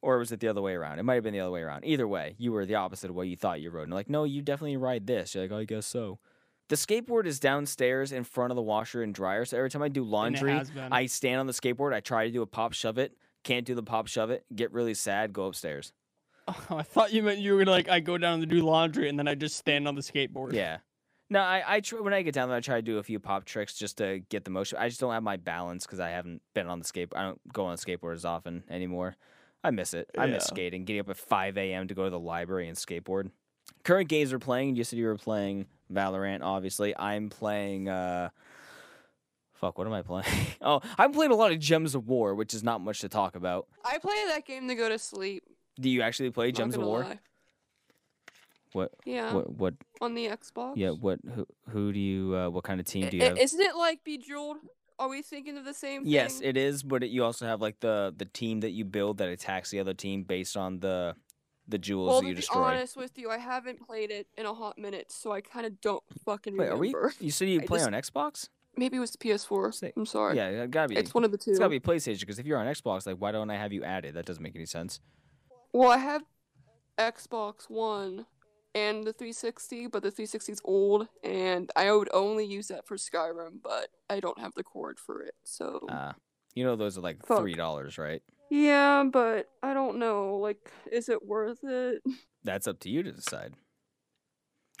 [0.03, 0.99] or was it the other way around?
[0.99, 1.85] It might have been the other way around.
[1.85, 3.83] Either way, you were the opposite of what you thought you rode.
[3.83, 5.33] And like, no, you definitely ride this.
[5.33, 6.19] You're like, oh, I guess so.
[6.67, 9.45] The skateboard is downstairs in front of the washer and dryer.
[9.45, 10.61] So every time I do laundry.
[10.91, 11.93] I stand on the skateboard.
[11.93, 13.15] I try to do a pop shove it.
[13.43, 14.45] Can't do the pop shove it.
[14.53, 15.33] Get really sad.
[15.33, 15.93] Go upstairs.
[16.45, 19.17] Oh, I thought you meant you were like I go down to do laundry and
[19.17, 20.51] then I just stand on the skateboard.
[20.51, 20.79] Yeah.
[21.29, 23.17] No, I, I try, when I get down there, I try to do a few
[23.17, 24.77] pop tricks just to get the motion.
[24.77, 27.13] I just don't have my balance because I haven't been on the skate.
[27.15, 29.15] I don't go on the skateboard as often anymore.
[29.63, 30.09] I miss it.
[30.17, 30.83] I miss skating.
[30.85, 31.87] Getting up at 5 a.m.
[31.87, 33.31] to go to the library and skateboard.
[33.83, 34.75] Current games are playing.
[34.75, 36.41] You said you were playing Valorant.
[36.41, 37.87] Obviously, I'm playing.
[37.89, 38.29] uh
[39.53, 40.25] Fuck, what am I playing?
[40.61, 43.37] oh, I'm playing a lot of Gems of War, which is not much to talk
[43.37, 43.67] about.
[43.85, 45.43] I play that game to go to sleep.
[45.79, 47.03] Do you actually play not Gems of War?
[47.03, 47.19] lie.
[48.73, 48.91] What?
[49.05, 49.49] Yeah, What?
[49.51, 49.73] What?
[50.01, 50.73] on the Xbox.
[50.75, 50.89] Yeah.
[50.89, 51.19] What?
[51.35, 51.45] Who?
[51.69, 52.35] Who do you?
[52.35, 53.37] Uh, what kind of team do you i- have?
[53.37, 54.57] Isn't it like Bejeweled?
[54.99, 56.11] Are we thinking of the same thing?
[56.11, 56.49] Yes, thing?
[56.49, 59.29] it is, but it, you also have like the the team that you build that
[59.29, 61.15] attacks the other team based on the
[61.67, 62.61] the jewels well, that to you be destroy.
[62.61, 65.79] honest with you, I haven't played it in a hot minute, so I kind of
[65.81, 66.93] don't fucking Wait, are we?
[67.19, 68.49] You said you I play just- on Xbox?
[68.75, 69.71] Maybe it was the PS4.
[69.71, 70.35] Say- I'm sorry.
[70.35, 70.95] Yeah, it gotta be.
[70.97, 71.51] It's one of the two.
[71.51, 73.83] It's gotta be PlayStation because if you're on Xbox, like, why don't I have you
[73.83, 74.15] added?
[74.15, 74.99] That doesn't make any sense.
[75.71, 76.23] Well, I have
[76.97, 78.25] Xbox One
[78.75, 82.97] and the 360, but the 360 is old, and I would only use that for
[82.97, 85.85] Skyrim, but I don't have the cord for it, so.
[85.89, 86.13] Uh,
[86.55, 87.39] you know those are like Fuck.
[87.39, 88.21] three dollars, right?
[88.49, 90.37] yeah, but I don't know.
[90.37, 92.03] Like, is it worth it?
[92.43, 93.53] That's up to you to decide.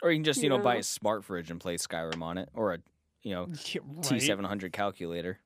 [0.03, 2.49] Or you can just you know buy a smart fridge and play Skyrim on it,
[2.53, 2.79] or a
[3.23, 4.21] you know Yeah, T right?
[4.21, 5.39] seven hundred calculator.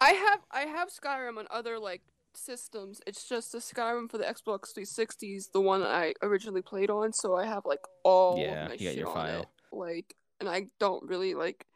[0.00, 2.02] I have I have Skyrim on other like
[2.36, 3.00] systems.
[3.06, 7.12] It's just the Skyrim for the Xbox 360 is the one I originally played on,
[7.12, 9.40] so I have like all Yeah, of my you got your file.
[9.40, 9.48] it.
[9.72, 11.66] Like, and I don't really like.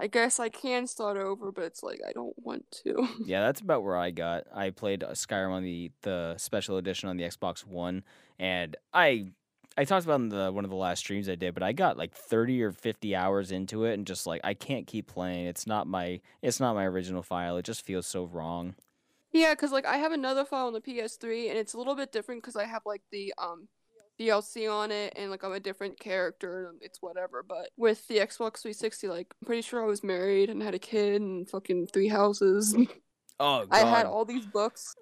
[0.00, 3.08] I guess I can start over, but it's like I don't want to.
[3.26, 4.44] Yeah, that's about where I got.
[4.54, 8.04] I played uh, Skyrim on the the special edition on the Xbox One,
[8.38, 9.32] and I
[9.76, 11.98] I talked about in the one of the last streams I did, but I got
[11.98, 15.46] like thirty or fifty hours into it, and just like I can't keep playing.
[15.46, 17.56] It's not my it's not my original file.
[17.56, 18.74] It just feels so wrong.
[19.32, 22.12] Yeah, because like I have another file on the PS3, and it's a little bit
[22.12, 23.68] different because I have like the um
[24.20, 27.44] DLC on it, and like I'm a different character, and it's whatever.
[27.46, 30.78] But with the Xbox 360, like I'm pretty sure I was married and had a
[30.78, 32.76] kid and fucking three houses.
[33.40, 34.96] Oh god, I had all these books.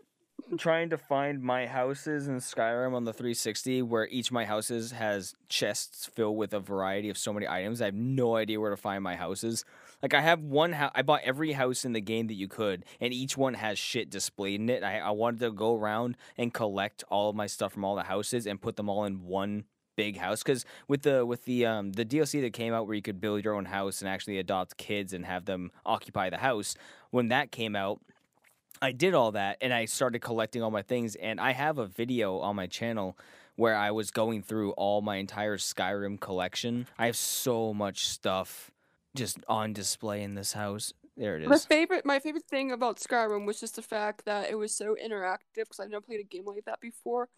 [0.58, 4.90] trying to find my houses in Skyrim on the 360, where each of my houses
[4.92, 7.80] has chests filled with a variety of so many items.
[7.80, 9.64] I have no idea where to find my houses.
[10.02, 12.84] Like I have one house, I bought every house in the game that you could,
[13.00, 14.82] and each one has shit displayed in it.
[14.82, 18.02] I, I wanted to go around and collect all of my stuff from all the
[18.02, 19.64] houses and put them all in one
[19.96, 23.00] big house because with the with the um the DLC that came out where you
[23.00, 26.76] could build your own house and actually adopt kids and have them occupy the house
[27.10, 27.98] when that came out
[28.82, 31.86] I did all that and I started collecting all my things and I have a
[31.86, 33.16] video on my channel
[33.56, 36.86] where I was going through all my entire Skyrim collection.
[36.98, 38.70] I have so much stuff
[39.16, 40.92] just on display in this house.
[41.16, 41.48] There it is.
[41.48, 44.94] My favorite, my favorite thing about Skyrim was just the fact that it was so
[45.02, 47.28] interactive because I've never played a game like that before.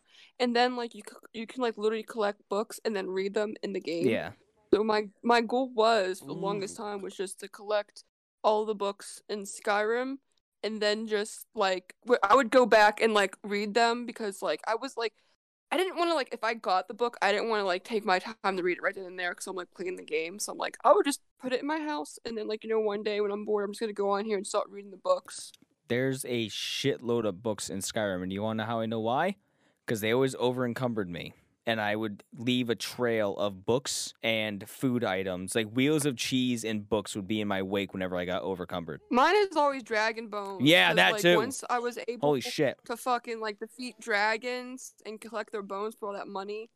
[0.40, 1.02] And then like you
[1.32, 4.08] you can like literally collect books and then read them in the game.
[4.08, 4.32] Yeah.
[4.74, 8.04] So my my goal was for the longest time was just to collect
[8.42, 10.16] all the books in Skyrim
[10.62, 14.74] and then just like I would go back and like read them because like I
[14.74, 15.12] was like
[15.70, 17.84] I didn't want to like if I got the book I didn't want to like
[17.84, 20.02] take my time to read it right then and there because I'm like playing the
[20.02, 22.64] game so I'm like I would just put it in my house and then like
[22.64, 24.68] you know one day when I'm bored I'm just gonna go on here and start
[24.70, 25.52] reading the books.
[25.88, 29.00] There's a shitload of books in Skyrim, and you want to know how I know
[29.00, 29.36] why?
[29.86, 31.32] Because they always over encumbered me.
[31.68, 36.64] And I would leave a trail of books and food items, like wheels of cheese
[36.64, 39.00] and books would be in my wake whenever I got overcumbered.
[39.10, 40.62] Mine is always Dragon Bones.
[40.64, 41.36] Yeah, that like, too.
[41.36, 42.78] Once I was able Holy shit.
[42.86, 46.70] to fucking like defeat dragons and collect their bones for all that money.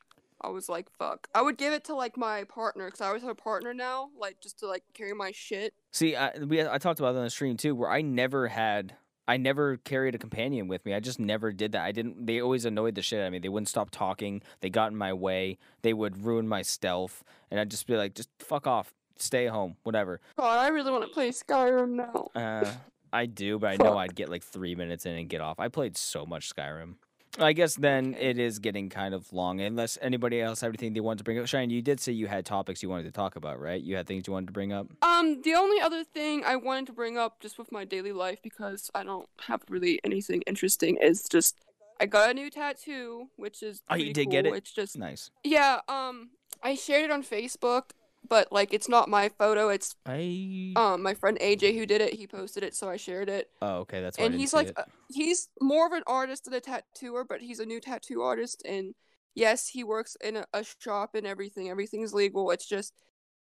[0.44, 1.28] I was like, fuck.
[1.34, 4.10] I would give it to like my partner because I always have a partner now,
[4.18, 5.72] like just to like carry my shit.
[5.92, 8.96] See, I, we, I talked about that on the stream too, where I never had,
[9.32, 10.92] I never carried a companion with me.
[10.92, 11.80] I just never did that.
[11.80, 12.26] I didn't.
[12.26, 13.38] They always annoyed the shit out of me.
[13.38, 14.42] They wouldn't stop talking.
[14.60, 15.56] They got in my way.
[15.80, 19.76] They would ruin my stealth, and I'd just be like, just fuck off, stay home,
[19.84, 20.20] whatever.
[20.36, 22.28] God, I really want to play Skyrim now.
[22.38, 22.74] Uh,
[23.10, 25.58] I do, but I know I'd get like three minutes in and get off.
[25.58, 26.96] I played so much Skyrim.
[27.38, 29.60] I guess then it is getting kind of long.
[29.60, 31.46] Unless anybody else have anything they want to bring up.
[31.46, 33.80] Shine, you did say you had topics you wanted to talk about, right?
[33.80, 34.86] You had things you wanted to bring up.
[35.02, 38.38] Um, the only other thing I wanted to bring up just with my daily life
[38.42, 41.56] because I don't have really anything interesting is just
[42.00, 44.52] I got a new tattoo, which is Oh, you did get it?
[44.54, 45.30] It's just Nice.
[45.42, 45.80] yeah.
[45.88, 46.30] Um,
[46.62, 47.90] I shared it on Facebook,
[48.28, 49.68] but like it's not my photo.
[49.68, 50.72] It's I.
[50.76, 52.14] um my friend AJ who did it.
[52.14, 53.48] He posted it, so I shared it.
[53.60, 54.26] Oh, okay, that's why.
[54.26, 57.66] And he's like uh, he's more of an artist than a tattooer but he's a
[57.66, 58.94] new tattoo artist and
[59.34, 62.94] yes he works in a, a shop and everything everything's legal it's just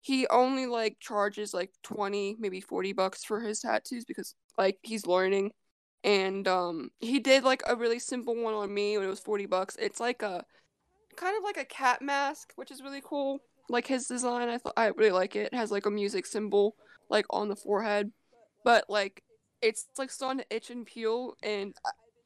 [0.02, 5.06] he only like charges like 20 maybe 40 bucks for his tattoos because like he's
[5.06, 5.52] learning
[6.04, 9.46] and um he did like a really simple one on me when it was 40
[9.46, 10.44] bucks it's like a
[11.16, 13.40] kind of like a cat mask which is really cool
[13.72, 14.50] like his design.
[14.50, 15.48] I thought i really like it.
[15.48, 16.76] it has like a music symbol
[17.10, 18.12] like on the forehead.
[18.64, 19.24] But like
[19.62, 21.76] it's like starting to itch and peel and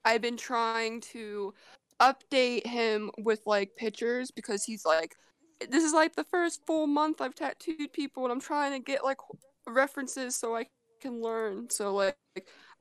[0.05, 1.53] i've been trying to
[1.99, 5.15] update him with like pictures because he's like
[5.69, 9.03] this is like the first full month i've tattooed people and i'm trying to get
[9.03, 9.17] like
[9.67, 10.65] references so i
[11.01, 11.69] can learn.
[11.69, 12.17] So like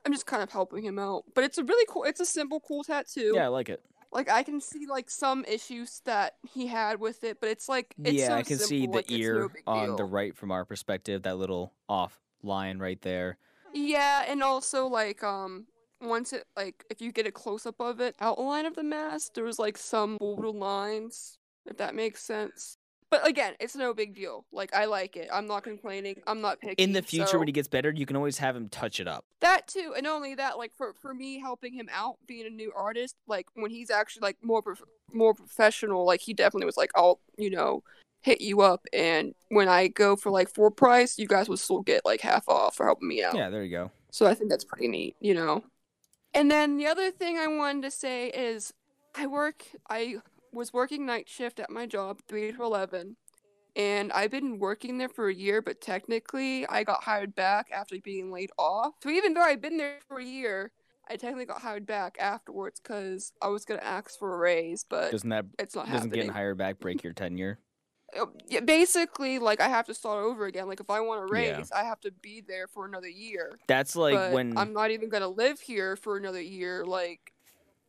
[0.05, 1.25] i'm just kind of helping him out.
[1.35, 3.33] But it's a really cool it's a simple cool tattoo.
[3.35, 3.83] Yeah, I like it.
[4.15, 7.95] Like i can see like some issues that he had with it but it's like
[8.05, 10.51] it's yeah, so I can see the like, no ear big on the right from
[10.51, 11.23] our perspective.
[11.23, 13.39] That little off line right there.
[13.73, 15.67] Yeah, and also like um
[16.01, 19.35] once it like if you get a close up of it, outline of the mask,
[19.35, 22.77] there was like some bold lines, if that makes sense.
[23.15, 24.45] But again, it's no big deal.
[24.51, 25.29] Like I like it.
[25.33, 26.21] I'm not complaining.
[26.27, 26.83] I'm not picking.
[26.83, 29.07] In the future, so- when he gets better, you can always have him touch it
[29.07, 29.25] up.
[29.41, 32.51] that too, and not only that, like for for me helping him out, being a
[32.51, 34.83] new artist, like when he's actually like more prof-
[35.13, 37.85] more professional, like he definitely was like, I'll you know
[38.23, 41.83] hit you up, and when I go for like full price, you guys will still
[41.83, 43.37] get like half off for helping me out.
[43.37, 43.91] Yeah, there you go.
[44.11, 45.63] So I think that's pretty neat, you know.
[46.33, 48.73] And then the other thing I wanted to say is
[49.15, 50.17] I work I
[50.55, 53.17] was working night shift at my job, 3 to 11.
[53.77, 57.97] And I've been working there for a year, but technically I got hired back after
[57.99, 58.95] being laid off.
[59.03, 60.71] So even though I've been there for a year,
[61.09, 65.11] I technically got hired back afterwards because I was gonna ask for a raise, but
[65.11, 66.15] Doesn't that it's not doesn't happening.
[66.15, 67.59] getting hired back break your tenure?
[68.19, 70.69] Uh, yeah, basically, like I have to start over again.
[70.69, 71.57] Like if I want a Yeah.
[71.57, 73.59] raise, I have to be there for another year.
[73.67, 76.85] That's like but when I'm not even gonna live here for another year.
[76.87, 77.33] Like,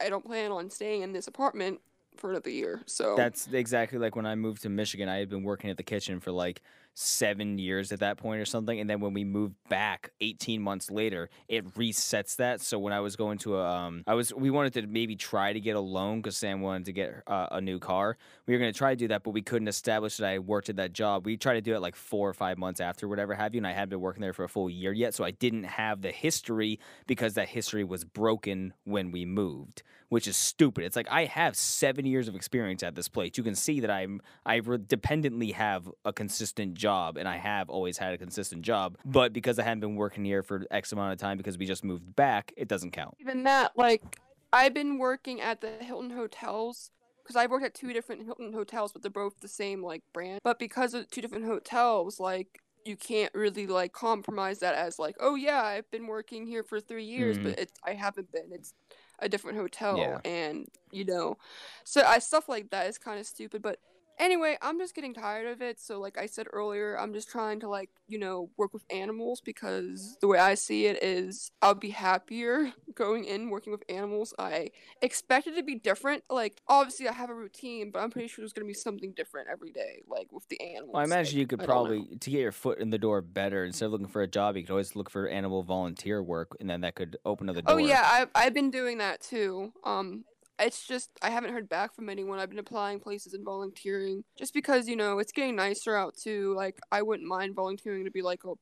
[0.01, 1.79] I don't plan on staying in this apartment
[2.17, 2.81] for another year.
[2.85, 5.09] So That's exactly like when I moved to Michigan.
[5.09, 6.61] I had been working at the kitchen for like
[6.95, 8.79] seven years at that point or something.
[8.79, 12.61] And then when we moved back 18 months later, it resets that.
[12.61, 15.59] So when I was going to um, I was, we wanted to maybe try to
[15.59, 18.17] get a loan because Sam wanted to get uh, a new car.
[18.47, 20.69] We were going to try to do that, but we couldn't establish that I worked
[20.69, 21.25] at that job.
[21.25, 23.59] We tried to do it like four or five months after, whatever have you.
[23.59, 25.13] And I hadn't been working there for a full year yet.
[25.13, 30.27] So I didn't have the history because that history was broken when we moved which
[30.27, 30.83] is stupid.
[30.83, 33.31] It's like I have seven years of experience at this place.
[33.35, 37.97] You can see that I'm I dependently have a consistent job, and I have always
[37.97, 38.97] had a consistent job.
[39.05, 41.83] But because I haven't been working here for X amount of time because we just
[41.83, 43.15] moved back, it doesn't count.
[43.19, 44.19] even that, like,
[44.53, 46.91] I've been working at the Hilton hotels
[47.23, 50.39] because I've worked at two different Hilton hotels, but they're both the same like brand.
[50.43, 52.59] But because of two different hotels, like.
[52.87, 56.79] You can't really like compromise that as like, oh yeah, I've been working here for
[56.79, 57.43] three years, Mhm.
[57.45, 58.51] but it's I haven't been.
[58.51, 58.75] It's
[59.19, 60.19] a different hotel, Yeah.
[60.25, 61.37] and you know,
[61.83, 63.61] so I stuff like that is kind of stupid.
[63.61, 63.79] But
[64.17, 65.79] Anyway, I'm just getting tired of it.
[65.79, 69.41] So, like I said earlier, I'm just trying to like you know work with animals
[69.41, 74.33] because the way I see it is I'll be happier going in working with animals.
[74.39, 74.71] I
[75.01, 76.23] expected it to be different.
[76.29, 79.49] Like obviously I have a routine, but I'm pretty sure there's gonna be something different
[79.51, 80.93] every day, like with the animals.
[80.93, 83.21] Well, I imagine like, you could I probably to get your foot in the door
[83.21, 84.55] better instead of looking for a job.
[84.55, 87.61] You could always look for animal volunteer work, and then that could open up the
[87.61, 87.75] door.
[87.75, 89.73] Oh yeah, I've I've been doing that too.
[89.83, 90.23] Um,
[90.59, 92.39] it's just I haven't heard back from anyone.
[92.39, 96.53] I've been applying places and volunteering just because you know it's getting nicer out too.
[96.55, 98.53] Like I wouldn't mind volunteering to be like a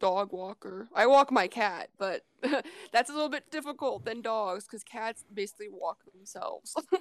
[0.00, 0.88] dog walker.
[0.94, 2.22] I walk my cat, but
[2.92, 6.74] that's a little bit difficult than dogs because cats basically walk themselves.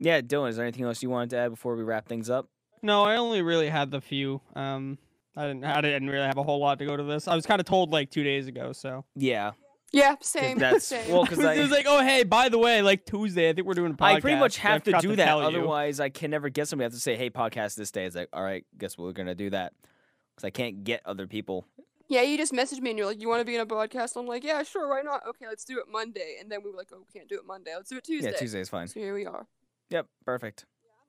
[0.00, 2.48] Yeah, Dylan, is there anything else you wanted to add before we wrap things up?
[2.82, 4.40] No, I only really had the few.
[4.54, 4.98] Um,
[5.36, 5.64] I didn't.
[5.64, 7.26] I didn't really have a whole lot to go to this.
[7.26, 9.52] I was kind of told like two days ago, so Yeah,
[9.92, 10.58] yeah, same.
[10.58, 11.10] that's- same.
[11.10, 13.74] well, because I- was like, oh hey, by the way, like Tuesday, I think we're
[13.74, 14.04] doing a podcast.
[14.16, 15.24] I pretty much have to do that.
[15.26, 15.46] tell you.
[15.46, 16.84] Otherwise, I can never get somebody.
[16.84, 19.34] I have to say, "Hey, podcast this day." It's like, all right, guess we're gonna
[19.34, 19.72] do that
[20.34, 21.66] because I can't get other people.
[22.08, 24.16] yeah, you just messaged me and you're like, you want to be in a podcast?
[24.16, 25.22] I'm like, yeah, sure, why not?
[25.28, 26.36] Okay, let's do it Monday.
[26.40, 27.72] And then we were like, oh, we can't do it Monday.
[27.76, 28.30] Let's do it Tuesday.
[28.30, 28.86] Yeah, Tuesday is fine.
[28.88, 29.46] So here we are.
[29.90, 30.64] Yep, perfect.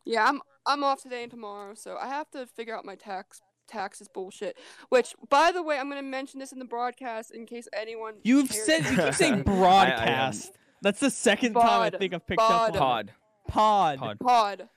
[0.05, 3.41] Yeah, I'm I'm off today and tomorrow, so I have to figure out my tax
[3.69, 4.57] taxes bullshit.
[4.89, 8.15] Which, by the way, I'm gonna mention this in the broadcast in case anyone.
[8.23, 8.65] You've cares.
[8.65, 10.51] said you keep saying I- I, um, broadcast.
[10.81, 12.71] That's the second time I think I've picked Pod.
[12.71, 12.75] up.
[12.77, 13.11] Pod.
[13.47, 14.19] pod Pod.
[14.19, 14.69] pod,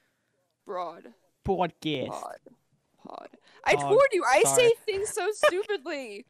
[0.67, 1.05] broad,
[1.47, 2.09] podcast.
[2.09, 2.39] pod,
[3.07, 3.29] pod.
[3.65, 3.83] I Pod.
[3.89, 4.57] told you, I Sorry.
[4.69, 6.27] say things so stupidly.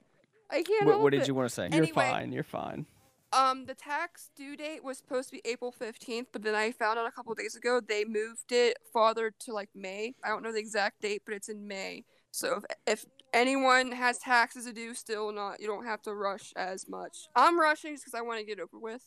[0.50, 1.28] I can't What, help what did it.
[1.28, 1.68] you want to say?
[1.72, 1.92] You're Anyway.
[1.92, 2.32] fine.
[2.32, 2.86] You're fine.
[3.32, 6.98] Um, the tax due date was supposed to be April 15th, but then I found
[6.98, 10.14] out a couple days ago they moved it farther to like May.
[10.22, 12.04] I don't know the exact date, but it's in May.
[12.32, 16.52] So if, if anyone has taxes to do still not, you don't have to rush
[16.56, 17.28] as much.
[17.36, 19.02] I'm rushing just because I want to get it over with.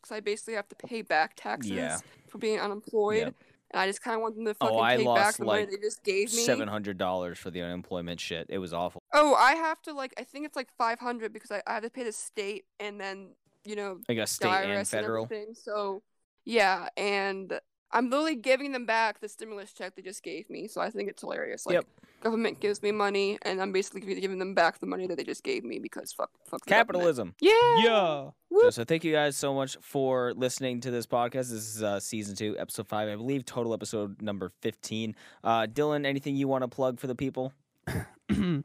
[0.00, 1.98] Because I basically have to pay back taxes Yeah.
[2.28, 3.18] for being unemployed.
[3.18, 3.34] Yep.
[3.72, 5.44] And I just kind of want them to Oh, fucking I pay back lost, the
[5.44, 6.38] money they just gave me.
[6.42, 8.46] Seven hundred dollars for the unemployment shit.
[8.48, 9.02] It was awful.
[9.12, 11.90] Oh, I have to like, I think it's like 500 because I, I have to
[11.90, 13.30] pay the state and then,
[13.64, 15.24] you know, I got state IRS and federal.
[15.24, 15.54] everything.
[15.54, 16.02] So
[16.46, 20.68] yeah, and I'm literally giving them back the stimulus check they just gave me.
[20.68, 21.64] So I think it's hilarious.
[21.64, 21.86] Like Yep.
[22.20, 25.42] government gives me money, and I'm basically giving them back the money that they just
[25.42, 26.68] gave me because fuck, fuck the.
[26.70, 27.34] Capitalism.
[27.40, 27.52] Yeah.
[27.78, 28.30] Yeah.
[28.60, 31.50] So, so thank you guys so much for listening to this podcast.
[31.50, 33.44] This is uh, season two, episode five, I believe.
[33.46, 35.14] Total episode number fifteen.
[35.42, 37.52] Uh, Dylan, anything you want to plug for the people?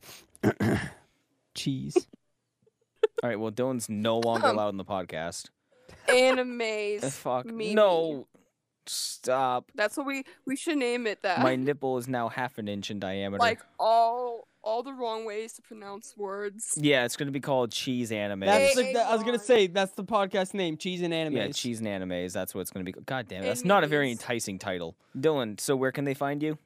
[1.55, 2.07] Cheese.
[3.21, 3.39] All right.
[3.39, 5.49] Well, Dylan's no longer Um, allowed in the podcast.
[6.07, 7.03] Animes.
[7.11, 7.45] Fuck.
[7.45, 7.73] Mimi.
[7.73, 8.27] No.
[8.85, 9.71] Stop.
[9.75, 11.21] That's what we we should name it.
[11.23, 13.39] That My nipple is now half an inch in diameter.
[13.39, 16.73] like all all the wrong ways to pronounce words.
[16.77, 18.41] yeah, it's gonna be called cheese anime.
[18.41, 21.35] That's Hey, the, I was gonna say that's the podcast name, Cheese and Anime.
[21.35, 22.31] yeah, cheese and animes.
[22.33, 22.93] That's what it's gonna be.
[22.93, 24.95] God damn it, that's And not a very enticing title.
[25.17, 26.57] Dylan, so where can they find you?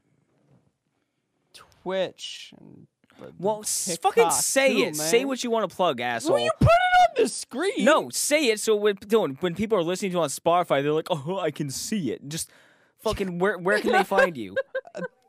[1.53, 2.53] Twitch.
[2.59, 2.96] And, but
[3.39, 4.95] Well, s- fucking say too, it.
[4.95, 6.35] Say what you want to plug, asshole.
[6.35, 7.85] Well, you put it on the screen.
[7.85, 8.59] No, say it.
[8.59, 11.51] So when Dylan, when people are listening to it on Spotify, they're like, "Oh, I
[11.51, 12.49] can see it." Just
[12.99, 14.55] fucking where where can they find you?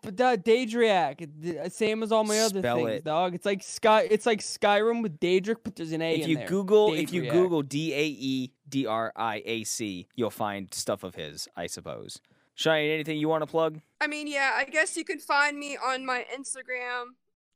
[0.01, 3.05] But uh, Daedriac, uh, same as all my other Spell things, it.
[3.05, 3.35] dog.
[3.35, 4.07] It's like Sky.
[4.11, 6.47] It's like Skyrim with Daedric, but there's an A if in you there.
[6.49, 7.33] Google if you Daedriac.
[7.33, 11.67] Google D A E D R I A C, you'll find stuff of his, I
[11.67, 12.21] suppose.
[12.55, 13.81] Shine, anything you want to plug?
[14.01, 17.05] I mean, yeah, I guess you can find me on my Instagram,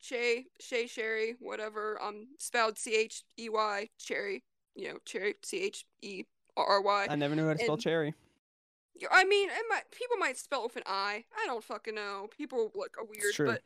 [0.03, 2.01] Shay Shay Sherry, whatever.
[2.03, 4.43] Um, spelled C H E Y Cherry.
[4.75, 6.25] You know, Cherry C H E
[6.57, 7.07] R Y.
[7.09, 8.15] I never knew how to spell and- cherry.
[8.95, 11.25] Yeah, I mean, it might, people might spell it with an I.
[11.35, 12.29] I don't fucking know.
[12.37, 13.63] People like are weird, but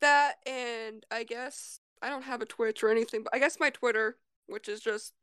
[0.00, 3.70] that and I guess I don't have a Twitch or anything, but I guess my
[3.70, 5.14] Twitter, which is just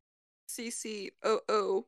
[0.48, 1.86] C C O O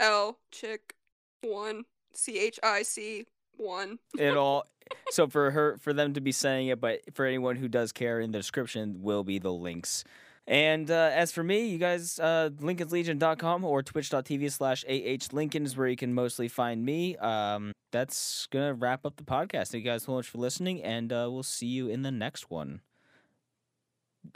[0.00, 0.94] L chick
[1.42, 1.84] one
[2.14, 3.26] C H I C
[3.62, 3.98] one.
[4.18, 4.64] It all.
[5.10, 8.20] So for her, for them to be saying it, but for anyone who does care,
[8.20, 10.04] in the description will be the links.
[10.46, 15.76] And uh, as for me, you guys, uh, linkinslegion.com or twitch.tv slash ah linkin is
[15.76, 17.16] where you can mostly find me.
[17.18, 19.68] Um, that's going to wrap up the podcast.
[19.68, 22.50] Thank you guys so much for listening, and uh, we'll see you in the next
[22.50, 22.80] one.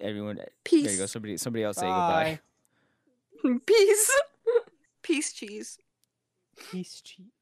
[0.00, 0.84] Everyone, Peace.
[0.84, 1.06] there you go.
[1.06, 2.40] Somebody, somebody else say goodbye.
[3.66, 4.12] Peace.
[5.02, 5.78] Peace cheese.
[6.70, 7.35] Peace cheese.